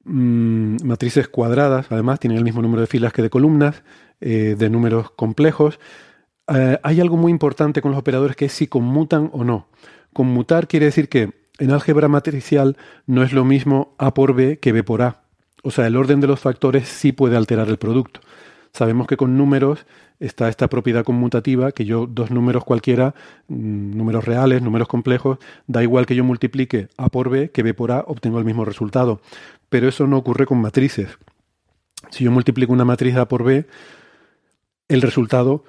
[0.10, 3.84] Mm, matrices cuadradas, además tienen el mismo número de filas que de columnas,
[4.22, 5.80] eh, de números complejos.
[6.54, 9.68] Eh, hay algo muy importante con los operadores que es si conmutan o no.
[10.14, 14.72] Conmutar quiere decir que en álgebra matricial no es lo mismo A por B que
[14.72, 15.22] B por A.
[15.64, 18.22] O sea, el orden de los factores sí puede alterar el producto.
[18.72, 19.86] Sabemos que con números
[20.20, 23.16] está esta propiedad conmutativa, que yo dos números cualquiera,
[23.48, 27.74] mm, números reales, números complejos, da igual que yo multiplique A por B que B
[27.74, 29.22] por A, obtengo el mismo resultado
[29.70, 31.18] pero eso no ocurre con matrices.
[32.10, 33.66] Si yo multiplico una matriz A por B,
[34.88, 35.66] el resultado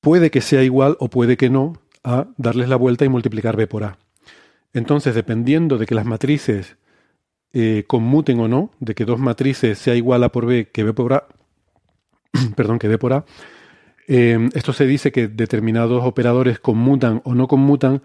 [0.00, 3.66] puede que sea igual o puede que no a darles la vuelta y multiplicar B
[3.66, 3.98] por A.
[4.72, 6.76] Entonces, dependiendo de que las matrices
[7.52, 10.92] eh, conmuten o no, de que dos matrices sea igual A por B que B
[10.92, 11.28] por A,
[12.56, 13.24] perdón, que B por A,
[14.06, 18.02] eh, esto se dice que determinados operadores conmutan o no conmutan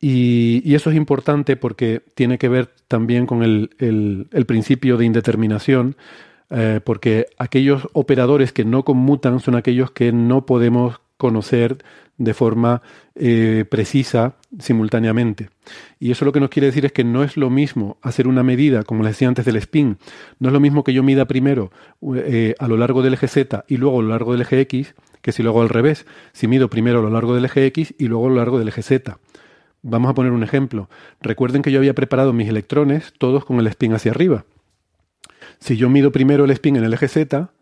[0.00, 5.96] Y, eso es importante porque tiene que ver también con el, el, principio de indeterminación,
[6.50, 11.78] eh, porque aquellos operadores que no conmutan son aquellos que no podemos conocer
[12.18, 12.82] de forma
[13.14, 15.50] eh, precisa simultáneamente.
[16.00, 18.42] Y eso lo que nos quiere decir es que no es lo mismo hacer una
[18.42, 19.98] medida, como les decía antes del spin,
[20.40, 21.70] no es lo mismo que yo mida primero
[22.16, 24.96] eh, a lo largo del eje Z y luego a lo largo del eje X,
[25.20, 27.94] que si lo hago al revés, si mido primero a lo largo del eje X
[27.96, 29.18] y luego a lo largo del eje Z.
[29.82, 30.90] Vamos a poner un ejemplo.
[31.20, 34.44] Recuerden que yo había preparado mis electrones todos con el spin hacia arriba.
[35.60, 37.52] Si yo mido primero el spin en el eje Z,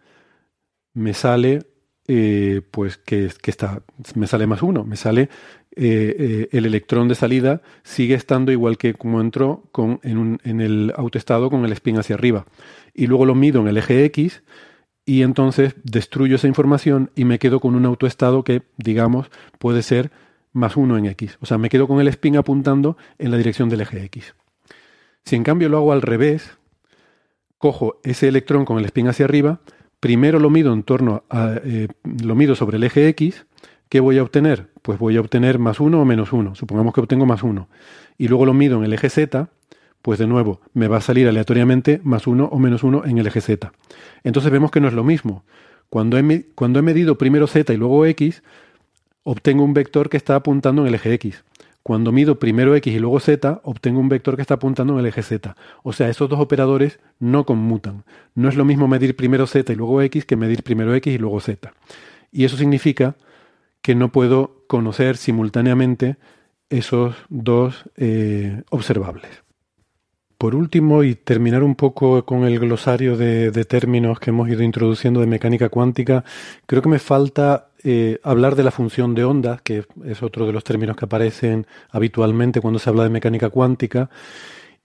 [0.95, 1.70] me sale
[2.13, 3.83] eh, pues que, está,
[4.17, 5.29] me sale más uno, me sale
[5.77, 10.41] eh, eh, el electrón de salida sigue estando igual que como entró con, en, un,
[10.43, 12.47] en el autoestado con el spin hacia arriba.
[12.95, 14.43] Y luego lo mido en el eje X
[15.05, 19.31] y entonces destruyo esa información y me quedo con un autoestado que, digamos,
[19.61, 20.11] puede ser
[20.53, 21.39] más 1 en X.
[21.41, 24.35] O sea, me quedo con el spin apuntando en la dirección del eje X.
[25.25, 26.59] Si en cambio lo hago al revés,
[27.57, 29.61] cojo ese electrón con el spin hacia arriba,
[30.01, 31.89] primero lo mido en torno a, eh,
[32.23, 33.47] lo mido sobre el eje X,
[33.89, 34.69] ¿qué voy a obtener?
[34.83, 36.55] Pues voy a obtener más 1 o menos 1.
[36.55, 37.69] Supongamos que obtengo más 1.
[38.19, 39.49] Y luego lo mido en el eje Z,
[40.03, 43.27] pues de nuevo, me va a salir aleatoriamente más 1 o menos 1 en el
[43.27, 43.73] eje Z.
[44.25, 45.45] Entonces vemos que no es lo mismo.
[45.91, 46.19] Cuando
[46.55, 48.43] cuando he medido primero Z y luego X,
[49.23, 51.45] obtengo un vector que está apuntando en el eje X.
[51.91, 55.07] Cuando mido primero X y luego Z, obtengo un vector que está apuntando en el
[55.07, 55.57] eje Z.
[55.83, 58.05] O sea, esos dos operadores no conmutan.
[58.37, 61.19] No es lo mismo medir primero Z y luego X que medir primero X y
[61.19, 61.73] luego Z.
[62.31, 63.17] Y eso significa
[63.83, 66.17] que no puedo conocer simultáneamente
[66.69, 69.43] esos dos eh, observables.
[70.41, 75.21] Por último, y terminar un poco con el glosario de, términos que hemos ido introduciendo
[75.21, 76.25] de mecánica cuántica,
[76.65, 80.55] creo que me falta eh, hablar de la función de onda, que es otro de
[80.55, 84.09] los términos que aparecen habitualmente cuando se habla de mecánica cuántica.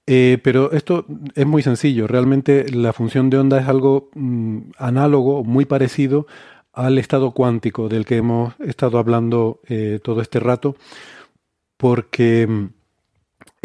[0.06, 1.06] Eh, pero esto
[1.36, 2.06] es muy sencillo.
[2.06, 6.28] Realmente la función de onda es algo mm, análogo, muy parecido
[6.74, 10.76] al estado cuántico del que hemos estado hablando eh, todo este rato,
[11.78, 12.75] porque mm,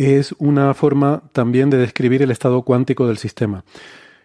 [0.01, 3.65] es una forma también de describir el estado cuántico del sistema.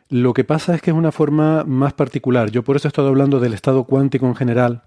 [0.09, 2.49] Lo que pasa es que es una forma más particular.
[2.49, 4.83] Yo por eso he estado hablando del estado cuántico en general,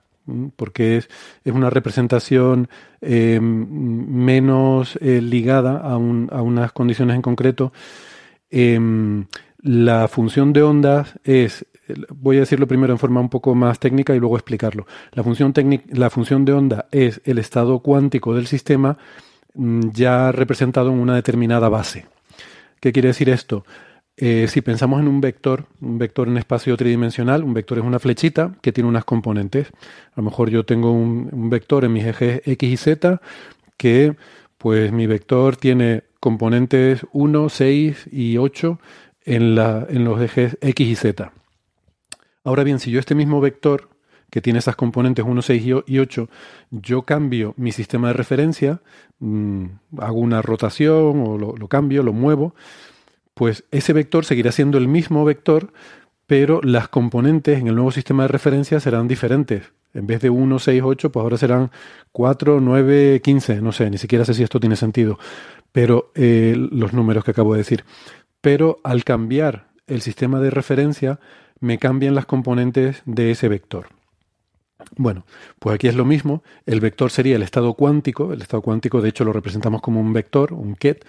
[0.56, 1.10] porque es,
[1.44, 2.70] es una representación
[3.02, 7.70] eh, menos eh, ligada a, a, unas condiciones en concreto.
[8.50, 9.26] Em,
[9.60, 11.66] la función de ondas es,
[12.14, 14.86] voy a decirlo primero en forma un poco más técnica y luego explicarlo.
[15.12, 15.52] La función,
[15.90, 21.14] la función de onda es el estado cuántico del sistema Mm, ya representado en una
[21.14, 22.06] determinada base.
[22.80, 23.64] ¿Qué quiere decir esto?
[24.20, 28.00] Eh, si pensamos en un vector, un vector en espacio tridimensional, un vector es una
[28.00, 29.68] flechita que tiene unas componentes.
[30.12, 33.20] A lo mejor yo tengo un, vector en mis ejes X y Z
[33.76, 34.16] que,
[34.58, 38.80] pues mi vector tiene componentes 1, 6 y 8
[39.24, 41.32] en, la, en los ejes X y Z.
[42.42, 43.88] Ahora bien, si yo este mismo vector
[44.30, 46.28] que tiene esas componentes 1, 6 y 8,
[46.70, 48.80] yo cambio mi sistema de referencia,
[49.20, 49.64] mm,
[49.98, 52.54] hago una rotación o lo, cambio, lo muevo,
[53.34, 55.72] pues ese vector seguirá siendo el mismo vector,
[56.26, 59.72] pero las componentes en el nuevo sistema de referencia serán diferentes.
[59.94, 61.70] En vez de 1, 6, 8, pues ahora serán
[62.12, 65.18] 4, 9, 15, no sé, ni siquiera sé si esto tiene sentido,
[65.72, 67.84] pero eh, los números que acabo de decir.
[68.42, 71.18] Pero al cambiar el sistema de referencia,
[71.60, 73.97] me cambian las componentes de ese vector.
[74.96, 75.24] Bueno,
[75.58, 76.42] pues aquí es lo mismo.
[76.66, 78.32] El vector sería el estado cuántico.
[78.32, 81.04] El estado cuántico, de hecho, lo representamos como un vector, un ket.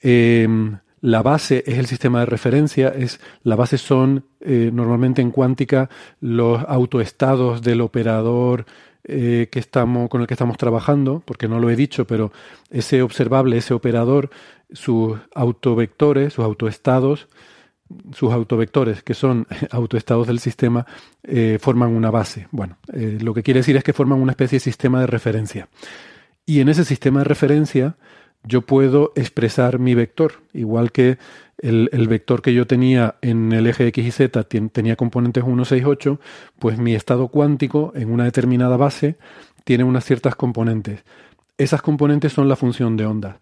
[0.00, 2.88] Em, la base es el sistema de referencia.
[2.88, 5.88] Es, la base son eh, normalmente en cuántica
[6.20, 8.66] los autoestados del operador
[9.04, 12.32] eh, que estamos, con el que estamos trabajando, porque no lo he dicho, pero
[12.70, 14.30] ese observable, ese operador,
[14.72, 17.28] sus autovectores, sus autoestados,
[18.12, 20.86] sus autovectores, que son autoestados del sistema,
[21.22, 22.48] eh, forman una base.
[22.50, 25.68] Bueno, eh, lo que quiere decir es que forman una especie de sistema de referencia.
[26.46, 27.96] Y en ese sistema de referencia
[28.42, 31.18] yo puedo expresar mi vector, igual que
[31.58, 35.84] el, vector que yo tenía en el eje X y Z tenía componentes 1, 6,
[35.86, 36.20] 8,
[36.58, 39.16] pues mi estado cuántico en una determinada base
[39.64, 41.04] tiene unas ciertas componentes.
[41.56, 43.38] Esas componentes son la función de onda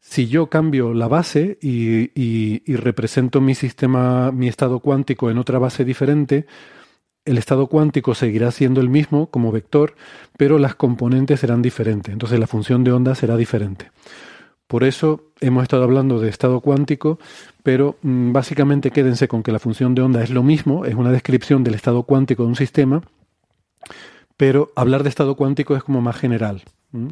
[0.00, 5.84] si yo cambio la base y, represento mi sistema, mi estado cuántico en otra base
[5.84, 6.46] diferente,
[7.24, 9.94] el estado cuántico seguirá siendo el mismo como vector,
[10.36, 12.12] pero las componentes serán diferentes.
[12.12, 13.90] Entonces la función de onda será diferente.
[14.66, 17.18] Por eso hemos estado hablando de estado cuántico,
[17.62, 21.12] pero mm, básicamente quédense con que la función de onda es lo mismo, es una
[21.12, 23.02] descripción del estado cuántico de un sistema,
[24.36, 26.62] pero hablar de estado cuántico es como más general.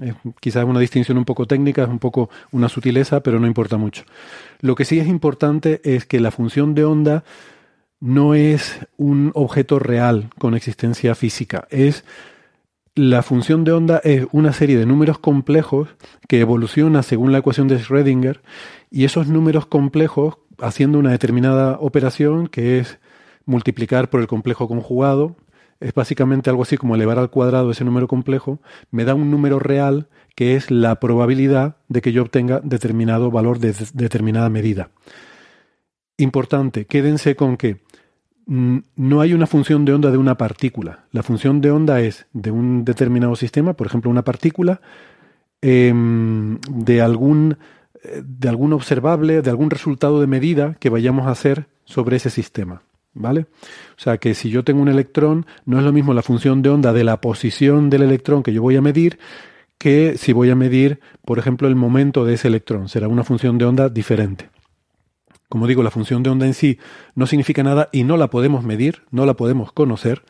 [0.02, 3.76] Es quizás una distinción un poco técnica, es un poco una sutileza, pero no importa
[3.76, 4.04] mucho.
[4.60, 7.24] Lo que sí es importante es que la función de onda
[8.00, 12.04] no es un objeto real con existencia física, es
[12.96, 15.88] la función de onda es una serie de números complejos
[16.28, 18.40] que evoluciona según la ecuación de Schrödinger
[18.90, 22.98] y esos números complejos haciendo una determinada operación que es
[23.44, 25.36] multiplicar por el complejo conjugado,
[25.80, 29.58] es básicamente algo así como elevar al cuadrado ese número complejo, me da un número
[29.58, 34.90] real que es la probabilidad de que yo obtenga determinado valor de determinada medida.
[36.18, 37.80] Importante, quédense con que
[38.46, 41.04] mm, no hay una función de onda de una partícula.
[41.12, 44.80] La función de onda es de un determinado sistema, por ejemplo, una partícula,
[45.60, 47.58] em, de, algún,
[48.02, 52.30] eh, de algún observable, de algún resultado de medida que vayamos a hacer sobre ese
[52.30, 52.82] sistema.
[53.18, 53.46] ¿Vale?
[53.96, 56.68] O sea que si yo tengo un electrón, no es lo mismo la función de
[56.68, 59.18] onda de la posición del electrón que yo voy a medir
[59.78, 62.88] que si voy a medir, por ejemplo, el momento de ese electrón.
[62.88, 64.50] Será una función de onda diferente.
[65.48, 66.78] Como digo, la función de onda en sí
[67.14, 70.22] no significa nada y no la podemos medir, no la podemos conocer.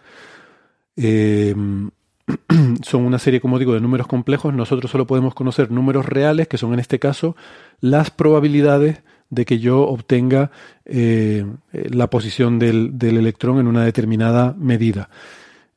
[0.96, 1.90] Em,
[2.82, 4.52] son una serie, como digo, de números complejos.
[4.52, 7.36] Nosotros solo podemos conocer números reales, que son en este caso
[7.80, 10.50] las probabilidades de que yo obtenga
[10.84, 15.08] eh, la posición del, electrón en una determinada medida.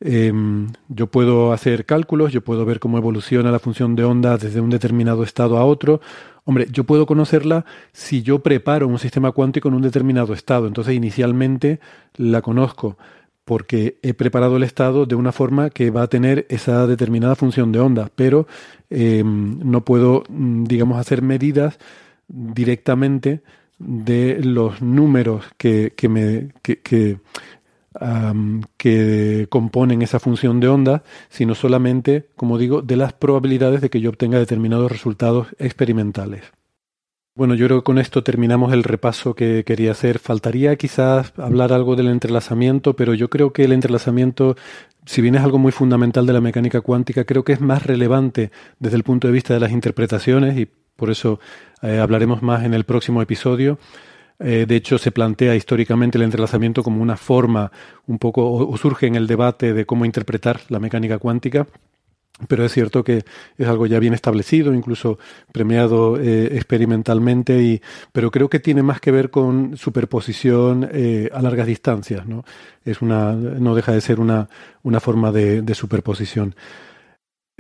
[0.02, 4.62] Em, yo puedo hacer cálculos, yo puedo ver cómo evoluciona la función de onda desde
[4.62, 6.00] un determinado estado a otro.
[6.46, 10.68] Hombre, yo puedo conocerla si yo preparo un sistema cuántico en un determinado estado.
[10.68, 11.80] Entonces, inicialmente
[12.16, 12.98] la conozco
[13.50, 17.72] porque he preparado el estado de una forma que va a tener esa determinada función
[17.72, 18.46] de onda, pero
[18.92, 21.80] em, no puedo, mm, digamos, hacer medidas
[22.30, 23.42] directamente
[23.80, 26.80] de los números que, que me, que,
[28.78, 34.00] que, componen esa función de onda, sino solamente, como digo, de las probabilidades de que
[34.00, 36.44] yo obtenga determinados resultados experimentales.
[37.36, 40.20] Bueno, yo creo que con esto terminamos el repaso que quería hacer.
[40.20, 44.58] Faltaría quizás hablar algo del entrelazamiento, pero yo creo que el entrelazamiento,
[45.06, 48.52] si bien es algo muy fundamental de la mecánica cuántica, creo que es más relevante
[48.80, 50.68] desde el punto de vista de las interpretaciones y
[51.00, 51.40] por eso
[51.82, 53.80] eh, hablaremos más en el próximo episodio.
[54.38, 57.72] Eh, de hecho, se plantea históricamente el entrelazamiento como una forma,
[58.06, 61.66] un poco, o, surge en el debate de cómo interpretar la mecánica cuántica.
[62.48, 63.26] Pero es cierto que
[63.58, 65.20] es algo ya bien establecido, incluso
[65.52, 67.82] premiado eh, experimentalmente, y,
[68.14, 70.86] pero creo que tiene más que ver con superposición
[71.34, 72.26] a largas distancias.
[72.26, 72.46] ¿no?
[72.86, 74.48] Es una, no deja de ser una,
[74.84, 76.56] una forma de, de superposición.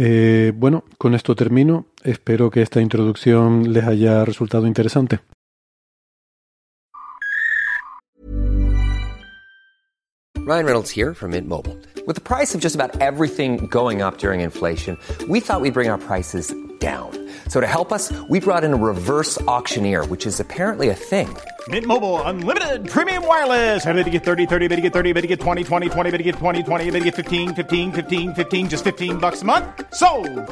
[0.01, 1.88] Eh, bueno, con esto termino.
[2.05, 5.19] Espero que esta introducción les haya resultado interesante.
[10.38, 11.77] Ryan Reynolds here from Mint Mobile.
[12.07, 14.97] With the price of just about everything going up during inflation,
[15.27, 17.11] we thought we'd bring our prices down.
[17.49, 21.35] So to help us, we brought in a reverse auctioneer, which is apparently a thing.
[21.67, 23.85] Mint Mobile unlimited premium wireless.
[23.85, 26.11] Ready to get 30, 30, bit to get 30, bit to get 20, 20, 20,
[26.11, 29.41] bit to get 20, 20, bit to get 15, 15, 15, 15 just 15 bucks
[29.41, 29.65] a month.
[29.93, 30.07] So,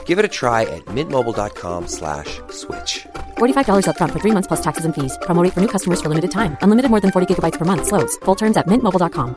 [0.05, 2.41] Give it a try at mintmobile.com/switch.
[2.49, 3.07] slash
[3.37, 5.17] $45 up front for 3 months plus taxes and fees.
[5.21, 6.57] Promo for new customers for limited time.
[6.61, 8.17] Unlimited more than 40 gigabytes per month slows.
[8.25, 9.35] Full terms at mintmobile.com.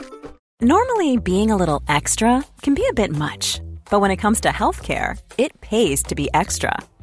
[0.62, 3.61] Normally, being a little extra can be a bit much,
[3.91, 6.74] but when it comes to healthcare, it pays to be extra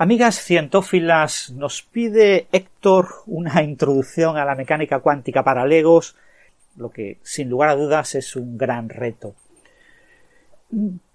[0.00, 6.14] Amigas cientófilas, nos pide Héctor una introducción a la mecánica cuántica para Legos,
[6.76, 9.34] lo que sin lugar a dudas es un gran reto.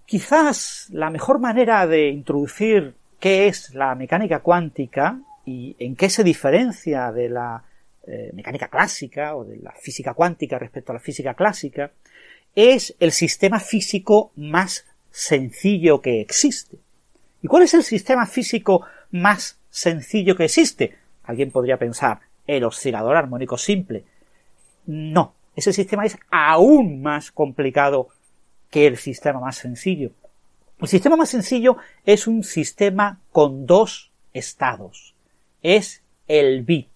[0.05, 6.25] Quizás la mejor manera de introducir qué es la mecánica cuántica y en qué se
[6.25, 7.63] diferencia de la
[8.05, 11.91] eh, mecánica clásica o de la física cuántica respecto a la física clásica
[12.53, 16.82] es el sistema físico más sencillo que existe.
[17.43, 20.97] ¿Y cuál es el sistema físico más sencillo que existe?
[21.23, 24.05] Alguien podría pensar, el oscilador armónico simple.
[24.85, 28.07] No, ese sistema es aún más complicado
[28.71, 30.11] que el sistema más sencillo.
[30.79, 31.75] El sistema más sencillo
[32.05, 35.13] es un sistema con dos estados.
[35.61, 36.91] Es el bit.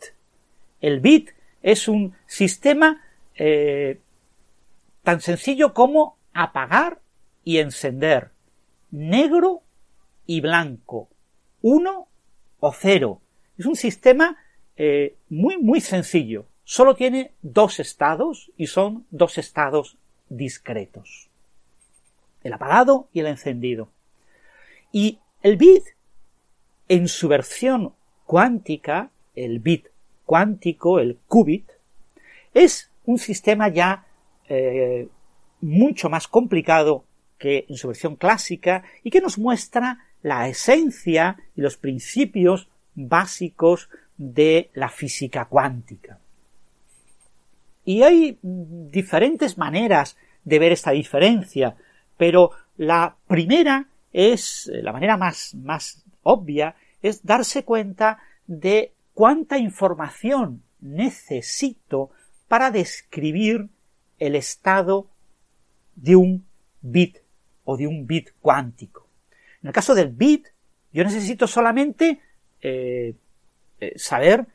[0.79, 3.03] El bit es un sistema
[3.35, 3.99] eh,
[5.03, 7.01] tan sencillo como apagar
[7.43, 8.31] y encender,
[8.91, 9.63] negro
[10.27, 11.09] y blanco,
[11.61, 12.07] uno
[12.59, 13.21] o cero,
[13.57, 14.37] Es un sistema
[14.75, 16.45] eh, muy, muy sencillo.
[16.63, 19.97] Solo tiene dos estados y son dos estados
[20.29, 21.29] discretos.
[22.43, 23.89] El apagado y el encendido.
[24.91, 25.83] Y el bit,
[26.87, 27.93] en su versión
[28.25, 29.87] cuántica, el bit
[30.25, 31.69] cuántico, el qubit,
[32.53, 34.05] es un sistema ya
[34.49, 35.07] eh,
[35.61, 37.05] mucho más complicado
[37.37, 43.89] que en su versión clásica y que nos muestra la esencia y los principios básicos
[44.17, 46.19] de la física cuántica.
[47.85, 51.75] Y hay diferentes maneras de ver esta diferencia,
[52.17, 60.63] pero la primera es, la manera más, más obvia, es darse cuenta de cuánta información
[60.81, 62.11] necesito
[62.47, 63.69] para describir
[64.19, 65.07] el estado
[65.95, 66.45] de un
[66.81, 67.17] bit
[67.63, 69.06] o de un bit cuántico.
[69.61, 70.47] En el caso del bit,
[70.91, 72.19] yo necesito solamente
[72.61, 73.13] eh,
[73.79, 74.45] eh, saber,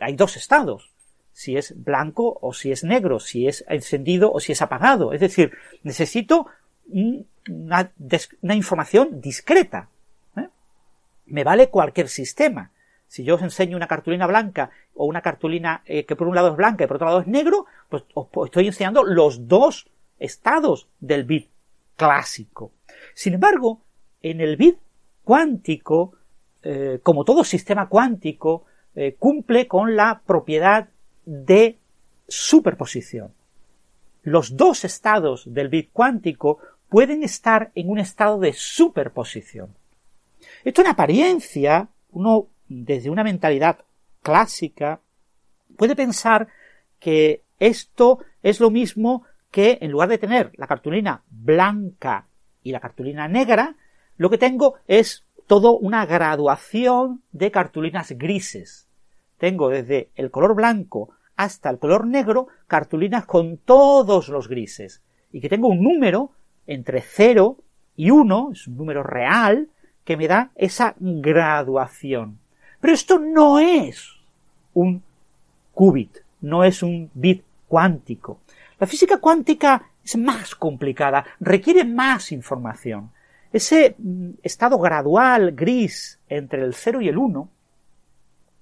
[0.00, 0.90] hay dos estados,
[1.32, 5.12] si es blanco o si es negro, si es encendido o si es apagado.
[5.12, 5.52] Es decir,
[5.82, 6.46] necesito
[6.86, 7.92] una,
[8.54, 9.88] información discreta.
[10.36, 10.48] ¿eh?
[11.26, 12.70] Me vale cualquier sistema.
[13.08, 16.56] Si yo os enseño una cartulina blanca o una cartulina que por un lado es
[16.56, 19.86] blanca y por otro lado es negro, pues os estoy enseñando los dos
[20.18, 21.48] estados del bit
[21.96, 22.72] clásico.
[23.14, 23.82] Sin embargo,
[24.24, 24.78] en el bit
[25.22, 26.14] cuántico,
[26.62, 28.64] eh, como todo sistema cuántico,
[28.96, 30.88] eh, cumple con la propiedad
[31.26, 31.78] de
[32.26, 33.32] superposición.
[34.22, 39.74] Los dos estados del bit cuántico pueden estar en un estado de superposición.
[40.64, 43.84] Esto en apariencia, uno desde una mentalidad
[44.22, 45.00] clásica
[45.76, 46.48] puede pensar
[46.98, 52.26] que esto es lo mismo que en lugar de tener la cartulina blanca
[52.62, 53.76] y la cartulina negra,
[54.16, 58.86] lo que tengo es todo una graduación de cartulinas grises.
[59.38, 65.02] Tengo desde el color blanco hasta el color negro cartulinas con todos los grises.
[65.32, 66.30] Y que tengo un número
[66.66, 67.58] entre 0
[67.96, 69.68] y 1, es un número real,
[70.04, 72.38] que me da esa graduación.
[72.80, 74.12] Pero esto no es
[74.74, 75.02] un
[75.72, 78.40] qubit, no es un bit cuántico.
[78.78, 83.10] La física cuántica es más complicada, requiere más información.
[83.54, 87.48] Ese mm, estado gradual gris entre el 0 y el 1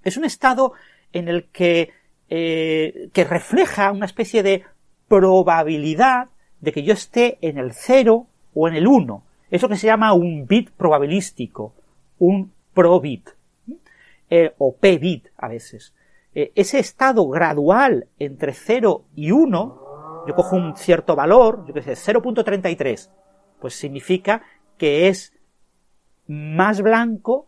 [0.04, 0.74] es un estado
[1.14, 1.92] en el que,
[2.28, 4.64] eh, que refleja una especie de
[5.08, 6.28] probabilidad
[6.60, 9.24] de que yo esté en el 0 o en el 1.
[9.50, 11.72] Eso que se llama un bit probabilístico,
[12.18, 13.30] un probit,
[14.28, 15.94] eh, o p-bit a veces.
[16.34, 21.80] Eh, ese estado gradual entre 0 y 1 yo cojo un cierto valor, yo qué
[21.80, 23.10] sé, 0.33,
[23.58, 24.42] pues significa
[24.82, 25.32] que es
[26.26, 27.46] más blanco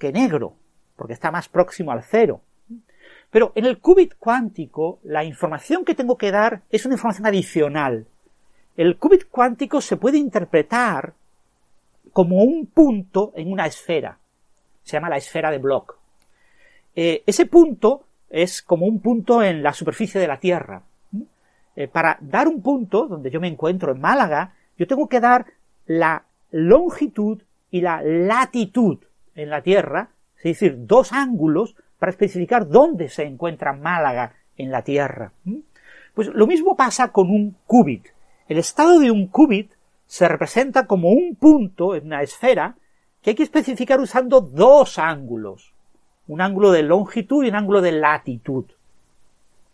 [0.00, 0.56] que negro,
[0.96, 2.40] porque está más próximo al cero.
[3.30, 8.08] Pero en el qubit cuántico, la información que tengo que dar es una información adicional.
[8.76, 11.14] El qubit cuántico se puede interpretar
[12.12, 14.18] como un punto en una esfera.
[14.82, 15.94] Se llama la esfera de Bloch.
[16.96, 20.82] Eh, ese punto es como un punto en la superficie de la Tierra.
[21.76, 25.46] Eh, para dar un punto donde yo me encuentro en Málaga, yo tengo que dar
[25.86, 28.98] la longitud y la latitud
[29.34, 34.82] en la Tierra, es decir, dos ángulos para especificar dónde se encuentra Málaga en la
[34.82, 35.32] Tierra.
[36.14, 38.08] Pues lo mismo pasa con un qubit.
[38.48, 39.72] El estado de un qubit
[40.06, 42.76] se representa como un punto en una esfera
[43.22, 45.72] que hay que especificar usando dos ángulos,
[46.26, 48.66] un ángulo de longitud y un ángulo de latitud.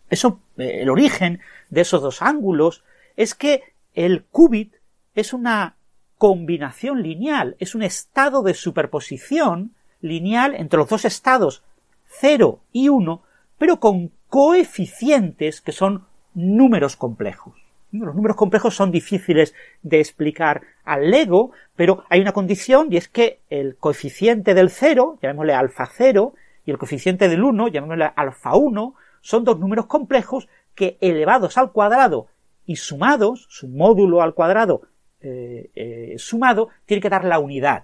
[0.09, 2.83] Eso, eh, el origen de esos dos ángulos
[3.17, 3.63] es que
[3.95, 4.75] el qubit
[5.15, 5.75] es una
[6.19, 11.63] combinación lineal, es un estado de superposición lineal entre los dos estados
[12.07, 13.23] 0 y 1,
[13.57, 17.55] pero con coeficientes que son números complejos.
[17.91, 23.07] Los números complejos son difíciles de explicar al Lego, pero hay una condición y es
[23.07, 26.33] que el coeficiente del 0, llamémosle alfa 0,
[26.65, 31.71] y el coeficiente del 1, llamémosle alfa 1, son dos números complejos que elevados al
[31.71, 32.27] cuadrado
[32.65, 34.81] y sumados, su módulo al cuadrado
[35.21, 37.83] eh, eh, sumado, tiene que dar la unidad.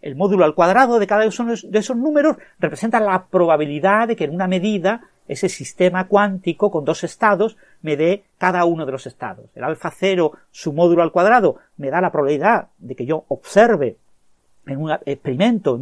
[0.00, 4.24] El módulo al cuadrado de cada uno de esos números representa la probabilidad de que
[4.24, 9.06] en una medida ese sistema cuántico con dos estados me dé cada uno de los
[9.06, 9.46] estados.
[9.56, 13.96] El alfa cero, su módulo al cuadrado, me da la probabilidad de que yo observe
[14.66, 15.80] en un experimento,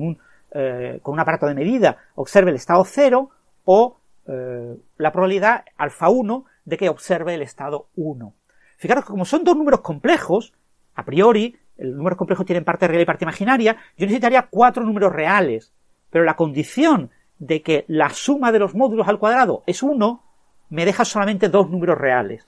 [0.53, 3.31] eh, con un aparato de medida, observe el estado cero
[3.65, 8.33] o la probabilidad alfa 1 de que observe el estado 1.
[8.79, 10.55] Fijaros que como son dos números complejos,
[10.95, 15.13] a priori, el números complejos tienen parte real y parte imaginaria, yo necesitaría cuatro números
[15.13, 15.73] reales,
[16.11, 20.23] pero la condición de que la suma de los módulos al cuadrado es 1,
[20.71, 22.47] me deja solamente dos números reales.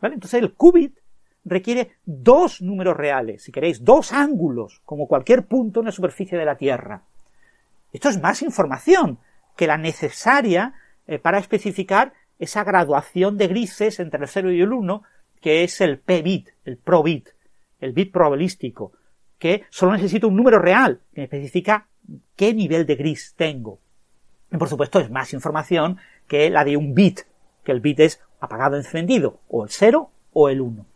[0.00, 0.14] ¿Vale?
[0.14, 0.98] Entonces el qubit
[1.44, 6.44] requiere dos números reales, si queréis, dos ángulos, como cualquier punto en la superficie de
[6.44, 7.02] la Tierra.
[7.92, 9.18] Esto es más información
[9.56, 10.74] que la necesaria
[11.06, 15.02] eh, para especificar esa graduación de grises entre el 0 y el 1,
[15.40, 17.30] que es el p-bit, el pro-bit,
[17.80, 18.92] el bit probabilístico,
[19.38, 21.88] que solo necesito un número real que me especifica
[22.36, 23.78] qué nivel de gris tengo.
[24.52, 25.98] Y por supuesto es más información
[26.28, 27.20] que la de un bit,
[27.64, 30.86] que el bit es apagado encendido, o el 0 o el 1.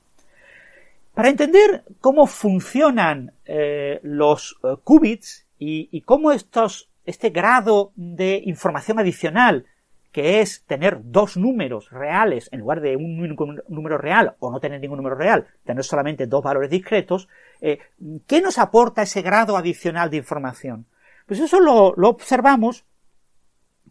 [1.14, 8.40] Para entender cómo funcionan eh, los eh, qubits y, y cómo estos, este grado de
[8.44, 9.66] información adicional
[10.12, 13.36] que es tener dos números reales en lugar de un
[13.68, 17.28] número real o no tener ningún número real, tener solamente dos valores discretos,
[17.60, 17.78] eh,
[18.26, 20.86] ¿qué nos aporta ese grado adicional de información?
[21.26, 22.84] Pues eso lo, observamos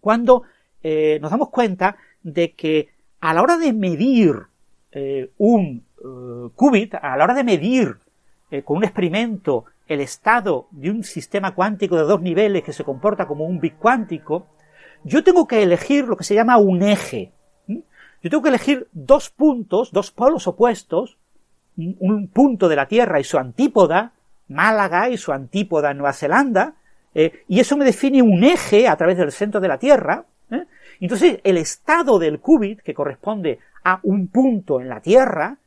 [0.02, 0.44] cuando
[0.84, 2.90] eh, nos damos cuenta de que
[3.22, 4.36] a la hora de medir
[4.92, 5.86] eh, un
[6.56, 7.98] qubit, a la hora de medir
[8.64, 13.28] con un experimento el estado de un sistema cuántico de dos niveles que se comporta
[13.28, 14.48] como un bit cuántico,
[15.04, 17.32] yo tengo que elegir lo que se llama un eje.
[18.22, 21.18] Yo tengo que elegir dos puntos, dos polos opuestos,
[21.78, 24.12] un punto de la Tierra y su antípoda,
[24.50, 26.76] Málaga y su antípoda Nueva Zelanda,
[27.14, 30.26] eh, y eso me define un eje a través del centro de la Tierra.
[30.52, 30.66] ¿eh?
[31.00, 35.58] Entonces, el estado del qubit, que corresponde a un punto en la Tierra,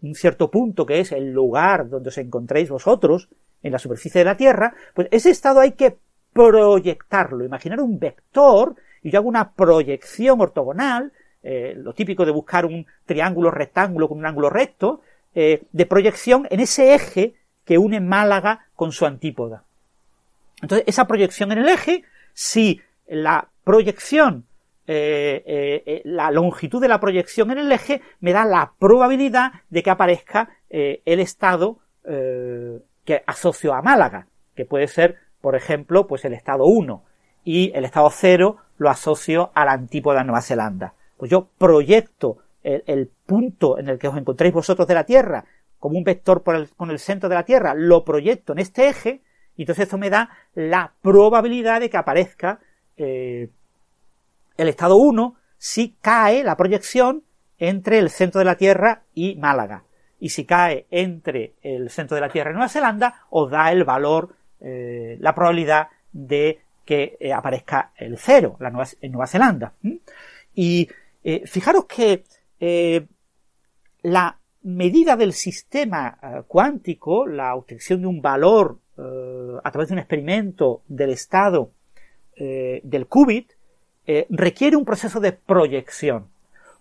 [0.00, 3.28] un cierto punto que es el lugar donde os encontréis vosotros,
[3.62, 5.98] en la superficie de la Tierra, pues ese estado hay que
[6.38, 11.12] proyectarlo, imaginar un vector y yo hago una proyección ortogonal,
[11.42, 15.00] eh, lo típico de buscar un triángulo rectángulo con un ángulo recto,
[15.34, 17.34] eh, de proyección en ese eje
[17.64, 19.64] que une Málaga con su antípoda.
[20.62, 22.04] Entonces, esa proyección en el eje,
[22.34, 24.44] si la proyección,
[24.86, 29.90] eh, la longitud de la proyección en el eje me da la probabilidad de que
[29.90, 36.64] aparezca el estado que asocio a Málaga, que puede ser por ejemplo, pues el estado
[36.64, 37.02] 1
[37.44, 40.94] y el estado 0 lo asocio a la antípoda Nueva Zelanda.
[41.16, 45.44] Pues yo proyecto el, punto en el que os encontréis vosotros de la Tierra
[45.78, 49.22] como un vector con el centro de la Tierra, lo proyecto en este eje
[49.58, 52.60] y entonces esto me da la probabilidad de que aparezca
[52.96, 53.50] eh,
[54.56, 57.24] el estado 1 si cae la proyección
[57.58, 59.82] entre el centro de la Tierra y Málaga.
[60.20, 63.84] Y si cae entre el centro de la Tierra y Nueva Zelanda, os da el
[63.84, 68.58] valor eh, la probabilidad de que eh, aparezca el cero
[69.00, 69.72] en Nueva Zelanda.
[70.54, 70.88] Y
[71.22, 72.24] eh, fijaros que
[74.02, 76.18] la medida del sistema
[76.48, 81.70] cuántico, la obtención de un valor a través de un experimento del estado
[82.36, 83.52] del qubit,
[84.28, 86.26] requiere un proceso de proyección,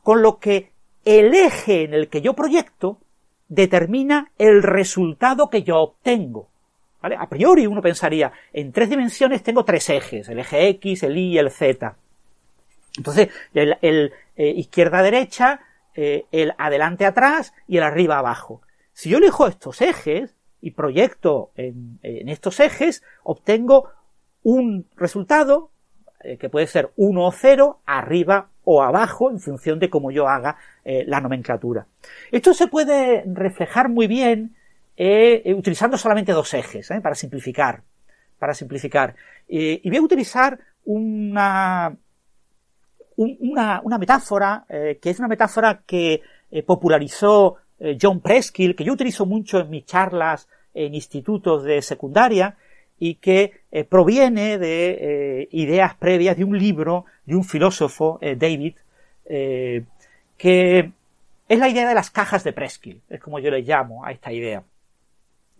[0.02, 0.72] con lo que
[1.06, 2.98] el eje en el que yo proyecto
[3.50, 6.50] determina el resultado que yo obtengo.
[7.02, 11.34] A priori uno pensaría, en tres dimensiones tengo tres ejes, el eje X, el Y
[11.34, 11.96] y el Z.
[12.98, 15.62] Entonces, el, eh, izquierda-derecha,
[15.96, 18.62] eh, el adelante-atrás y el arriba-abajo.
[18.94, 23.90] Si yo elijo estos ejes y proyecto en, estos ejes, obtengo
[24.42, 25.70] un resultado
[26.24, 30.28] eh, que puede ser 1 o 0, arriba o abajo, en función de cómo yo
[30.28, 31.88] haga la nomenclatura.
[32.32, 34.57] Esto se puede reflejar muy bien
[35.00, 37.84] eh, utilizando solamente dos ejes, eh, para simplificar.
[38.40, 39.16] Para simplificar.
[39.48, 41.96] Eh, y voy a utilizar una,
[43.16, 46.22] una, una metáfora, que es una metáfora que
[46.66, 47.58] popularizó
[48.02, 52.56] John Preskill, que yo utilizo mucho en mis charlas en institutos de secundaria,
[53.00, 53.52] y que
[53.90, 58.76] proviene de ideas previas de un libro de un filósofo, David,
[59.26, 60.92] que
[61.50, 64.32] es la idea de las cajas de Preskill, es como yo le llamo a esta
[64.32, 64.64] idea.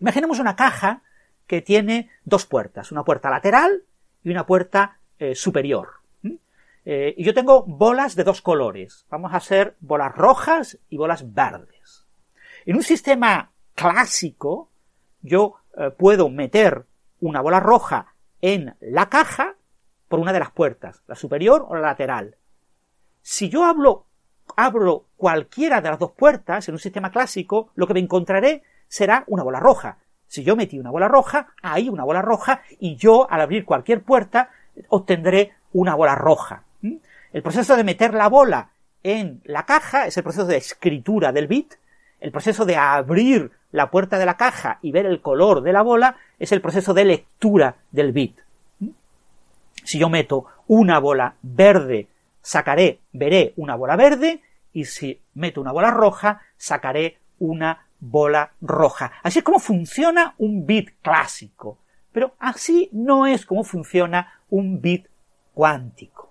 [0.00, 1.02] Imaginemos una caja
[1.46, 3.84] que tiene dos puertas, una puerta lateral
[4.22, 5.88] y una puerta eh, superior.
[6.84, 9.04] Eh, y yo tengo bolas de dos colores.
[9.10, 12.06] Vamos a hacer bolas rojas y bolas verdes.
[12.64, 14.70] En un sistema clásico,
[15.20, 16.86] yo eh, puedo meter
[17.20, 19.56] una bola roja en la caja
[20.08, 22.36] por una de las puertas, la superior o la lateral.
[23.20, 24.06] Si yo hablo,
[24.56, 29.24] abro cualquiera de las dos puertas en un sistema clásico, lo que me encontraré será
[29.26, 29.98] una bola roja.
[30.26, 34.02] Si yo metí una bola roja, hay una bola roja y yo al abrir cualquier
[34.02, 34.50] puerta
[34.88, 36.64] obtendré una bola roja.
[36.82, 36.96] ¿Mm?
[37.32, 38.70] El proceso de meter la bola
[39.02, 41.74] en la caja es el proceso de escritura del bit.
[42.20, 45.82] El proceso de abrir la puerta de la caja y ver el color de la
[45.82, 48.38] bola es el proceso de lectura del bit.
[48.80, 48.88] ¿Mm?
[49.84, 52.08] Si yo meto una bola verde,
[52.42, 54.42] sacaré, veré una bola verde,
[54.72, 59.12] y si meto una bola roja, sacaré una bola roja.
[59.22, 61.78] Así es como funciona un bit clásico.
[62.12, 65.06] Pero así no es como funciona un bit
[65.54, 66.30] cuántico.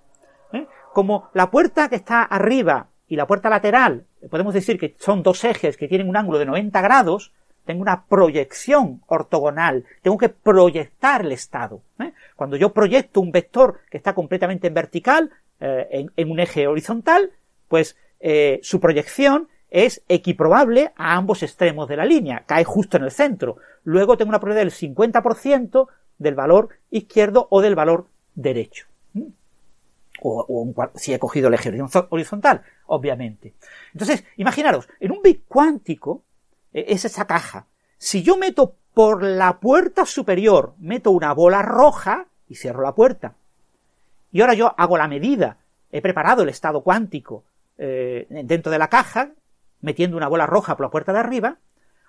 [0.53, 0.67] ¿eh?
[0.93, 5.43] Como la puerta que está arriba y la puerta lateral, podemos decir que son dos
[5.43, 7.31] ejes que tienen un ángulo de 90 grados,
[7.67, 11.81] tengo una proyección ortogonal, tengo que proyectar el estado.
[11.99, 12.13] ¿eh?
[12.35, 17.31] Cuando yo proyecto un vector que está completamente en vertical, eh, en, un eje horizontal,
[17.67, 23.03] pues eh, su proyección es equiprobable a ambos extremos de la línea, cae justo en
[23.03, 23.57] el centro.
[23.83, 25.87] Luego tengo una probabilidad del 50%
[26.17, 28.87] del valor izquierdo o del valor derecho.
[30.21, 31.71] O, si he cogido el eje
[32.09, 33.53] horizontal, obviamente.
[33.93, 36.23] Entonces, imaginaros, en un bit cuántico,
[36.73, 37.67] e, es esa caja.
[37.99, 43.35] Si yo meto por la puerta superior, meto una bola roja y cierro la puerta.
[44.31, 45.57] Y ahora yo hago la medida,
[45.91, 47.43] he preparado el estado cuántico
[47.77, 49.31] eh, dentro de la caja,
[49.81, 51.57] metiendo una bola roja por la puerta de arriba.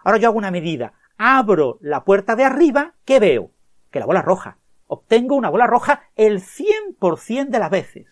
[0.05, 3.51] Ahora yo hago una medida, abro la puerta de arriba, ¿qué veo?
[3.91, 4.59] Que la bola roja.
[4.87, 8.07] Obtengo una bola roja el 100% de las veces.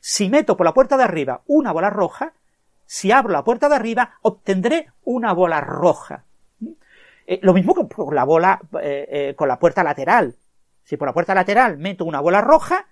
[0.00, 2.34] Si meto por la puerta de arriba una bola roja,
[2.86, 6.24] si abro la puerta de arriba, obtendré una bola roja.
[7.26, 10.36] Eh, lo mismo con la bola, eh, eh, con la puerta lateral.
[10.82, 12.88] Si por la puerta lateral meto una bola roja,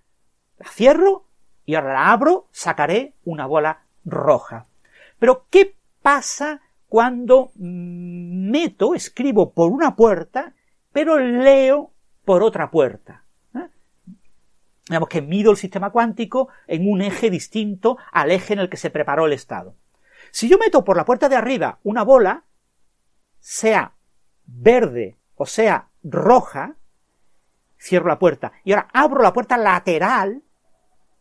[0.59, 1.27] la cierro
[1.67, 4.67] y ahora la abro, sacaré una bola roja.
[5.23, 10.53] Pero, ¿qué pasa cuando meto, escribo por una puerta,
[10.91, 11.93] pero leo
[12.25, 13.25] por otra puerta?
[14.89, 18.77] Digamos que mido el sistema cuántico en un eje distinto al eje en el que
[18.77, 19.77] se preparó el estado.
[20.33, 22.43] Si yo meto por la puerta de arriba una bola,
[23.39, 23.93] sea
[24.45, 26.75] verde o sea roja,
[27.79, 30.43] cierro la puerta y ahora abro la puerta lateral,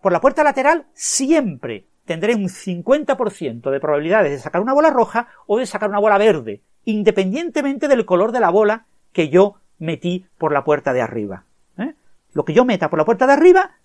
[0.02, 5.30] por la puerta lateral siempre tendré un 50% de probabilidades de sacar una bola roja
[5.48, 10.26] o de sacar una bola verde, independientemente del color de la bola que yo metí
[10.38, 11.46] por la puerta de arriba.
[11.78, 11.94] ¿eh?
[12.34, 13.78] Lo que yo meta por la puerta de arriba,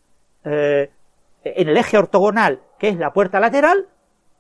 [0.43, 0.91] eh,
[1.45, 3.87] en el eje ortogonal, que es la puerta lateral,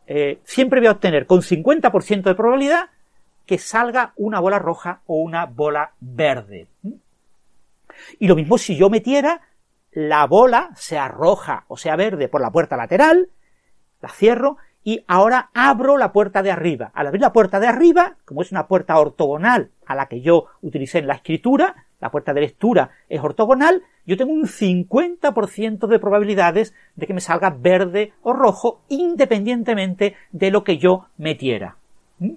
[0.08, 2.90] eh, siempre voy a obtener con 50% de probabilidad
[3.46, 6.66] que salga una bola roja o una bola verde.
[8.18, 9.42] Y lo mismo si yo metiera
[9.92, 13.30] la bola, sea roja o sea verde, por la puerta lateral,
[14.00, 16.92] la cierro y ahora abro la puerta de arriba.
[16.94, 20.46] Al abrir la puerta de arriba, como es una puerta ortogonal a la que yo
[20.62, 25.98] utilicé en la escritura, la puerta de lectura es ortogonal, yo tengo un 50% de
[25.98, 31.76] probabilidades de que me salga verde o rojo independientemente de lo que yo metiera.
[32.20, 32.32] ¿Mm?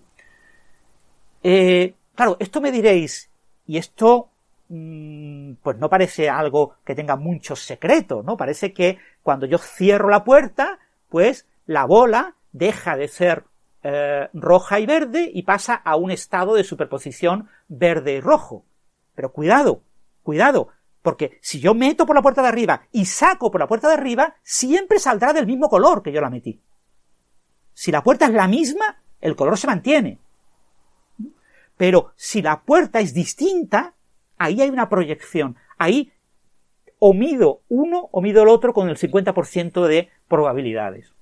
[1.44, 3.30] Eh, claro, esto me diréis,
[3.68, 4.30] y esto
[4.69, 8.36] mm, pues no parece algo que tenga mucho secreto, ¿no?
[8.36, 10.80] Parece que cuando yo cierro la puerta,
[11.10, 13.46] pues la bola deja de ser
[13.84, 18.66] eh, roja y verde y pasa a un estado de superposición verde y rojo.
[19.14, 19.84] Pero cuidado,
[20.24, 20.70] cuidado,
[21.04, 23.94] porque si yo meto por la puerta de arriba y saco por la puerta de
[23.94, 26.60] arriba, siempre saldrá del mismo color que yo la metí.
[27.74, 30.18] Si la puerta es la misma, el color se mantiene.
[31.78, 33.94] Pero si la puerta es distinta,
[34.40, 35.56] ahí hay una proyección.
[35.78, 36.12] Ahí
[36.98, 41.14] omido uno, omido el otro con el 50% de probabilidades.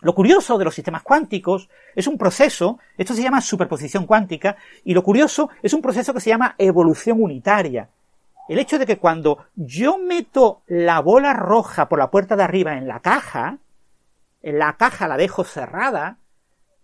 [0.00, 4.94] Lo curioso de los sistemas cuánticos es un proceso, esto se llama superposición cuántica, y
[4.94, 7.88] lo curioso es un proceso que se llama evolución unitaria.
[8.48, 12.78] El hecho de que cuando yo meto la bola roja por la puerta de arriba
[12.78, 13.58] en la caja,
[14.42, 16.16] en la caja la dejo cerrada,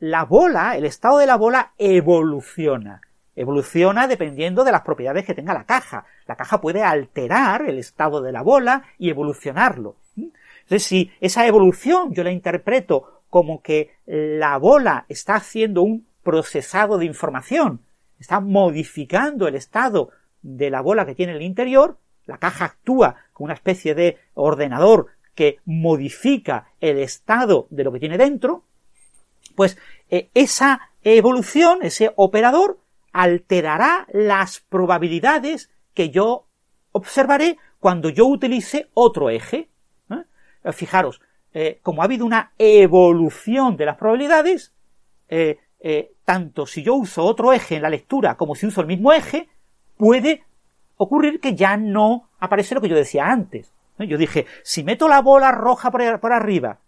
[0.00, 3.00] la bola, el estado de la bola evoluciona.
[3.36, 6.04] Evoluciona dependiendo de las propiedades que tenga la caja.
[6.26, 9.96] La caja puede alterar el estado de la bola y evolucionarlo.
[10.64, 16.98] Entonces, si esa evolución yo la interpreto como que la bola está haciendo un procesado
[16.98, 17.80] de información,
[18.18, 20.10] está modificando el estado
[20.42, 24.18] de la bola que tiene en el interior, la caja actúa como una especie de
[24.34, 28.64] ordenador que modifica el estado de lo que tiene dentro,
[29.54, 29.78] pues
[30.10, 32.78] eh, esa evolución, ese operador,
[33.12, 36.46] alterará las probabilidades que yo
[36.92, 39.68] observaré cuando yo utilice otro eje.
[40.64, 41.20] Eh, fijaros,
[41.52, 44.72] eh, como ha habido una evolución de las probabilidades,
[45.28, 45.58] eh,
[46.24, 49.48] tanto si yo uso otro eje en la lectura como si uso el mismo eje,
[49.96, 50.44] puede
[50.96, 53.72] ocurrir que ya no aparece lo que yo decía antes.
[53.98, 56.78] Yo dije, si meto la bola roja por, por arriba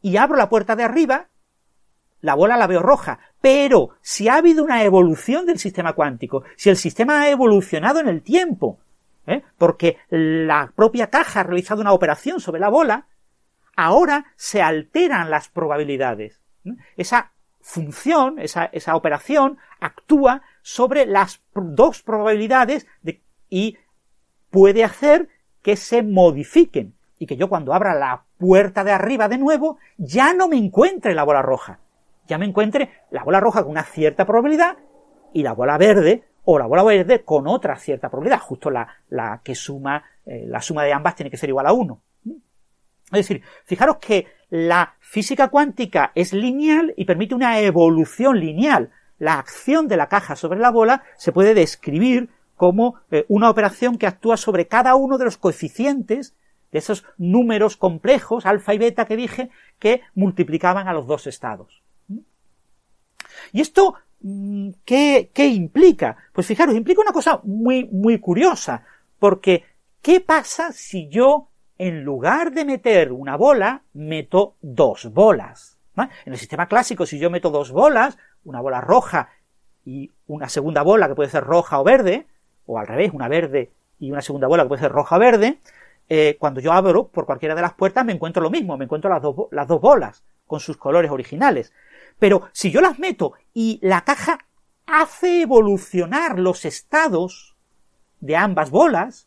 [0.00, 1.28] y abro la puerta de arriba,
[2.20, 3.18] la bola la veo roja.
[3.40, 8.08] Pero si ha habido una evolución del sistema cuántico, si el sistema ha evolucionado en
[8.08, 8.78] el tiempo,
[9.26, 9.42] ¿eh?
[9.58, 13.06] porque la propia caja ha realizado una operación sobre la bola,
[13.76, 16.42] ahora se alteran las probabilidades.
[16.96, 22.86] Esa función, esa, operación, actúa sobre las dos probabilidades
[23.48, 23.76] y
[24.50, 25.28] puede hacer
[25.62, 30.32] que se modifiquen y que yo cuando abra la puerta de arriba de nuevo ya
[30.32, 31.80] no me encuentre la bola roja,
[32.26, 34.78] ya me encuentre la bola roja con una cierta probabilidad
[35.32, 39.54] y la bola verde o la bola verde con otra cierta probabilidad, justo la, que
[39.54, 42.00] suma, eh, la suma de ambas tiene que ser igual a 1.
[43.12, 48.90] Es decir, fijaros que la física cuántica es lineal y permite una evolución lineal.
[49.18, 53.98] La acción de la caja sobre la bola se puede describir como eh, una operación
[53.98, 56.34] que actúa sobre cada uno de los coeficientes
[56.72, 61.82] de esos números complejos, alfa y beta que dije, que multiplicaban a los dos estados.
[63.52, 63.94] Y esto,
[64.84, 66.16] ¿qué, qué implica?
[66.32, 68.84] Pues fijaros, implica una cosa muy, muy curiosa,
[69.18, 69.64] porque
[70.02, 71.48] ¿qué pasa si yo,
[71.78, 75.78] en lugar de meter una bola, meto dos bolas?
[76.24, 79.28] En el sistema clásico, si yo meto dos bolas, una bola roja
[79.84, 82.26] y una segunda bola que puede ser roja o verde,
[82.66, 85.58] o al revés, una verde y una segunda bola que puede ser roja o verde,
[86.08, 89.10] eh, cuando yo abro por cualquiera de las puertas me encuentro lo mismo, me encuentro
[89.10, 91.72] las las dos bolas con sus colores originales.
[92.20, 94.38] Pero si yo las meto y la caja
[94.86, 97.56] hace evolucionar los estados
[98.20, 99.26] de ambas bolas,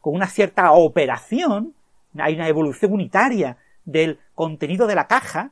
[0.00, 1.74] con una cierta operación,
[2.16, 5.50] hay una evolución unitaria del contenido de la caja,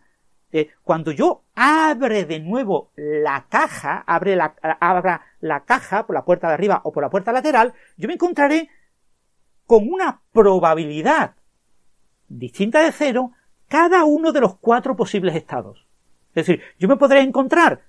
[0.53, 6.25] eh, cuando yo abre de nuevo la caja, abre la, abra la caja por la
[6.25, 8.71] puerta de arriba o por la puerta lateral, yo me encontraré
[9.67, 11.35] con una probabilidad
[12.29, 13.33] distinta de cero
[13.67, 15.88] cada uno de los cuatro posibles estados.
[16.35, 17.83] Es decir, yo me podré encontrar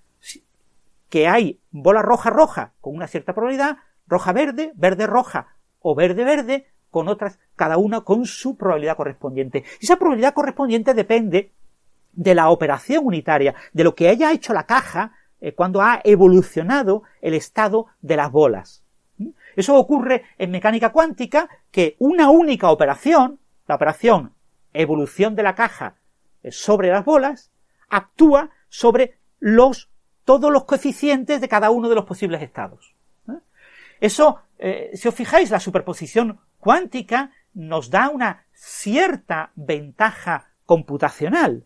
[1.10, 6.24] que hay bola roja roja con una cierta probabilidad, roja verde, verde roja o verde
[6.24, 9.64] verde con otras, cada una con su probabilidad correspondiente.
[9.80, 11.52] Y esa probabilidad correspondiente depende
[12.14, 17.04] de la operación unitaria, de lo que haya hecho la caja eh, cuando ha evolucionado
[17.22, 18.84] el estado de las bolas.
[19.56, 24.34] Eso ocurre en mecánica cuántica que una única operación, la operación
[24.74, 25.96] evolución de la caja
[26.44, 27.52] eh, sobre las bolas,
[27.90, 29.90] actúa sobre los,
[30.24, 32.96] todos los coeficientes de cada uno de los posibles estados.
[33.28, 33.40] ¿eh?
[34.00, 41.66] Eso, eh, si os fijáis, la superposición cuántica nos da una cierta ventaja computacional.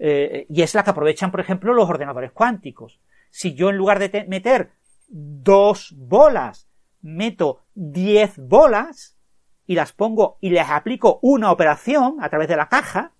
[0.00, 3.00] y es la que aprovechan, por ejemplo, los ordenadores cuánticos.
[3.30, 4.70] Si yo en lugar de meter
[5.08, 6.68] dos bolas
[7.00, 9.16] meto 10 bolas
[9.66, 13.12] y las pongo y les aplico una operación a través de la caja,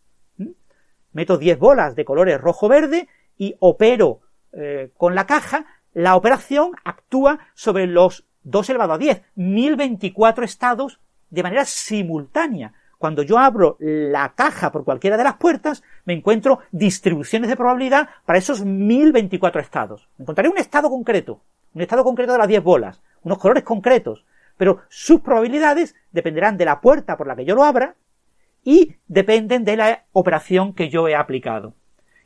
[1.13, 4.21] meto 10 bolas de colores rojo-verde y opero
[4.53, 11.01] eh, con la caja, la operación actúa sobre los 2 elevado a 10, 1024 estados
[11.31, 12.73] de manera simultánea.
[12.99, 18.09] Cuando yo abro la caja por cualquiera de las puertas, me encuentro distribuciones de probabilidad
[18.25, 20.09] para esos 1024 estados.
[20.19, 21.41] Encontraré un estado concreto,
[21.75, 24.25] un estado concreto de las 10 bolas, unos colores concretos,
[24.57, 27.95] pero sus probabilidades dependerán de la puerta por la que yo lo abra
[28.71, 31.73] y dependen de la operación que yo he aplicado.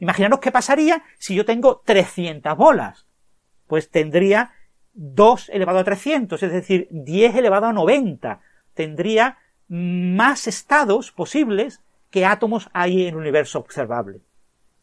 [0.00, 3.06] Imaginaros qué pasaría si yo tengo 300 bolas.
[3.68, 4.50] Pues tendría
[4.94, 8.40] 2 elevado a 300, es decir, 10 elevado a 90.
[8.74, 9.38] Tendría
[9.68, 14.20] más estados posibles que átomos hay en el universo observable.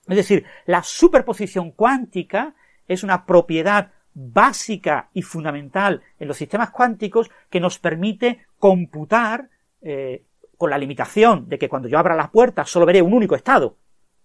[0.07, 2.55] Es decir, la superposición cuántica
[2.87, 9.49] es una propiedad básica y fundamental en los sistemas cuánticos que nos permite computar
[9.81, 10.23] eh,
[10.59, 13.77] con la limitación de que cuando yo abra las puertas solo veré un único estado.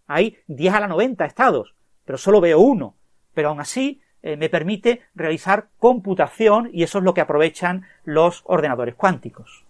[0.09, 2.97] Hay 10 a la 90 estados, pero solo veo uno.
[3.35, 8.43] Pero aún así eh, me permite realizar computación y eso es lo que aprovechan los
[8.47, 9.65] ordenadores cuánticos.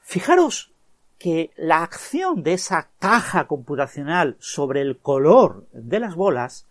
[0.00, 0.72] Fijaros
[1.18, 6.66] que la acción de esa caja computacional sobre el color de las bolas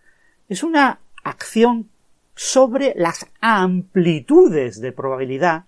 [0.50, 1.88] es una acción
[2.34, 5.66] sobre las amplitudes de probabilidad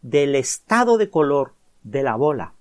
[0.00, 2.52] del estado de color de la bola.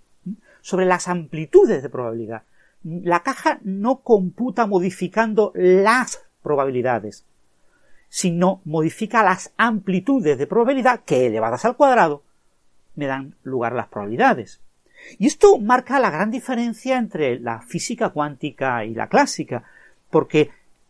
[0.62, 2.44] Sobre las amplitudes de probabilidad.
[2.84, 7.26] La caja no computa modificando las probabilidades,
[8.10, 12.24] sino modifica las amplitudes de probabilidad que elevadas al cuadrado
[12.96, 14.62] me dan lugar las probabilidades.
[15.20, 19.64] Y esto marca la gran diferencia entre la física cuántica y la clásica,
[20.10, 20.50] porque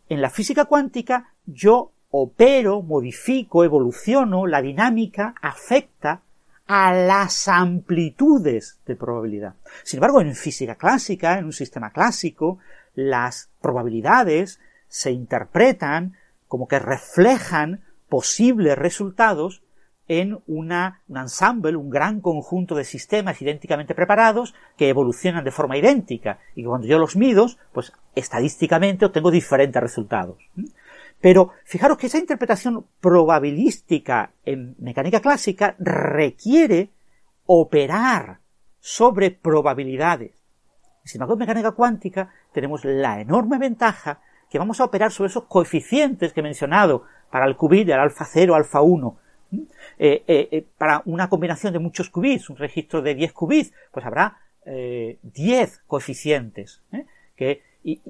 [0.10, 6.22] en la física cuántica yo opero, modifico, evoluciono, la dinámica afecta
[6.68, 9.56] a las amplitudes de probabilidad.
[9.84, 12.60] Sin embargo, en física clásica, en un sistema clásico,
[12.94, 16.16] las probabilidades se interpretan
[16.48, 19.64] como que reflejan posibles resultados
[20.08, 25.78] en una, un ensemble, un gran conjunto de sistemas idénticamente preparados que evolucionan de forma
[25.78, 30.38] idéntica y que cuando yo los mido, pues estadísticamente obtengo diferentes resultados.
[31.20, 36.90] Pero fijaros que esa interpretación probabilística en mecánica clásica requiere
[37.46, 38.40] operar
[38.80, 40.44] sobre probabilidades.
[41.04, 45.46] Sin embargo, en mecánica cuántica tenemos la enorme ventaja que vamos a operar sobre esos
[45.46, 49.18] coeficientes que he mencionado para el qubit, el alfa 0, alfa 1.
[50.00, 54.06] Eh, eh, eh, para una combinación de muchos qubits, un registro de 10 qubits, pues
[54.06, 56.82] habrá 10 coeficientes.
[57.36, 57.64] Que,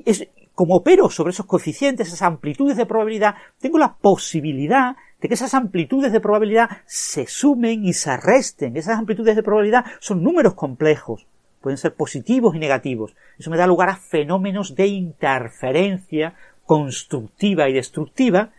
[0.06, 0.28] es,
[0.58, 5.54] como opero sobre esos coeficientes, esas amplitudes de probabilidad, tengo la posibilidad de que esas
[5.54, 8.76] amplitudes de probabilidad se sumen y se resten.
[8.76, 11.28] Esas amplitudes de probabilidad son números complejos.
[11.62, 13.16] Pueden ser positivos y negativos.
[13.38, 16.34] Eso me da lugar a fenómenos de interferencia
[16.66, 18.50] constructiva y destructiva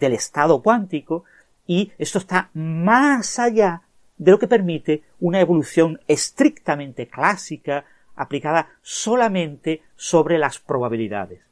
[0.00, 1.22] del estado cuántico
[1.64, 3.82] y esto está más allá
[4.18, 7.84] de lo que permite una evolución estrictamente clásica
[8.16, 11.42] aplicada solamente sobre las probabilidades.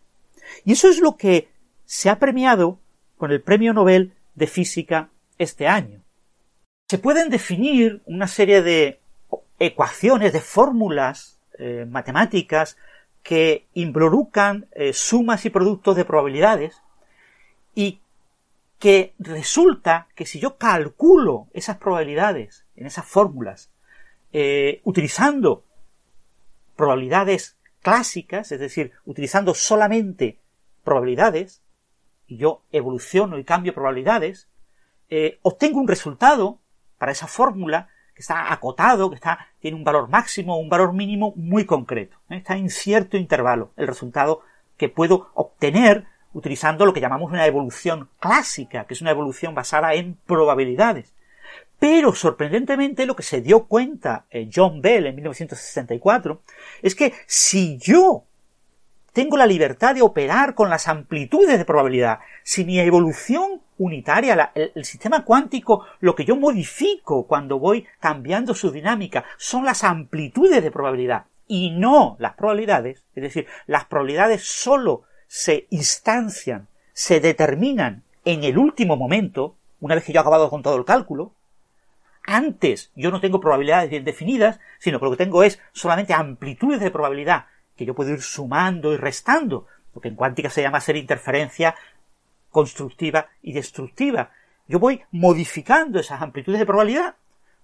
[0.64, 1.48] Y eso es lo que
[1.84, 2.78] se ha premiado
[3.16, 6.02] con el Premio Nobel de Física este año.
[6.88, 9.00] Se pueden definir una serie de
[9.58, 12.76] ecuaciones, de fórmulas eh, matemáticas
[13.22, 16.82] que involucran eh, sumas y productos de probabilidades
[17.74, 18.00] y
[18.78, 23.70] que resulta que si yo calculo esas probabilidades en esas fórmulas
[24.32, 25.64] eh, utilizando
[26.76, 30.40] probabilidades clásicas, es decir, utilizando solamente
[30.82, 31.62] probabilidades,
[32.26, 34.48] y yo evoluciono y cambio probabilidades,
[35.10, 36.60] eh, obtengo un resultado
[36.98, 40.92] para esa fórmula que está acotado, que está, tiene un valor máximo o un valor
[40.92, 42.16] mínimo muy concreto.
[42.30, 42.36] ¿eh?
[42.36, 44.42] Está en cierto intervalo el resultado
[44.76, 49.94] que puedo obtener utilizando lo que llamamos una evolución clásica, que es una evolución basada
[49.94, 51.13] en probabilidades.
[51.84, 56.40] Pero sorprendentemente lo que se dio cuenta eh, John Bell en 1964
[56.80, 58.24] es que si yo
[59.12, 64.82] tengo la libertad de operar con las amplitudes de probabilidad, si mi evolución unitaria, el,
[64.86, 70.70] sistema cuántico, lo que yo modifico cuando voy cambiando su dinámica son las amplitudes de
[70.70, 78.42] probabilidad y no las probabilidades, es decir, las probabilidades solo se instancian, se determinan en
[78.42, 81.34] el último momento, una vez que yo he acabado con todo el cálculo,
[82.26, 86.80] antes yo no tengo probabilidades bien definidas, sino que lo que tengo es solamente amplitudes
[86.80, 87.46] de probabilidad
[87.76, 91.74] que yo puedo ir sumando y restando, lo que en cuántica se llama hacer interferencia
[92.50, 94.30] constructiva y destructiva.
[94.66, 97.16] Yo voy modificando esas amplitudes de probabilidad,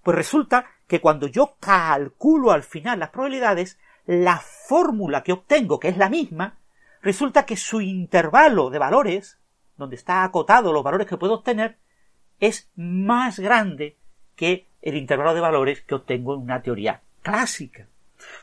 [0.02, 5.88] pues resulta que cuando yo calculo al final las probabilidades, la fórmula que obtengo, que
[5.88, 6.58] es la misma,
[7.02, 9.38] resulta que su intervalo de valores,
[9.76, 11.78] donde está acotado los valores que puedo obtener,
[12.40, 13.96] es más grande
[14.40, 17.86] que el intervalo de valores que obtengo en una teoría clásica.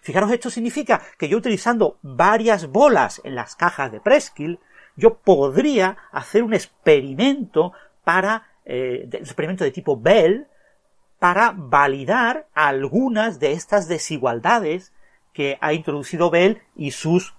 [0.03, 4.59] Fijaros, esto significa que yo utilizando varias bolas en las cajas de Preskill,
[4.95, 10.45] yo podría hacer un experimento para, eh, un experimento de tipo Bell,
[11.17, 14.93] para validar algunas de estas desigualdades
[15.33, 17.35] que ha introducido Bell y sus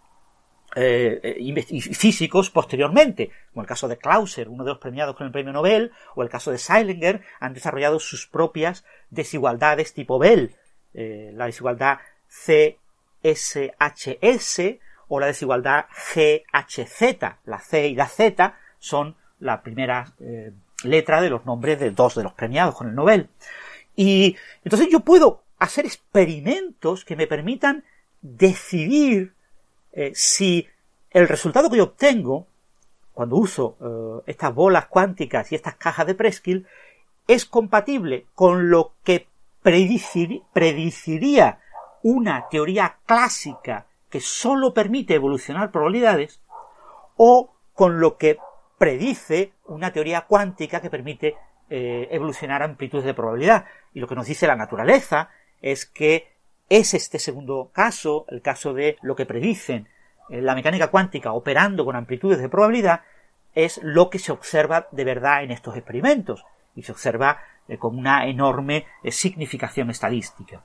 [0.76, 5.52] eh, físicos posteriormente, como el caso de Clauser, uno de los premiados con el premio
[5.52, 10.54] Nobel, o el caso de Seilinger, han desarrollado sus propias desigualdades tipo Bell,
[10.94, 11.98] eh, la desigualdad
[13.22, 14.60] CSHS
[15.08, 17.36] o la desigualdad GHZ.
[17.44, 20.52] La C y la Z son la primera eh,
[20.84, 23.28] letra de los nombres de dos de los premiados con el Nobel.
[23.96, 27.84] Y entonces yo puedo hacer experimentos que me permitan
[28.20, 29.34] decidir
[29.92, 30.68] eh, si
[31.10, 32.46] el resultado que yo obtengo
[33.12, 36.66] cuando uso eh, estas bolas cuánticas y estas cajas de Preskill
[37.26, 39.26] es compatible con lo que
[39.62, 41.58] prediciría
[42.02, 46.40] una teoría clásica que sólo permite evolucionar probabilidades
[47.16, 48.38] o con lo que
[48.78, 51.36] predice una teoría cuántica que permite
[51.68, 53.66] eh, evolucionar amplitudes de probabilidad.
[53.92, 55.28] Y lo que nos dice la naturaleza
[55.60, 56.32] es que
[56.68, 59.88] es este segundo caso, el caso de lo que predicen
[60.28, 63.02] eh, la mecánica cuántica operando con amplitudes de probabilidad,
[63.54, 66.44] es lo que se observa de verdad en estos experimentos
[66.76, 70.62] y se observa eh, con una enorme eh, significación estadística.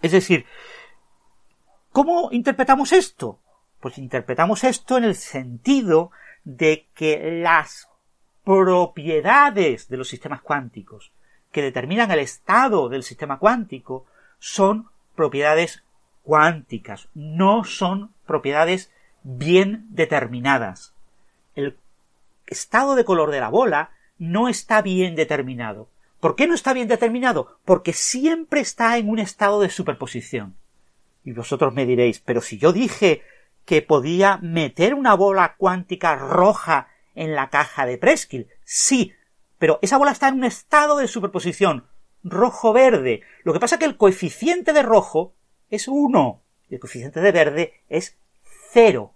[0.00, 0.46] Es decir,
[1.92, 3.40] ¿cómo interpretamos esto?
[3.80, 6.10] Pues interpretamos esto en el sentido
[6.44, 7.88] de que las
[8.44, 11.12] propiedades de los sistemas cuánticos
[11.52, 14.06] que determinan el estado del sistema cuántico
[14.38, 14.88] son
[15.20, 15.84] propiedades
[16.22, 18.90] cuánticas, no son propiedades
[19.22, 20.94] bien determinadas.
[21.54, 21.76] El
[22.46, 25.90] estado de color de la bola no está bien determinado.
[26.20, 27.58] ¿Por qué no está bien determinado?
[27.66, 30.56] Porque siempre está en un estado de superposición.
[31.22, 33.20] Y vosotros me diréis, pero si yo dije
[33.66, 39.12] que podía meter una bola cuántica roja en la caja de Preskill, sí,
[39.58, 41.84] pero esa bola está en un estado de superposición
[42.22, 43.22] rojo-verde.
[43.44, 45.34] Lo que pasa es que el coeficiente de rojo
[45.70, 48.18] es 1 y el coeficiente de verde es
[48.72, 49.12] 0.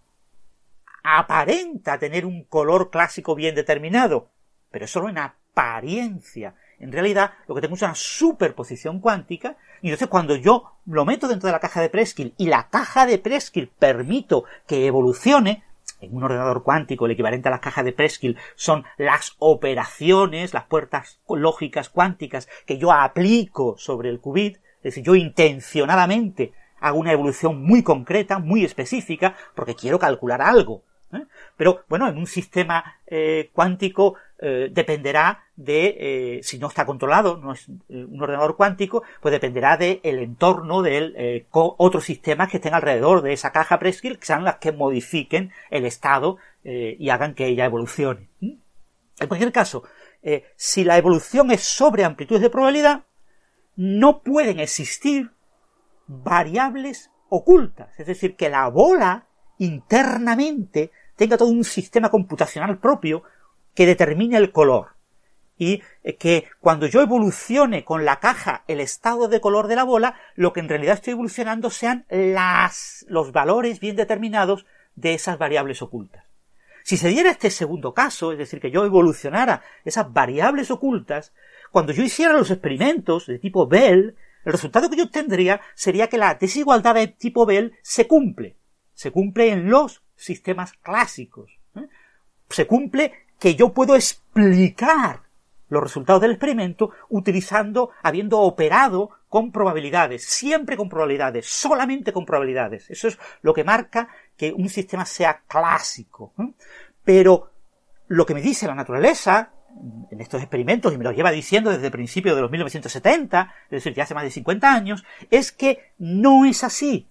[1.02, 4.30] Aparenta tener un color clásico bien determinado,
[4.70, 6.54] pero solo en apariencia.
[6.78, 11.28] En realidad, lo que tengo es una superposición cuántica, y entonces cuando yo lo meto
[11.28, 15.62] dentro de la caja de Preskill y la caja de Preskill permito que evolucione,
[16.00, 20.64] en un ordenador cuántico, el equivalente a las cajas de Preskill son las operaciones, las
[20.64, 27.12] puertas lógicas cuánticas que yo aplico sobre el qubit, es decir, yo intencionadamente hago una
[27.12, 30.82] evolución muy concreta, muy específica, porque quiero calcular algo.
[31.12, 31.24] ¿eh?
[31.56, 37.38] Pero bueno, en un sistema eh, cuántico eh, dependerá de, eh, si no está controlado,
[37.38, 42.74] no es eh, un ordenador cuántico, pues dependerá del entorno de otros sistemas que estén
[42.74, 47.46] alrededor de esa caja Preskill, que sean las que modifiquen el estado y hagan que
[47.46, 48.28] ella evolucione.
[48.40, 49.84] En cualquier caso,
[50.56, 53.04] si la evolución es sobre amplitudes de probabilidad,
[53.76, 55.30] no pueden existir
[56.06, 59.26] variables ocultas, es decir, que la bola
[59.56, 63.22] internamente tenga todo un sistema computacional propio
[63.74, 64.94] que determine el color
[65.56, 69.84] y eh, que cuando yo evolucione con la caja el estado de color de la
[69.84, 75.38] bola, lo que en realidad estoy evolucionando sean las, los valores bien determinados de esas
[75.38, 76.24] variables ocultas.
[76.82, 81.32] Si se diera este segundo caso, es decir, que yo evolucionara esas variables ocultas,
[81.70, 86.18] cuando yo hiciera los experimentos de tipo Bell, el resultado que yo obtendría sería que
[86.18, 88.56] la desigualdad de tipo Bell se cumple.
[88.92, 91.58] Se cumple en los sistemas clásicos.
[91.74, 91.88] ¿eh?
[92.50, 93.12] Se cumple
[93.44, 95.20] que yo puedo explicar
[95.68, 102.88] los resultados del experimento utilizando, habiendo operado con probabilidades, siempre con probabilidades, solamente con probabilidades.
[102.88, 106.32] Eso es lo que marca que un sistema sea clásico.
[107.04, 107.50] Pero
[108.08, 109.50] lo que me dice la naturaleza
[110.10, 113.70] en estos experimentos, y me lo lleva diciendo desde el principio de los 1970, es
[113.70, 117.08] decir, ya hace más de 50 años, es que no es así.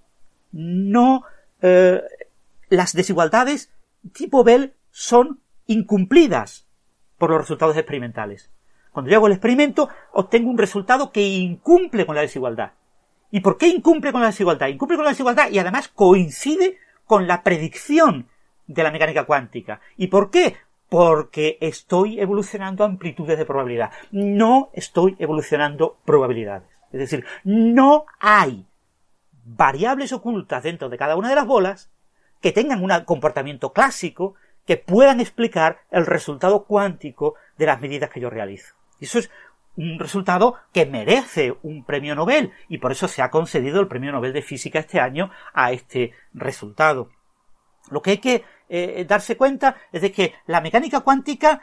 [0.51, 1.25] No,
[1.61, 2.01] eh,
[2.69, 3.71] las desigualdades
[4.13, 6.67] tipo Bell son incumplidas
[7.17, 8.51] por los resultados experimentales.
[8.91, 12.73] Cuando yo hago el experimento, obtengo un resultado que incumple con la desigualdad.
[13.31, 14.67] ¿Y por qué incumple con la desigualdad?
[14.67, 18.27] Incumple con la desigualdad y además coincide con la predicción
[18.67, 19.81] de la mecánica cuántica.
[19.97, 20.57] ¿Y por qué?
[20.89, 23.91] Porque estoy evolucionando amplitudes de probabilidad.
[24.11, 26.69] No estoy evolucionando probabilidades.
[26.91, 28.67] Es decir, no hay
[29.43, 31.89] variables ocultas dentro de cada una de las bolas
[32.39, 34.35] que tengan un comportamiento clásico
[34.65, 38.75] que puedan explicar el resultado cuántico de las medidas que yo realizo.
[38.99, 39.29] Y eso es
[39.75, 44.11] un resultado que merece un premio Nobel y por eso se ha concedido el premio
[44.11, 47.09] Nobel de Física este año a este resultado.
[47.89, 51.61] Lo que hay que eh, darse cuenta es de que la mecánica cuántica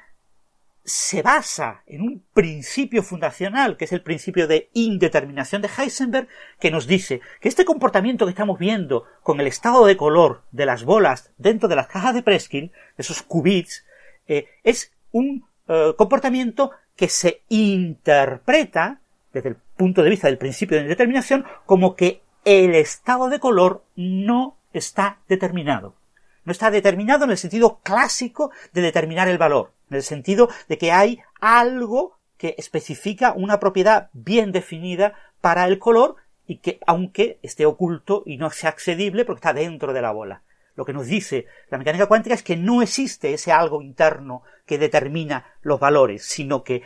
[0.91, 6.27] se basa en un principio fundacional, que es el principio de indeterminación de Heisenberg,
[6.59, 10.67] que nos dice que este comportamiento que estamos viendo con el estado de color de
[10.67, 13.87] las bolas dentro de las cajas de Preskin, esos qubits,
[14.27, 19.01] eh, es un eh, comportamiento que se interpreta
[19.33, 23.85] desde el punto de vista del principio de indeterminación como que el estado de color
[23.95, 25.95] no está determinado.
[26.45, 30.79] No está determinado en el sentido clásico de determinar el valor en el sentido de
[30.79, 37.39] que hay algo que especifica una propiedad bien definida para el color y que aunque
[37.43, 40.43] esté oculto y no sea accedible porque está dentro de la bola.
[40.77, 44.79] Lo que nos dice la mecánica cuántica es que no existe ese algo interno que
[44.79, 46.83] determina los valores, sino que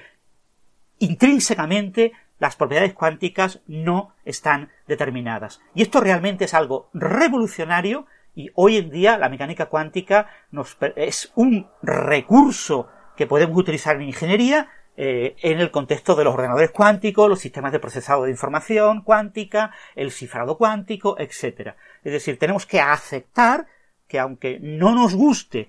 [0.98, 5.60] intrínsecamente las propiedades cuánticas no están determinadas.
[5.74, 11.32] Y esto realmente es algo revolucionario y hoy en día la mecánica cuántica nos, es
[11.34, 17.28] un recurso que podemos utilizar en ingeniería eh, en el contexto de los ordenadores cuánticos,
[17.28, 21.74] los sistemas de procesado de información cuántica, el cifrado cuántico, etc.
[22.02, 23.66] Es decir, tenemos que aceptar
[24.08, 25.68] que aunque no nos guste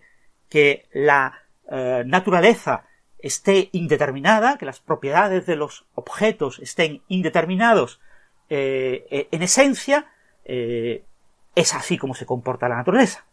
[0.49, 2.85] que la eh, naturaleza
[3.17, 7.99] esté indeterminada, que las propiedades de los objetos estén indeterminados
[8.49, 10.11] eh, en esencia,
[11.55, 13.25] es así como se comporta la naturaleza.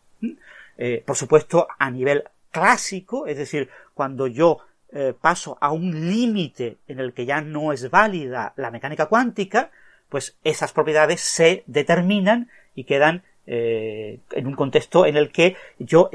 [1.05, 4.59] por supuesto, a nivel clásico, es decir, cuando yo
[4.95, 9.71] eh, paso a un límite en el que ya no es válida la mecánica cuántica,
[10.11, 16.11] pues esas propiedades se determinan y quedan eh, en un contexto en el que yo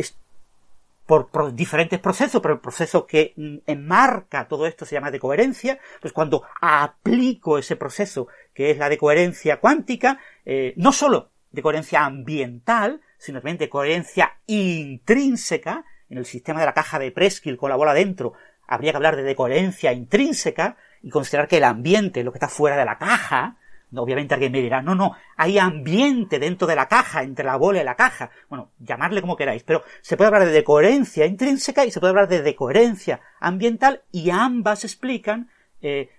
[1.08, 5.80] por, diferentes procesos, pero el proceso que mm, enmarca todo esto se llama de coherencia.
[6.00, 11.64] Pues cuando aplico ese proceso, que es la de coherencia cuántica, eh, no solo de
[11.64, 17.58] coherencia ambiental, sino también de coherencia intrínseca, en el sistema de la caja de Preskill
[17.58, 18.34] con la bola dentro,
[18.68, 22.78] habría que hablar de decoherencia intrínseca y considerar que el ambiente, lo que está fuera
[22.78, 23.58] de la caja,
[23.96, 27.82] obviamente alguien me dirá, no, no, hay ambiente dentro de la caja, entre la bola
[27.82, 28.30] y la caja.
[28.50, 32.28] Bueno, llamarle como queráis, pero se puede hablar de decoherencia intrínseca y se puede hablar
[32.28, 35.50] de decoherencia ambiental y ambas explican,
[35.82, 36.12] eh,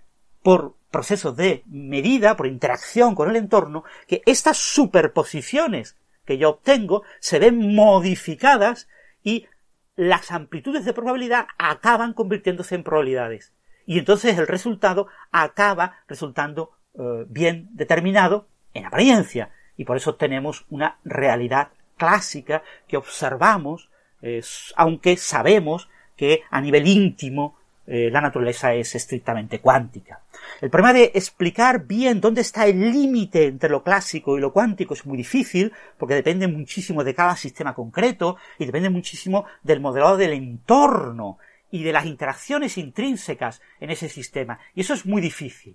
[0.42, 7.02] por procesos de medida, por interacción con el entorno, que estas superposiciones que yo obtengo
[7.20, 8.88] se ven modificadas
[9.22, 9.46] y
[9.96, 13.52] las amplitudes de probabilidad acaban convirtiéndose en probabilidades.
[13.86, 19.50] Y entonces el resultado acaba resultando eh, bien determinado en apariencia.
[19.76, 23.90] Y por eso tenemos una realidad clásica que observamos,
[24.76, 27.57] aunque sabemos que a nivel íntimo
[27.90, 30.20] eh, la naturaleza es estrictamente cuántica.
[30.60, 34.92] El problema de explicar bien dónde está el límite entre lo clásico y lo cuántico
[34.92, 40.18] es muy difícil, porque depende muchísimo de cada sistema concreto y depende muchísimo del modelado
[40.18, 41.38] del entorno
[41.70, 44.58] y de las interacciones intrínsecas en ese sistema.
[44.74, 45.74] Y eso es muy difícil.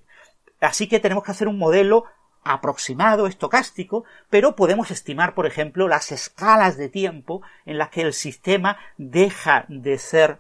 [0.62, 2.06] Así que tenemos que hacer un modelo
[2.44, 8.14] aproximado, estocástico, pero podemos estimar, por ejemplo, las escalas de tiempo en las que el
[8.14, 10.38] sistema deja de ser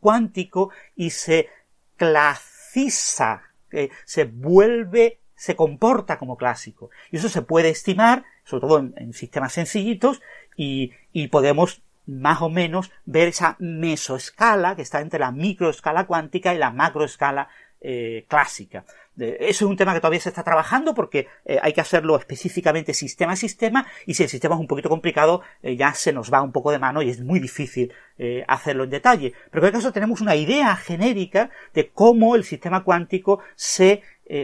[0.00, 1.48] cuántico y se
[1.96, 6.90] clasiza, eh, se vuelve, se comporta como clásico.
[7.10, 10.20] Y eso se puede estimar, sobre todo en, sistemas sencillitos,
[10.56, 16.54] y, y podemos más o menos ver esa mesoescala que está entre la microescala cuántica
[16.54, 17.48] y la macroescala
[17.80, 18.84] eh, clásica.
[19.20, 22.94] Eso es un tema que todavía se está trabajando porque eh, hay que hacerlo específicamente
[22.94, 26.32] sistema a sistema y si el sistema es un poquito complicado eh, ya se nos
[26.32, 29.32] va un poco de mano y es muy difícil eh, hacerlo en detalle.
[29.32, 34.02] Pero en cualquier caso tenemos una idea genérica de cómo el sistema cuántico se,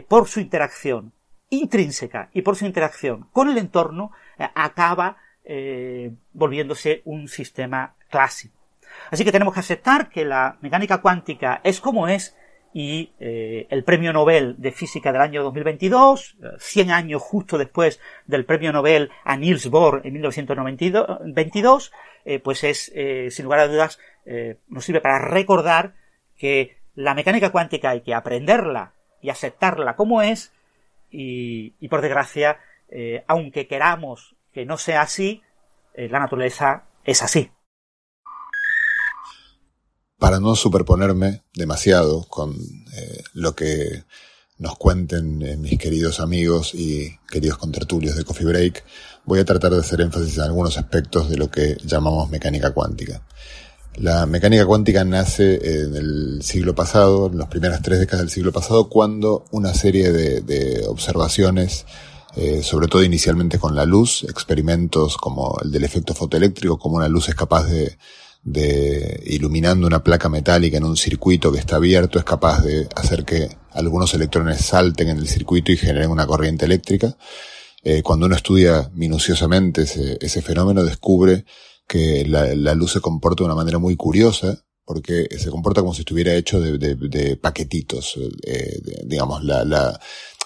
[0.09, 1.13] por su interacción
[1.49, 4.11] intrínseca y por su interacción con el entorno,
[4.55, 5.17] acaba
[6.33, 8.57] volviéndose un sistema clásico.
[9.11, 12.37] Así que tenemos que aceptar que la mecánica cuántica es como es
[12.79, 18.45] y eh, el premio Nobel de Física del año 2022, 100 años justo después del
[18.45, 21.93] premio Nobel a Niels Bohr en 1922,
[22.27, 23.99] eh, pues es, eh, sin lugar a dudas,
[24.69, 25.95] nos sirve para recordar
[26.37, 28.93] que la mecánica cuántica hay que aprenderla
[29.23, 30.53] y aceptarla como es
[31.11, 32.59] y por desgracia,
[33.27, 35.43] aunque queramos que no sea así,
[35.95, 37.51] la naturaleza es así
[40.19, 44.05] para no superponerme demasiado con eh, lo que
[44.59, 48.85] nos cuenten eh, mis queridos amigos y queridos contertulios de Coffee Break,
[49.27, 53.23] voy a tratar de hacer énfasis en algunos aspectos de lo que llamamos mecánica cuántica.
[53.97, 58.53] La mecánica cuántica nace en el siglo pasado, en las primeras tres décadas del siglo
[58.53, 61.87] pasado, cuando una serie de, observaciones,
[62.37, 67.09] eh, sobre todo inicialmente con la luz, experimentos como el del efecto fotoeléctrico, como una
[67.09, 67.97] luz es capaz de
[68.47, 73.25] de iluminando una placa metálica en un circuito que está abierto es capaz de hacer
[73.25, 77.17] que algunos electrones salten en el circuito y generen una corriente eléctrica.
[77.83, 81.45] Eh, cuando uno estudia minuciosamente ese, fenómeno descubre
[81.89, 86.03] que la, luz se comporta de una manera muy curiosa porque se comporta como si
[86.03, 88.17] estuviera hecho de, paquetitos.
[88.47, 89.99] Eh, digamos, la, la,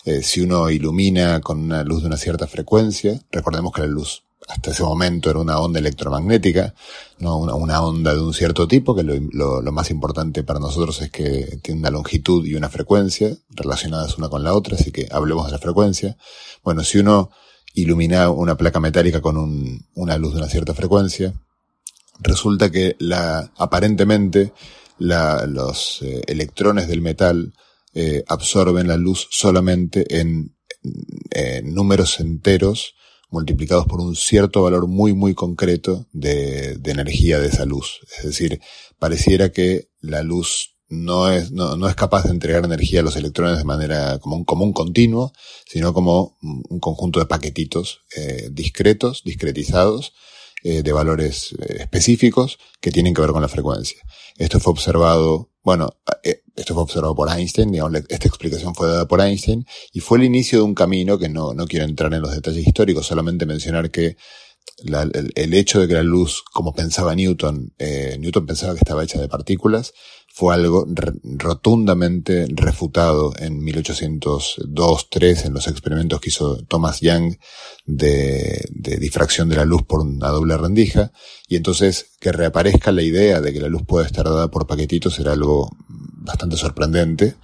[0.06, 4.22] eh, si uno ilumina con una luz de una cierta frecuencia, recordemos que la luz
[4.50, 6.74] hasta ese momento era una onda electromagnética,
[7.18, 11.58] no una, onda de un cierto tipo, que lo, más importante para nosotros es que
[11.62, 15.52] tiene una longitud y una frecuencia relacionadas una con la otra, así que hablemos de
[15.52, 16.16] la frecuencia.
[16.64, 17.30] Bueno, si uno
[17.74, 21.32] ilumina una placa metálica con una luz de una cierta frecuencia,
[22.18, 24.52] resulta que la, aparentemente
[24.98, 27.54] los eh, electrones del metal
[27.94, 30.54] eh, absorben la luz solamente en
[31.62, 32.94] números enteros
[33.30, 38.00] multiplicados por un cierto valor muy, muy concreto de, de energía de esa luz.
[38.18, 38.60] Es decir,
[38.98, 43.16] pareciera que la luz no es, no, no, es capaz de entregar energía a los
[43.16, 45.32] electrones de manera como un, como un continuo,
[45.64, 50.12] sino como un conjunto de paquetitos eh, discretos, discretizados,
[50.62, 53.98] eh, de valores eh, específicos que tienen que ver con la frecuencia.
[54.36, 55.90] Esto fue observado bueno,
[56.22, 60.18] eh, esto fue observado por Einstein, digamos, esta explicación fue dada por Einstein y fue
[60.18, 63.46] el inicio de un camino que no, no quiero entrar en los detalles históricos, solamente
[63.46, 64.16] mencionar que
[64.84, 69.20] el, hecho de que la luz, como pensaba Newton, eh, Newton pensaba que estaba hecha
[69.20, 69.92] de partículas,
[70.40, 70.86] fue algo
[71.36, 77.36] rotundamente refutado en 1802-3 en los experimentos que hizo Thomas Young
[77.84, 81.12] de, de, difracción de la luz por una doble rendija.
[81.46, 85.18] Y entonces que reaparezca la idea de que la luz puede estar dada por paquetitos
[85.18, 87.34] era algo bastante sorprendente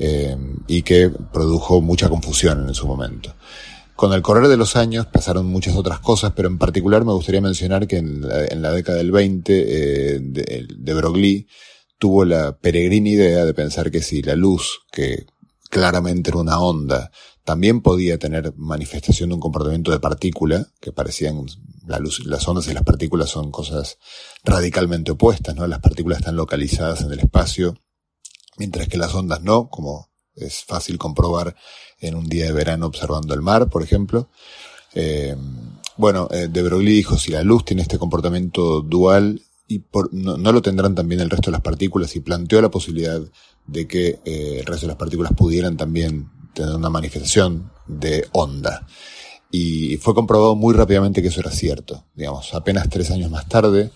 [0.00, 0.36] eh,
[0.66, 3.32] y que produjo mucha confusión en su momento.
[3.94, 7.42] Con el correr de los años pasaron muchas otras cosas, pero en particular me gustaría
[7.42, 11.46] mencionar que en la, en la década del 20 eh, de, de Broglie
[12.00, 15.26] tuvo la peregrina idea de pensar que si la luz, que
[15.68, 17.12] claramente era una onda,
[17.44, 21.44] también podía tener manifestación de un comportamiento de partícula, que parecían
[21.86, 23.98] la luz, las ondas y las partículas son cosas
[24.44, 25.66] radicalmente opuestas, ¿no?
[25.66, 27.76] Las partículas están localizadas en el espacio,
[28.56, 31.54] mientras que las ondas no, como es fácil comprobar
[31.98, 34.30] en un día de verano observando el mar, por ejemplo.
[34.94, 35.36] Eh,
[35.98, 40.36] bueno, eh, de Broglie dijo, si la luz tiene este comportamiento dual, y por, no,
[40.36, 43.20] no, lo tendrán también el resto de las partículas y planteó la posibilidad
[43.68, 48.84] de que eh, el resto de las partículas pudieran también tener una manifestación de onda.
[49.52, 52.04] Y fue comprobado muy rápidamente que eso era cierto.
[52.16, 53.92] Digamos, apenas tres años más tarde,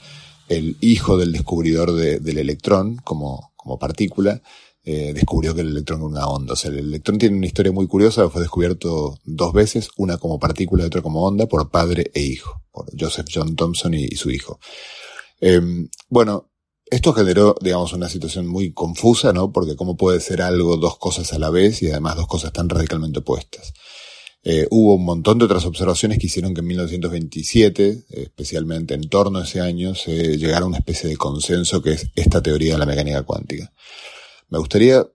[0.49, 4.43] el hijo del descubridor de, del electrón como, como partícula
[4.85, 6.53] eh, descubrió que el electrón era una onda.
[6.53, 10.39] O sea, el electrón tiene una historia muy curiosa, fue descubierto dos veces, una como
[10.39, 14.15] partícula y otra como onda, por padre e hijo, por Joseph John Thomson y, y
[14.15, 14.61] su hijo.
[15.41, 15.61] Eh,
[16.09, 16.51] bueno,
[16.87, 19.53] esto generó, digamos, una situación muy confusa, ¿no?
[19.53, 22.69] Porque cómo puede ser algo dos cosas a la vez y además dos cosas tan
[22.69, 23.73] radicalmente opuestas.
[24.47, 29.39] Eh, hubo un montón de otras observaciones que hicieron que en 1927, especialmente en torno
[29.39, 32.79] a ese año, se llegara a una especie de consenso que es esta teoría de
[32.79, 33.73] la mecánica cuántica.
[34.51, 35.07] Me gustaría,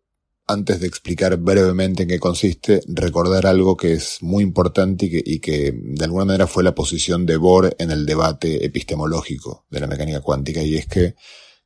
[0.50, 5.72] antes de explicar brevemente en qué consiste, recordar algo que es muy importante y que,
[5.72, 10.22] de alguna manera fue la posición de Bohr en el debate epistemológico de la mecánica
[10.22, 11.14] cuántica, y es que,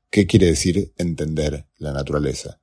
[0.10, 2.60] ¿qué quiere decir entender la naturaleza?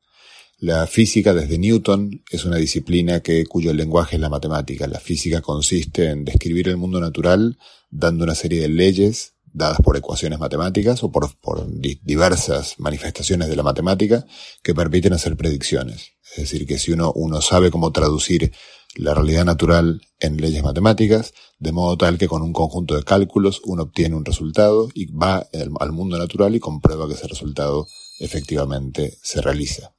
[0.59, 4.87] La física desde Newton es una disciplina que, cuyo lenguaje es la matemática.
[4.87, 7.57] La física consiste en describir el mundo natural
[7.89, 11.67] dando una serie de leyes dadas por ecuaciones matemáticas o por, por
[12.03, 14.25] diversas manifestaciones de la matemática
[14.63, 16.13] que permiten hacer predicciones.
[16.33, 18.53] Es decir, que si uno, uno sabe cómo traducir
[18.97, 23.61] la realidad natural en leyes matemáticas, de modo tal que con un conjunto de cálculos
[23.65, 25.47] uno obtiene un resultado y va
[25.79, 27.87] al mundo natural y comprueba que ese resultado
[28.19, 29.93] efectivamente se realiza.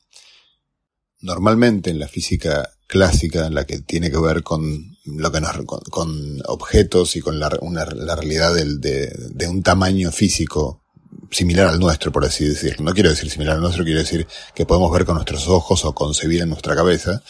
[1.22, 5.52] Normalmente en la física clásica, en la que tiene que ver con lo que nos,
[5.66, 10.84] con, con objetos y con la, una, la realidad de, un tamaño físico
[11.32, 12.84] similar al nuestro, por así decirlo.
[12.84, 15.96] No quiero decir similar al nuestro, quiero decir que podemos ver con nuestros ojos o
[15.96, 17.24] concebir en nuestra cabeza.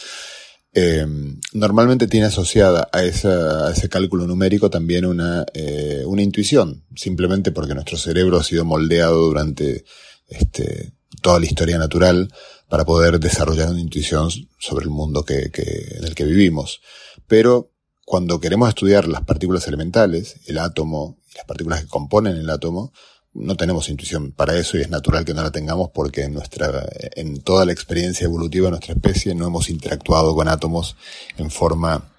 [0.74, 1.06] Eh,
[1.54, 7.52] normalmente tiene asociada a, esa, a ese cálculo numérico también una, eh, una intuición, simplemente
[7.52, 9.84] porque nuestro cerebro ha sido moldeado durante
[10.28, 12.34] este, toda la historia natural
[12.72, 16.80] para poder desarrollar una intuición sobre el mundo que, que, en el que vivimos.
[17.28, 17.74] Pero
[18.06, 22.94] cuando queremos estudiar las partículas elementales, el átomo y las partículas que componen el átomo,
[23.34, 26.88] no tenemos intuición para eso y es natural que no la tengamos porque en nuestra,
[27.18, 30.96] en toda la experiencia evolutiva de nuestra especie no hemos interactuado con átomos
[31.36, 32.11] en forma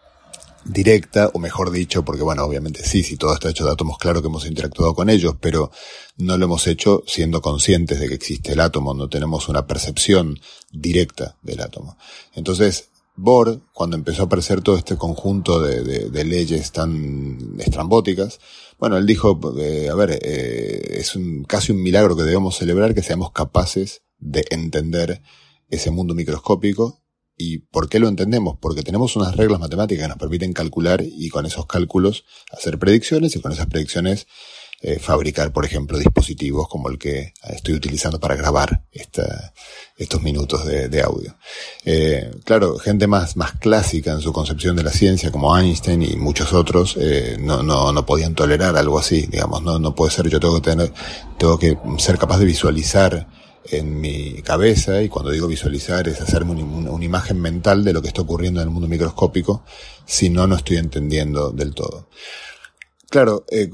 [0.64, 4.20] directa, o mejor dicho, porque bueno, obviamente sí, si todo está hecho de átomos, claro
[4.20, 5.70] que hemos interactuado con ellos, pero
[6.16, 10.39] no lo hemos hecho siendo conscientes de que existe el átomo, no tenemos una percepción
[10.70, 11.97] directa del átomo.
[12.34, 18.40] Entonces, Bohr, cuando empezó a aparecer todo este conjunto de, leyes tan estrambóticas,
[18.78, 22.94] bueno, él dijo, eh, a ver, eh, es un, casi un milagro que debemos celebrar
[22.94, 25.22] que seamos capaces de entender
[25.68, 27.02] ese mundo microscópico
[27.37, 28.59] ¿Y por qué lo entendemos?
[28.61, 33.35] Porque tenemos unas reglas matemáticas que nos permiten calcular y con esos cálculos hacer predicciones
[33.37, 34.27] y con esas predicciones
[34.85, 39.55] eh, fabricar, por ejemplo, dispositivos como el que estoy utilizando para grabar esta,
[39.97, 41.37] estos minutos de, de audio.
[41.85, 46.17] Eh, claro, gente más, más clásica en su concepción de la ciencia, como Einstein y
[46.17, 50.29] muchos otros, eh, no, no, no podían tolerar algo así, digamos, no, no puede ser,
[50.29, 50.93] yo tengo que tener,
[51.39, 53.29] tengo que ser capaz de visualizar
[53.70, 58.09] en mi cabeza, y cuando digo visualizar es hacerme una, imagen mental de lo que
[58.09, 59.64] está ocurriendo en el mundo microscópico,
[60.05, 62.09] si no, no estoy entendiendo del todo.
[63.10, 63.70] Claro, eh,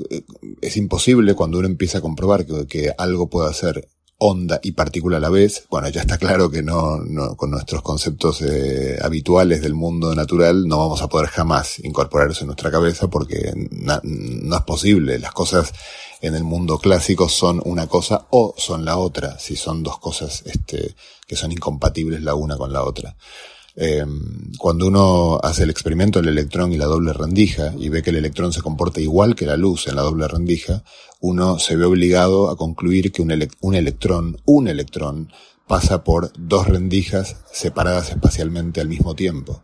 [0.61, 3.89] es imposible cuando uno empieza a comprobar que, que, algo puede ser
[4.19, 5.65] onda y partícula a la vez.
[5.71, 10.67] Bueno, ya está claro que no, no con nuestros conceptos eh, habituales del mundo natural
[10.67, 13.53] no vamos a poder jamás incorporar eso en nuestra cabeza porque
[14.03, 15.19] no es posible.
[15.19, 15.73] Las cosas
[16.21, 20.43] en el mundo clásico son una cosa o son la otra, si son dos cosas
[20.47, 20.95] este,
[21.27, 23.17] que son incompatibles la una con la otra.
[23.81, 24.05] Eh,
[24.59, 28.17] cuando uno hace el experimento del electrón y la doble rendija y ve que el
[28.17, 30.83] electrón se comporta igual que la luz en la doble rendija,
[31.21, 35.31] uno se ve obligado a concluir que un, un electrón, un electrón,
[35.69, 39.63] pasa por dos rendijas separadas espacialmente al mismo tiempo.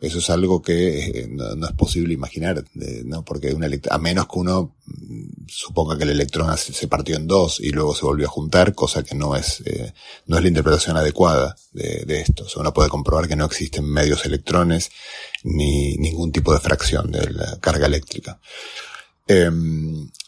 [0.00, 2.64] Eso es algo que eh, no, es posible imaginar,
[3.04, 3.22] ¿no?
[3.22, 3.54] Porque
[3.90, 7.94] a menos que uno mm, suponga que el electrón se partió en dos y luego
[7.94, 9.92] se volvió a juntar, cosa que no es, eh,
[10.26, 12.44] no es la interpretación adecuada de, de esto.
[12.44, 14.90] O sea, uno puede comprobar que no existen medios electrones
[15.44, 18.40] ni ningún tipo de fracción de la carga eléctrica.
[19.26, 19.50] Eh,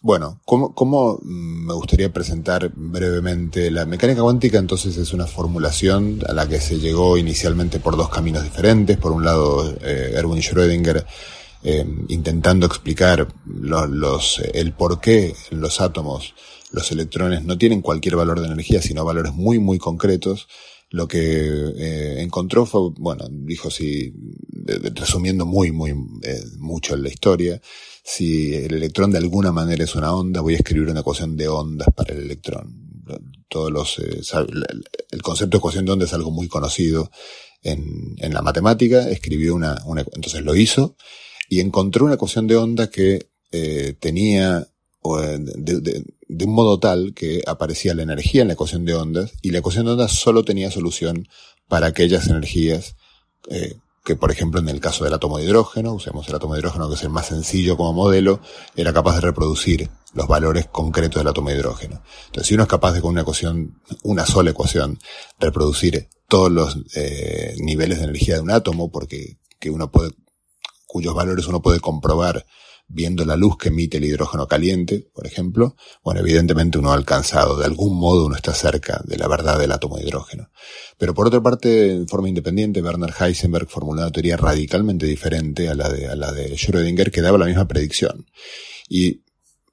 [0.00, 4.58] bueno, ¿cómo, ¿cómo, me gustaría presentar brevemente la mecánica cuántica?
[4.58, 8.96] Entonces es una formulación a la que se llegó inicialmente por dos caminos diferentes.
[8.98, 11.04] Por un lado, eh, Erwin Schrödinger
[11.64, 16.34] eh, intentando explicar los, los, el por qué los átomos
[16.72, 20.48] los electrones no tienen cualquier valor de energía, sino valores muy, muy concretos.
[20.90, 24.12] Lo que eh, encontró fue, bueno, dijo así,
[24.94, 25.90] resumiendo muy, muy
[26.22, 27.60] eh, mucho en la historia,
[28.02, 31.48] si el electrón de alguna manera es una onda, voy a escribir una ecuación de
[31.48, 33.04] ondas para el electrón.
[33.48, 34.20] Todos los, eh,
[35.10, 37.10] el concepto de ecuación de ondas es algo muy conocido
[37.62, 39.08] en, en la matemática.
[39.08, 39.82] Escribió una,
[40.14, 40.96] entonces lo hizo
[41.48, 44.68] y encontró una ecuación de onda que eh, tenía
[45.04, 45.80] de,
[46.28, 49.58] de, un modo tal que aparecía la energía en la ecuación de ondas y la
[49.58, 51.26] ecuación de ondas solo tenía solución
[51.66, 52.94] para aquellas energías
[53.50, 53.74] eh,
[54.04, 56.88] que por ejemplo en el caso del átomo de hidrógeno, usemos el átomo de hidrógeno
[56.88, 58.40] que es el más sencillo como modelo,
[58.74, 62.02] era capaz de reproducir los valores concretos del átomo de hidrógeno.
[62.26, 64.98] Entonces, si uno es capaz de con una ecuación, una sola ecuación,
[65.38, 70.10] reproducir todos los eh, niveles de energía de un átomo, porque que uno puede,
[70.86, 72.44] cuyos valores uno puede comprobar
[72.92, 77.58] viendo la luz que emite el hidrógeno caliente, por ejemplo, bueno, evidentemente uno ha alcanzado,
[77.58, 80.50] de algún modo uno está cerca de la verdad del átomo de hidrógeno.
[80.98, 85.74] Pero por otra parte, en forma independiente, Werner Heisenberg formuló una teoría radicalmente diferente a
[85.74, 88.26] la de, Schrödinger que daba la misma predicción.
[88.88, 89.22] Y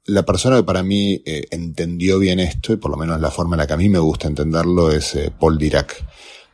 [0.06, 3.56] la persona que para mí eh, entendió bien esto, y por lo menos la forma
[3.56, 6.06] en la que a mí me gusta entenderlo, es eh, Paul Dirac.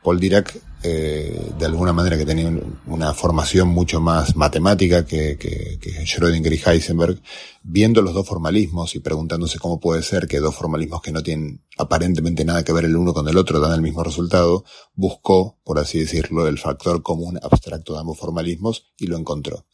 [0.03, 0.55] Paul Dirac,
[0.87, 2.53] eh, de alguna manera que tenía
[2.85, 7.19] una formación mucho más matemática que, que, Schrödinger y Heisenberg,
[7.63, 11.63] viendo los dos formalismos y preguntándose cómo puede ser que dos formalismos que no tienen
[11.79, 14.63] aparentemente nada que ver el uno con el otro dan el mismo resultado,
[14.93, 19.65] buscó, por así decirlo, el factor común abstracto de ambos formalismos y lo encontró.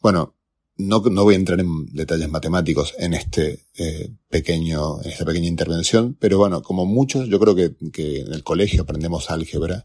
[0.00, 0.36] Bueno,
[0.78, 5.48] no, no voy a entrar en detalles matemáticos en este eh, pequeño, en esta pequeña
[5.48, 7.74] intervención, pero bueno, como muchos, yo creo que
[8.20, 9.84] en el colegio aprendemos álgebra.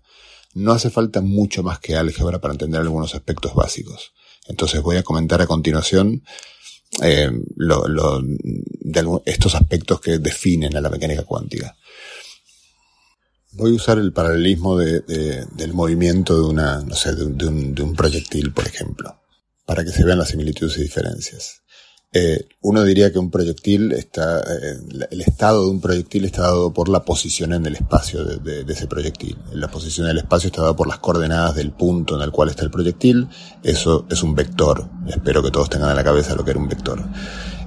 [0.55, 4.13] No hace falta mucho más que álgebra para entender algunos aspectos básicos.
[4.47, 6.23] Entonces voy a comentar a continuación
[7.03, 11.77] eh, lo, lo, de estos aspectos que definen a la mecánica cuántica.
[13.51, 17.75] Voy a usar el paralelismo de, de, del movimiento de una, no sé, de, un,
[17.75, 19.21] de un proyectil, por ejemplo
[19.65, 21.61] para que se vean las similitudes y diferencias.
[22.17, 24.79] Eh, uno diría que un proyectil está, eh,
[25.11, 28.87] el estado de un proyectil está dado por la posición en el espacio de, ese
[28.87, 29.37] proyectil.
[29.51, 32.47] La posición en el espacio está dada por las coordenadas del punto en el cual
[32.47, 33.27] está el proyectil.
[33.63, 34.87] Eso es un vector.
[35.09, 37.03] Espero que todos tengan en la cabeza lo que era un vector.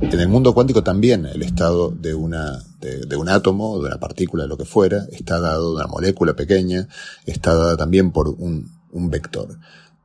[0.01, 4.45] En el mundo cuántico también el estado de una, de, un átomo, de una partícula,
[4.45, 6.89] de lo que fuera, está dado de una molécula pequeña,
[7.27, 9.59] está dada también por un vector.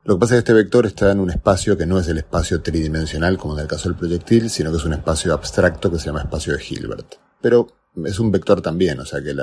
[0.04, 2.18] Lo que pasa es que este vector está en un espacio que no es el
[2.18, 5.98] espacio tridimensional como en el caso del proyectil, sino que es un espacio abstracto que
[5.98, 7.14] se llama espacio de Hilbert.
[7.40, 7.68] Pero
[8.04, 9.34] es un vector también, o sea que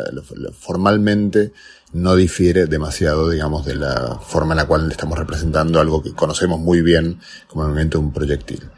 [0.54, 1.52] formalmente
[1.94, 6.60] no difiere demasiado, digamos, de la forma en la cual estamos representando algo que conocemos
[6.60, 8.70] muy bien como el movimiento de un proyectil.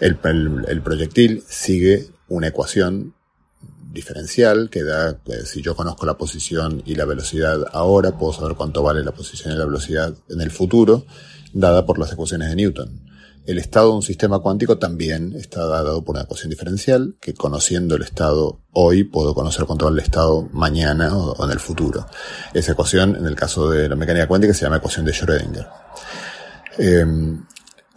[0.00, 3.14] El proyectil sigue una ecuación
[3.98, 8.56] diferencial que da, eh, si yo conozco la posición y la velocidad ahora, puedo saber
[8.56, 11.04] cuánto vale la posición y la velocidad en el futuro,
[11.52, 13.08] dada por las ecuaciones de Newton.
[13.44, 17.96] El estado de un sistema cuántico también está dado por una ecuación diferencial, que conociendo
[17.96, 22.06] el estado hoy, puedo conocer cuánto vale el estado mañana o, en el futuro.
[22.52, 25.66] Esa ecuación, en el caso de la mecánica cuántica, se llama ecuación de Schrödinger.
[26.78, 27.06] Eh,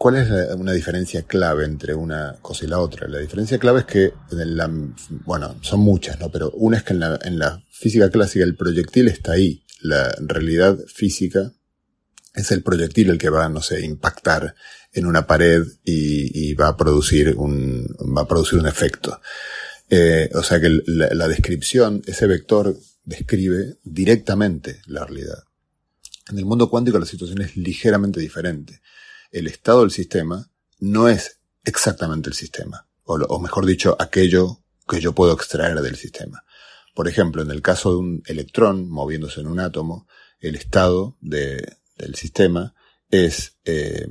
[0.01, 3.07] ¿Cuál es una diferencia clave entre una cosa y la otra?
[3.07, 4.67] La diferencia clave es que, en la,
[5.25, 6.31] bueno, son muchas, ¿no?
[6.31, 9.63] Pero una es que en la, física clásica el proyectil está ahí.
[9.79, 11.53] La realidad física
[12.33, 14.55] es el proyectil el que va, no sé, impactar
[14.91, 17.85] en una pared y, va a producir un,
[18.17, 19.21] va a producir un efecto.
[19.87, 25.43] Eh, o sea que la descripción, ese vector describe directamente la realidad.
[26.31, 28.81] En el mundo cuántico la situación es ligeramente diferente
[29.31, 34.99] el estado del sistema no es exactamente el sistema, o, o, mejor dicho, aquello que
[34.99, 36.43] yo puedo extraer del sistema.
[36.93, 40.07] Por ejemplo, en el caso de un electrón moviéndose en un átomo,
[40.39, 42.73] el estado de, del sistema
[43.09, 44.07] es, eh,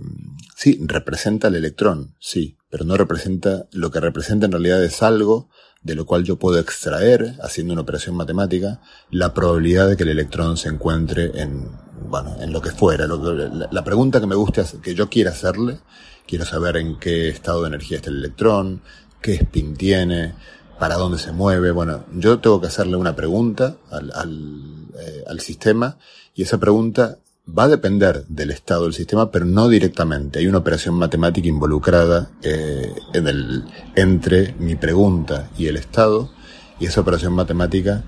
[0.57, 5.51] sí, representa el electrón, sí, pero no representa, lo que representa en realidad es algo
[5.83, 10.11] de lo cual yo puedo extraer, haciendo una operación matemática, la probabilidad de que el
[10.11, 11.71] electrón se encuentre en,
[12.11, 13.07] bueno, en lo que fuera.
[13.07, 15.79] la, pregunta que me gusta, que yo quiera hacerle,
[16.27, 18.83] quiero saber en qué estado de energía está el electrón,
[19.23, 20.35] qué spin tiene,
[20.79, 21.71] para dónde se mueve.
[21.71, 25.97] Bueno, yo tengo que hacerle una pregunta al, al, eh, sistema
[26.35, 30.41] y esa pregunta va a depender del estado del sistema, pero no directamente.
[30.41, 33.65] Hay una operación matemática involucrada eh, en el,
[33.95, 36.31] entre mi pregunta y el estado,
[36.79, 38.03] y esa operación matemática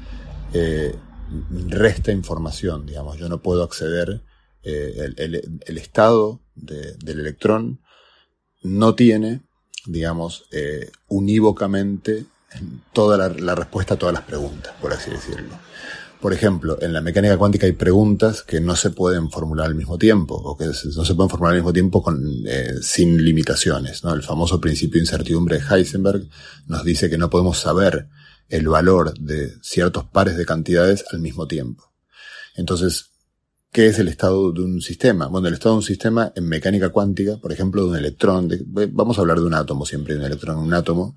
[0.53, 0.95] eh,
[1.69, 3.19] resta información, digamos.
[3.19, 4.23] Yo no puedo acceder,
[4.63, 7.81] eh, el, estado de, del electrón
[8.63, 9.43] no tiene,
[9.87, 12.27] digamos, eh, unívocamente
[12.93, 15.59] toda la, respuesta a todas las preguntas, por así decirlo.
[16.21, 19.99] Por ejemplo, en la mecánica cuántica hay preguntas que no se pueden formular al mismo
[19.99, 22.05] tiempo, o que no se pueden formular al mismo tiempo
[22.47, 24.05] eh, sin limitaciones.
[24.05, 24.15] ¿no?
[24.15, 26.29] El famoso principio de incertidumbre de Heisenberg
[26.69, 28.09] nos dice que no podemos saber
[28.49, 31.93] el valor de ciertos pares de cantidades al mismo tiempo.
[32.55, 33.11] Entonces,
[33.71, 35.27] ¿qué es el estado de un sistema?
[35.27, 38.49] Bueno, el estado de un sistema en mecánica cuántica, por ejemplo, de un electrón,
[38.93, 41.17] vamos a hablar de un átomo siempre, de un electrón, un átomo,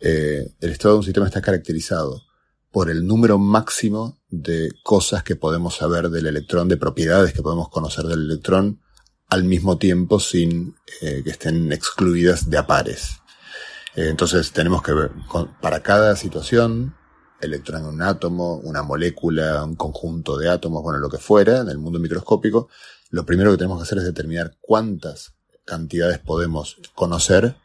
[0.00, 2.22] eh, el estado de un sistema está caracterizado
[2.70, 7.68] por el número máximo de cosas que podemos saber del electrón, de propiedades que podemos
[7.70, 8.80] conocer del electrón,
[9.28, 13.10] al mismo tiempo sin eh, que estén excluidas de a pares.
[13.10, 13.17] Eh,
[14.06, 15.10] entonces tenemos que ver,
[15.60, 16.94] para cada situación,
[17.40, 21.68] electrón en un átomo, una molécula, un conjunto de átomos, bueno, lo que fuera, en
[21.68, 22.68] el mundo microscópico,
[23.10, 27.56] lo primero que tenemos que hacer es determinar cuántas cantidades podemos conocer,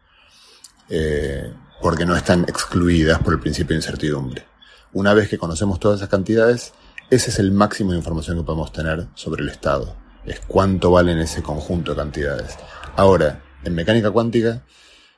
[0.89, 4.45] eh, porque no están excluidas por el principio de incertidumbre.
[4.93, 6.73] Una vez que conocemos todas esas cantidades,
[7.09, 9.95] ese es el máximo de información que podemos tener sobre el estado.
[10.25, 12.57] Es cuánto valen ese conjunto de cantidades.
[12.95, 14.63] Ahora, en mecánica cuántica,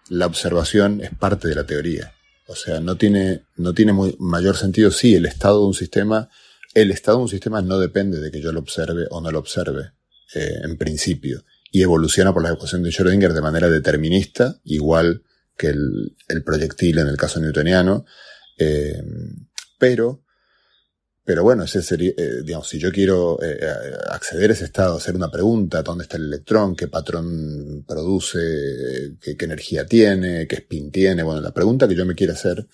[0.10, 2.14] la observación es parte de la teoría.
[2.48, 6.30] O sea, no tiene, no tiene muy, mayor sentido si el estado de un sistema,
[6.74, 9.40] el estado de un sistema no depende de que yo lo observe o no lo
[9.40, 9.92] observe,
[10.36, 11.44] eh, en principio.
[11.72, 15.24] Y evoluciona por la ecuación de Schrödinger de manera determinista, igual
[15.58, 18.06] que el, el proyectil en el caso newtoniano.
[18.58, 19.02] Eh,
[19.80, 20.25] pero,
[21.26, 23.58] pero bueno, ese sería, eh, digamos, si yo quiero eh,
[24.12, 26.76] acceder a ese estado, hacer una pregunta, ¿dónde está el electrón?
[26.76, 29.18] ¿Qué patrón produce?
[29.20, 30.48] ¿Qué, energía tiene?
[30.48, 31.24] ¿Qué spin tiene?
[31.24, 32.68] Bueno, la pregunta que yo me quiero hacer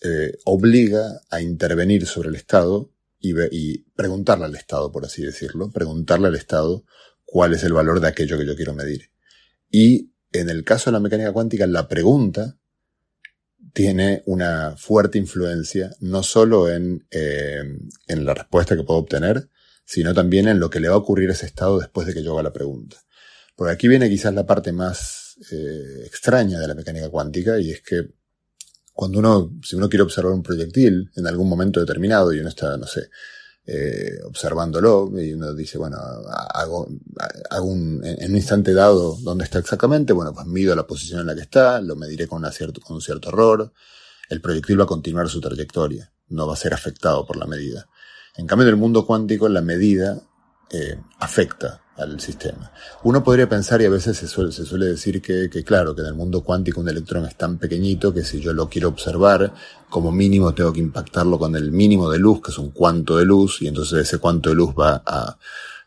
[0.00, 5.72] eh, obliga a intervenir sobre el estado y, y preguntarle al estado, por así decirlo,
[5.72, 6.84] preguntarle al estado
[7.24, 9.10] cuál es el valor de aquello que yo quiero medir.
[9.68, 12.59] Y en el caso de la mecánica cuántica, la pregunta
[13.72, 17.62] tiene una fuerte influencia no solo en, eh,
[18.06, 19.48] en la respuesta que puedo obtener,
[19.84, 22.22] sino también en lo que le va a ocurrir a ese estado después de que
[22.22, 22.96] yo haga la pregunta.
[23.56, 27.82] Por aquí viene quizás la parte más eh, extraña de la mecánica cuántica y es
[27.82, 28.08] que
[28.92, 32.76] cuando uno, si uno quiere observar un proyectil en algún momento determinado y uno está,
[32.76, 33.08] no sé,
[33.66, 35.98] eh, observándolo y uno dice, bueno,
[36.54, 36.88] hago,
[37.50, 41.26] hago un, en un instante dado dónde está exactamente, bueno, pues mido la posición en
[41.26, 43.72] la que está, lo mediré con, una cierto, con un cierto error,
[44.28, 47.86] el proyectil va a continuar su trayectoria, no va a ser afectado por la medida.
[48.36, 50.22] En cambio, en el mundo cuántico, la medida
[50.70, 52.72] eh, afecta al sistema.
[53.02, 56.00] Uno podría pensar, y a veces se suele, se suele decir que, que, claro, que
[56.02, 59.52] en el mundo cuántico un electrón es tan pequeñito que si yo lo quiero observar,
[59.88, 63.24] como mínimo tengo que impactarlo con el mínimo de luz, que es un cuanto de
[63.24, 65.38] luz, y entonces ese cuanto de luz va a,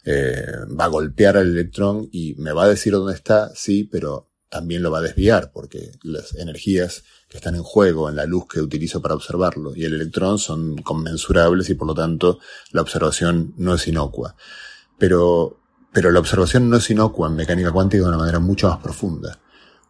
[0.05, 0.45] eh,
[0.79, 4.83] va a golpear al electrón y me va a decir dónde está, sí, pero también
[4.83, 8.61] lo va a desviar, porque las energías que están en juego en la luz que
[8.61, 12.37] utilizo para observarlo y el electrón son conmensurables y por lo tanto
[12.71, 14.35] la observación no es inocua.
[14.99, 15.62] Pero
[15.93, 19.39] pero la observación no es inocua en mecánica cuántica de una manera mucho más profunda.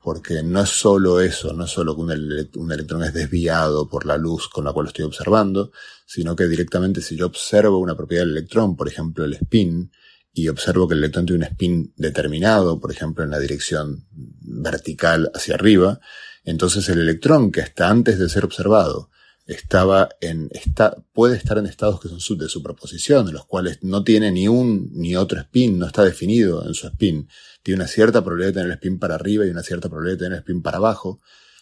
[0.01, 3.87] Porque no es solo eso, no es solo que un, ele un, electrón es desviado
[3.87, 5.71] por la luz con la cual estoy observando,
[6.05, 9.91] sino que directamente si yo observo una propiedad del electrón, por ejemplo el spin,
[10.33, 15.31] y observo que el electrón tiene un spin determinado, por ejemplo en la dirección vertical
[15.33, 16.01] hacia arriba,
[16.43, 19.09] entonces el electrón que está antes de ser observado
[19.45, 24.03] estaba en, está, puede estar en estados que son de superposición, en los cuales no
[24.03, 27.27] tiene ni un ni otro spin, no está definido en su spin.
[27.61, 30.25] Tiene una cierta probabilidad de tener el spin para arriba y una cierta probabilidad de
[30.25, 31.19] tener el spin para abajo.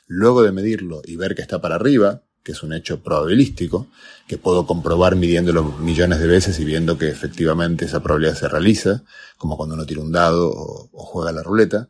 [0.07, 3.87] Luego de medirlo y ver que está para arriba, que es un hecho probabilístico,
[4.27, 9.03] que puedo comprobar midiéndolo millones de veces y viendo que efectivamente esa probabilidad se realiza,
[9.37, 11.87] como cuando uno tira un dado o, o juega la ruleta,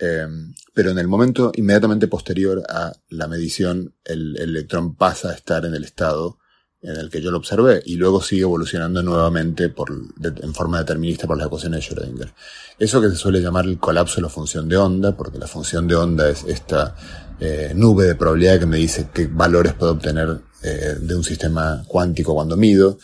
[0.00, 0.26] eh,
[0.72, 5.64] pero en el momento inmediatamente posterior a la medición, el, el, electrón pasa a estar
[5.64, 6.38] en el estado
[6.82, 11.36] en el que yo lo observé y luego sigue evolucionando nuevamente en forma determinista por
[11.36, 12.32] las ecuaciones de Schrödinger.
[12.78, 15.86] Eso que se suele llamar el colapso de la función de onda, porque la función
[15.86, 16.96] de onda es esta
[17.38, 21.84] eh, nube de probabilidad que me dice qué valores puedo obtener eh, de un sistema
[21.86, 22.98] cuántico cuando mido.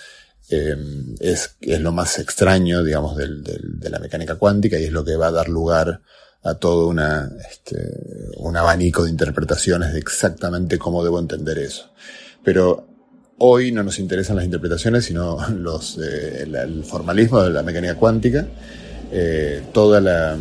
[0.48, 0.76] Eh,
[1.20, 5.26] es, es lo más extraño, digamos, de la mecánica cuántica y es lo que va
[5.26, 6.00] a dar lugar
[6.46, 7.76] a todo una, este,
[8.36, 11.90] un abanico de interpretaciones de exactamente cómo debo entender eso.
[12.44, 12.86] Pero
[13.38, 18.46] hoy no nos interesan las interpretaciones, sino los, eh, el, formalismo de la mecánica cuántica.
[19.10, 20.36] Eh, toda la,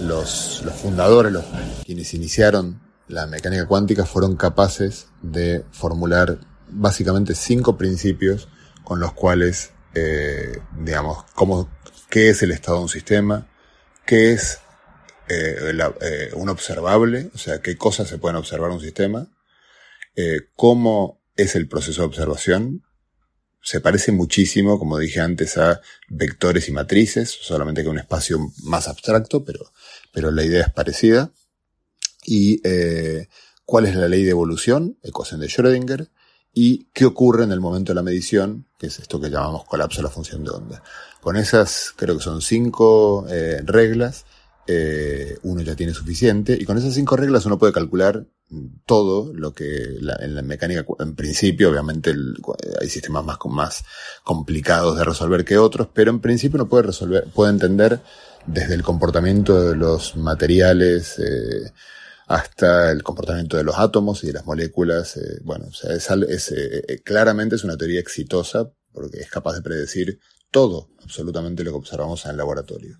[0.00, 1.44] los, los fundadores, los,
[1.84, 8.48] quienes iniciaron la mecánica cuántica, fueron capaces de formular básicamente cinco principios
[8.82, 11.68] con los cuales, eh, digamos, cómo,
[12.10, 13.46] qué es el estado de un sistema,
[14.04, 14.60] qué es
[15.28, 19.28] eh, eh, un observable, o sea, qué cosas se pueden observar en un sistema,
[20.14, 22.84] eh, cómo es el proceso de observación.
[23.60, 28.86] Se parece muchísimo, como dije antes, a vectores y matrices, solamente que un espacio más
[28.86, 29.72] abstracto, pero,
[30.12, 31.32] pero la idea es parecida.
[32.24, 32.60] Y
[33.64, 36.08] cuál es la ley de evolución, ecuación de Schrödinger,
[36.52, 39.98] y qué ocurre en el momento de la medición, que es esto que llamamos colapso
[39.98, 40.82] de la función de onda.
[41.20, 43.26] Con esas, creo que son cinco
[43.64, 44.24] reglas,
[44.66, 48.26] eh, uno ya tiene suficiente, y con esas cinco reglas uno puede calcular
[48.84, 52.34] todo lo que la, en la mecánica, en principio, obviamente el,
[52.80, 53.84] hay sistemas más, más
[54.22, 58.00] complicados de resolver que otros, pero en principio uno puede resolver, puede entender
[58.46, 61.72] desde el comportamiento de los materiales, eh,
[62.26, 65.16] hasta el comportamiento de los átomos y de las moléculas.
[65.16, 69.54] Eh, bueno, o sea, es, es eh, claramente es una teoría exitosa porque es capaz
[69.54, 70.18] de predecir
[70.50, 72.98] todo, absolutamente lo que observamos en el laboratorio.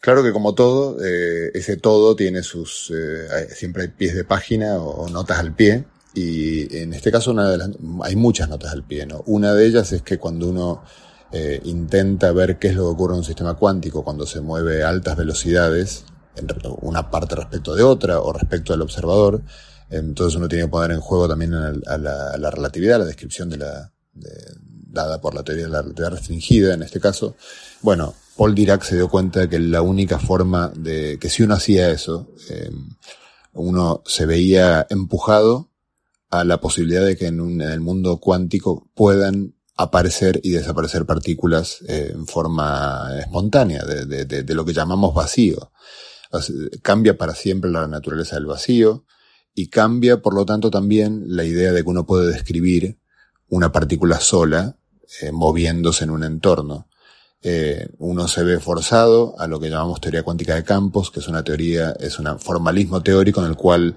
[0.00, 4.78] Claro que como todo, eh, ese todo tiene sus, eh, siempre hay pies de página
[4.78, 5.84] o, notas al pie.
[6.14, 7.70] Y en este caso una de las,
[8.02, 9.22] hay muchas notas al pie, ¿no?
[9.26, 10.82] Una de ellas es que cuando uno
[11.32, 14.82] eh, intenta ver qué es lo que ocurre en un sistema cuántico cuando se mueve
[14.82, 16.04] a altas velocidades,
[16.82, 19.42] una parte respecto de otra o respecto al observador,
[19.90, 23.48] entonces uno tiene que poner en juego también a la, a la relatividad, la descripción
[23.48, 24.30] de la, de,
[24.96, 27.36] dada por la teoría de la relatividad restringida en este caso.
[27.82, 31.54] Bueno, Paul Dirac se dio cuenta de que la única forma de que si uno
[31.54, 32.70] hacía eso, eh,
[33.54, 35.70] uno se veía empujado
[36.28, 41.78] a la posibilidad de que en, un, el mundo cuántico puedan aparecer y desaparecer partículas
[41.88, 45.72] eh, en forma espontánea, de, lo que llamamos vacío.
[46.82, 49.06] cambia para siempre la naturaleza del vacío
[49.54, 52.98] y cambia, por lo tanto, también la idea de que uno puede describir
[53.48, 54.76] una partícula sola
[55.22, 56.88] eh, moviéndose en un entorno
[57.48, 61.28] eh, uno se ve forzado a lo que llamamos teoría cuántica de campos, que es
[61.28, 63.96] una teoría, es un formalismo teórico en el cual,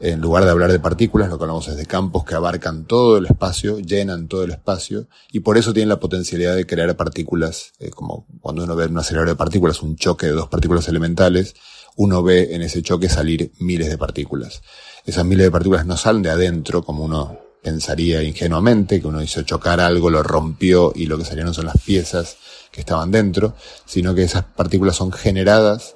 [0.00, 3.18] en lugar de hablar de partículas, lo que hablamos es de campos que abarcan todo
[3.18, 7.70] el espacio, llenan todo el espacio, y por eso tienen la potencialidad de crear partículas,
[7.78, 11.54] eh, como cuando uno ve un acelerador de partículas un choque de dos partículas elementales,
[11.94, 14.60] uno ve en ese choque salir miles de partículas.
[15.06, 19.42] Esas miles de partículas no salen de adentro, como uno pensaría ingenuamente, que uno hizo
[19.42, 22.38] chocar algo, lo rompió y lo que salieron son las piezas
[22.70, 23.54] que estaban dentro,
[23.86, 25.94] sino que esas partículas son generadas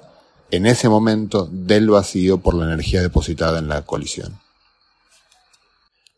[0.51, 4.39] en ese momento del vacío por la energía depositada en la colisión.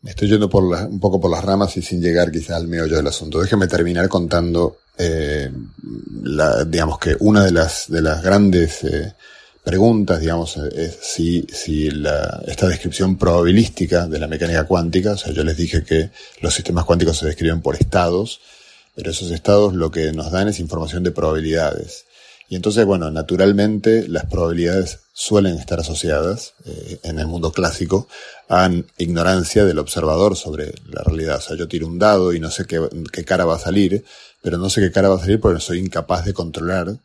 [0.02, 2.96] Me estoy yendo por un poco por las ramas y sin llegar quizás al meollo
[2.96, 3.40] del asunto.
[3.40, 5.50] Déjeme terminar contando, eh,
[6.22, 9.14] la, digamos que una de las, de las grandes eh,
[9.64, 15.32] preguntas, digamos, es si, si la, esta descripción probabilística de la mecánica cuántica, o sea,
[15.32, 16.10] yo les dije que
[16.40, 18.40] los sistemas cuánticos se describen por estados,
[18.96, 22.06] pero esos estados lo que nos dan es información de probabilidades.
[22.48, 28.08] Y entonces, bueno, naturalmente las probabilidades suelen estar asociadas eh, en el mundo clásico
[28.48, 31.38] a ignorancia del observador sobre la realidad.
[31.38, 34.04] O sea, yo tiro un dado y no sé qué, cara va a salir,
[34.42, 36.96] pero no sé qué cara va a salir porque soy incapaz de controlar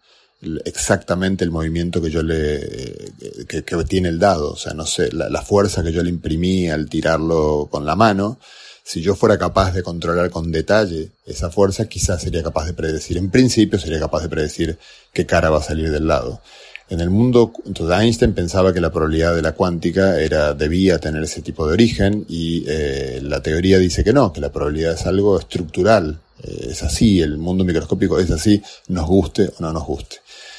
[0.65, 3.13] exactamente el movimiento que yo le
[3.47, 6.67] que, que tiene el dado, o sea, no sé, la, fuerza que yo le imprimí
[6.69, 8.39] al tirarlo con la mano,
[8.83, 13.17] si yo fuera capaz de controlar con detalle esa fuerza, quizás sería capaz de predecir,
[13.17, 14.77] en principio sería capaz de predecir
[15.13, 16.41] qué cara va a salir del lado.
[16.89, 21.23] En el mundo, entonces Einstein pensaba que la probabilidad de la cuántica era, debía tener
[21.23, 25.05] ese tipo de origen y eh, la teoría dice que no, que la probabilidad es
[25.05, 29.85] algo estructural, eh, es así, el mundo microscópico es así, nos guste o no nos
[29.85, 30.17] guste.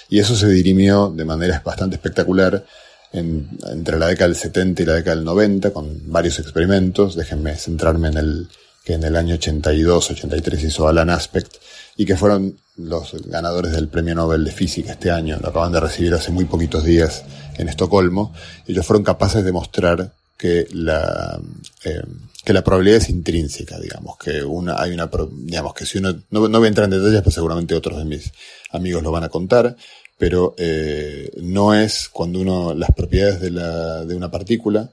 [0.09, 2.65] Y eso se dirimió de manera bastante espectacular
[3.12, 7.16] en, entre la década del 70 y la década del 90 con varios experimentos.
[7.16, 8.49] Déjenme centrarme en el
[8.84, 11.57] que en el año 82, 83 hizo Alan Aspect
[11.97, 15.39] y que fueron los ganadores del Premio Nobel de Física este año.
[15.41, 17.24] Lo acaban de recibir hace muy poquitos días
[17.58, 18.34] en Estocolmo.
[18.66, 21.41] Ellos fueron capaces de mostrar que la,
[21.84, 22.02] eh,
[22.44, 26.49] que la probabilidad es intrínseca, digamos, que una, hay una, digamos, que si uno, no,
[26.49, 28.32] no voy a entrar en detalles, pues seguramente otros de mis
[28.70, 29.76] amigos lo van a contar,
[30.23, 34.89] pero eh, no es cuando uno, las propiedades de, una partícula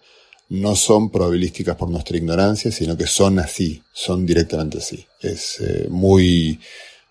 [0.50, 5.06] no son probabilísticas por nuestra ignorancia, sino que son así, son directamente así.
[5.22, 6.60] Es eh, muy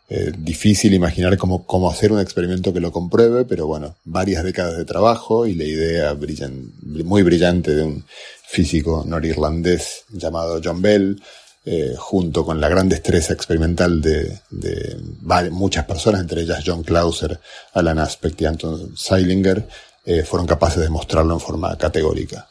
[0.09, 4.77] eh, difícil imaginar cómo, cómo hacer un experimento que lo compruebe, pero bueno, varias décadas
[4.77, 8.05] de trabajo y la idea brillan, muy brillante de un
[8.49, 11.23] físico norirlandés llamado John Bell,
[11.71, 14.41] eh, junto con la gran destreza experimental de,
[15.51, 17.39] muchas personas, entre ellas John Clauser,
[17.75, 19.69] Alan Aspect y Anton Seilinger,
[20.07, 22.49] eh, fueron capaces de mostrarlo en forma categórica.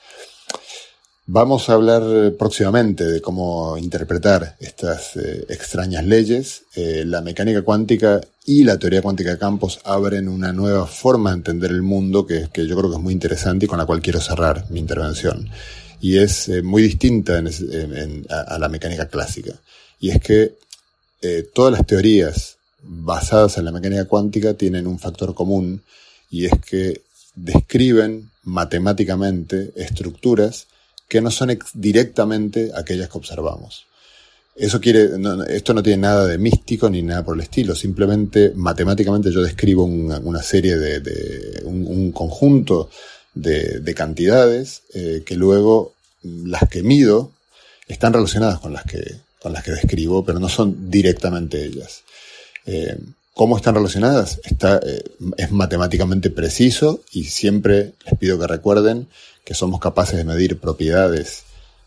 [1.26, 2.04] Vamos a hablar
[2.38, 6.66] próximamente de cómo interpretar estas eh, extrañas leyes.
[6.76, 11.72] La mecánica cuántica y la teoría cuántica de campos abren una nueva forma de entender
[11.72, 14.22] el mundo que, que yo creo que es muy interesante y con la cual quiero
[14.22, 15.50] cerrar mi intervención.
[16.00, 17.42] Y es eh, muy distinta
[18.30, 19.54] a, la mecánica clásica.
[20.00, 20.56] Y es que
[21.54, 25.82] todas las teorías basadas en la mecánica cuántica tienen un factor común
[26.30, 27.02] y es que
[27.36, 30.68] describen matemáticamente estructuras
[31.08, 33.86] que no son directamente aquellas que observamos.
[34.56, 35.10] Eso quiere,
[35.50, 39.84] esto no tiene nada de místico ni nada por el estilo, simplemente matemáticamente yo describo
[39.84, 42.90] una, serie de, de un, conjunto
[43.42, 45.94] de, de cantidades eh, que luego
[46.24, 47.32] las que mido
[47.88, 52.04] están relacionadas con las que, con las que describo, pero no son directamente ellas.
[52.66, 52.98] Eh,
[53.34, 54.40] ¿Cómo están relacionadas?
[54.44, 55.04] Está, eh,
[55.38, 59.08] es matemáticamente preciso y siempre les pido que recuerden
[59.46, 61.44] que somos capaces de medir propiedades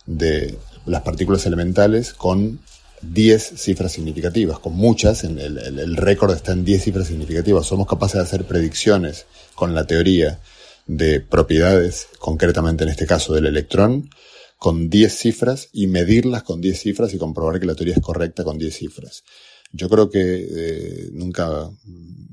[0.07, 0.57] de
[0.87, 2.61] las partículas elementales con
[3.03, 7.67] 10 cifras significativas, con muchas, el, el récord está en 10 cifras significativas.
[7.67, 10.39] Somos capaces de hacer predicciones con la teoría
[10.86, 14.10] de propiedades, concretamente en este caso del electrón,
[14.59, 18.44] con 10 cifras y medirlas con 10 cifras y comprobar que la teoría es correcta
[18.44, 19.25] con 10 cifras.
[19.73, 21.70] Yo creo que eh, nunca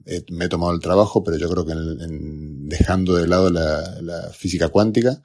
[0.06, 4.02] he, me he tomado el trabajo, pero yo creo que en, dejando de lado la,
[4.02, 5.22] la, física cuántica,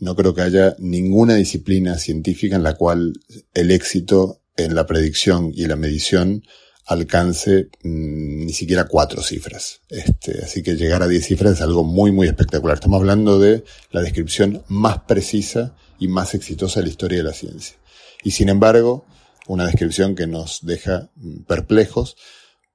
[0.00, 3.14] no creo que haya ninguna disciplina científica en la cual
[3.54, 6.42] el éxito en la predicción y la medición
[6.86, 9.80] alcance mmm, ni siquiera cuatro cifras.
[9.88, 12.76] Este, así que llegar a diez cifras es algo muy, muy espectacular.
[12.76, 17.32] Estamos hablando de la descripción más precisa y más exitosa de la historia de la
[17.32, 17.76] ciencia.
[18.22, 19.06] Y sin embargo,
[19.46, 21.10] una descripción que nos deja
[21.46, 22.16] perplejos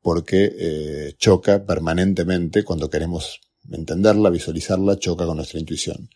[0.02, 6.10] porque eh, choca permanentemente cuando queremos entenderla, visualizarla, choca con nuestra intuición.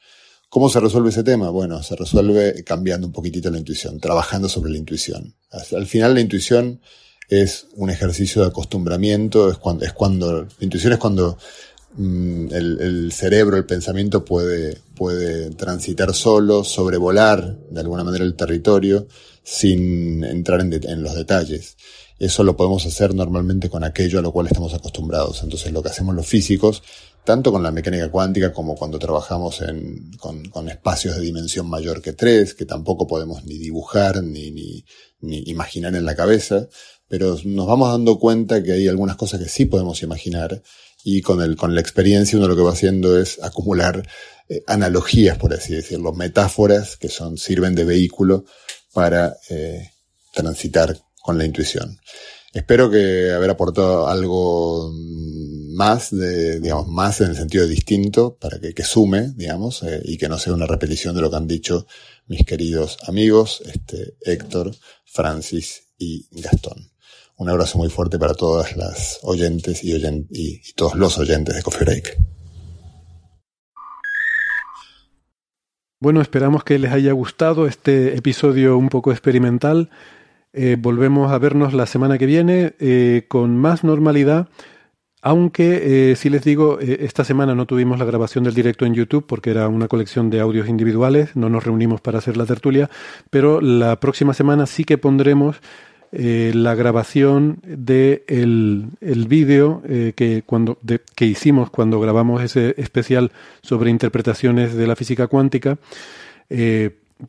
[0.50, 1.50] ¿Cómo se resuelve ese tema?
[1.50, 5.36] Bueno, se resuelve cambiando un poquitito la intuición, trabajando sobre la intuición.
[5.76, 6.80] Al final la intuición
[7.42, 11.38] es un ejercicio de acostumbramiento, es cuando, es cuando la intuición es cuando
[11.96, 19.08] mmm, el, cerebro, el pensamiento puede, puede transitar solo, sobrevolar de alguna manera el territorio
[19.44, 21.78] sin entrar en, en los detalles.
[22.20, 25.44] Eso lo podemos hacer normalmente con aquello a lo cual estamos acostumbrados.
[25.44, 26.84] Entonces lo que hacemos los físicos,
[27.24, 32.02] tanto con la mecánica cuántica como cuando trabajamos en, con, con, espacios de dimensión mayor
[32.02, 34.86] que tres, que tampoco podemos ni dibujar ni, ni,
[35.22, 36.68] ni imaginar en la cabeza,
[37.14, 40.64] pero nos vamos dando cuenta que hay algunas cosas que sí podemos imaginar
[41.04, 44.02] y con, el, con la experiencia uno lo que va haciendo es acumular
[44.50, 48.46] eh, analogías, por así decirlo, metáforas que son, sirven de vehículo
[48.94, 49.92] para eh,
[50.34, 52.00] transitar con la intuición.
[52.52, 54.92] Espero que haber aportado algo
[55.76, 60.18] más, de, digamos, más en el sentido distinto, para que, que sume, digamos, eh, y
[60.18, 61.86] que no sea una repetición de lo que han dicho
[62.26, 64.76] mis queridos amigos, este, Héctor,
[65.06, 66.93] Francis y Gastón.
[67.38, 72.18] Un abrazo muy fuerte para todas las oyentes y, todos los oyentes de Coffee Break.
[76.00, 79.90] Bueno, esperamos que les haya gustado este episodio un poco experimental.
[80.52, 84.50] Eh, volvemos a vernos la semana que viene eh, con más normalidad.
[85.22, 89.26] Aunque, eh, si les digo, esta semana no tuvimos la grabación del directo en YouTube
[89.26, 92.90] porque era una colección de audios individuales, no nos reunimos para hacer la tertulia,
[93.30, 95.62] pero la próxima semana sí que pondremos
[96.14, 99.82] eh, la grabación de el, el vídeo
[100.16, 105.78] que, cuando, de, que hicimos cuando grabamos ese especial sobre interpretaciones de la física cuántica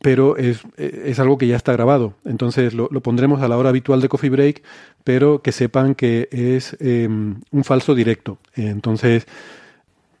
[0.01, 2.15] pero es, es, algo que ya está grabado.
[2.25, 4.63] Entonces lo, lo, pondremos a la hora habitual de Coffee Break,
[5.03, 8.37] pero que sepan que es eh, un falso directo.
[8.55, 9.25] Entonces,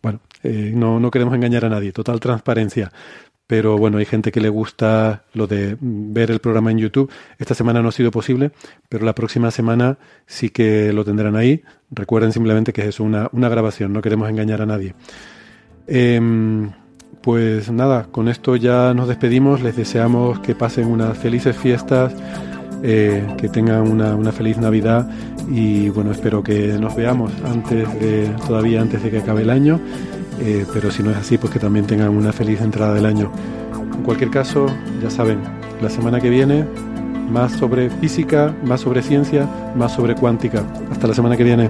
[0.01, 2.91] bueno, eh, no, no queremos engañar a nadie, total transparencia.
[3.47, 7.11] Pero bueno, hay gente que le gusta lo de ver el programa en YouTube.
[7.37, 8.51] Esta semana no ha sido posible,
[8.89, 11.61] pero la próxima semana sí que lo tendrán ahí.
[11.91, 14.95] Recuerden simplemente que es una, una grabación, no queremos engañar a nadie.
[15.87, 16.19] Eh,
[17.25, 22.13] pues nada, con esto ya nos despedimos, les deseamos que pasen unas felices fiestas,
[22.83, 25.09] eh, que tengan una, una, feliz Navidad
[25.49, 29.79] y bueno, espero que nos veamos antes de, todavía antes de que acabe el año,
[30.39, 33.31] eh, pero si no es así, pues que también tengan una feliz entrada del año.
[33.93, 34.67] En cualquier caso,
[35.01, 35.39] ya saben,
[35.81, 36.65] la semana que viene
[37.29, 40.63] más sobre física, más sobre ciencia, más sobre cuántica.
[40.91, 41.69] Hasta la semana que viene.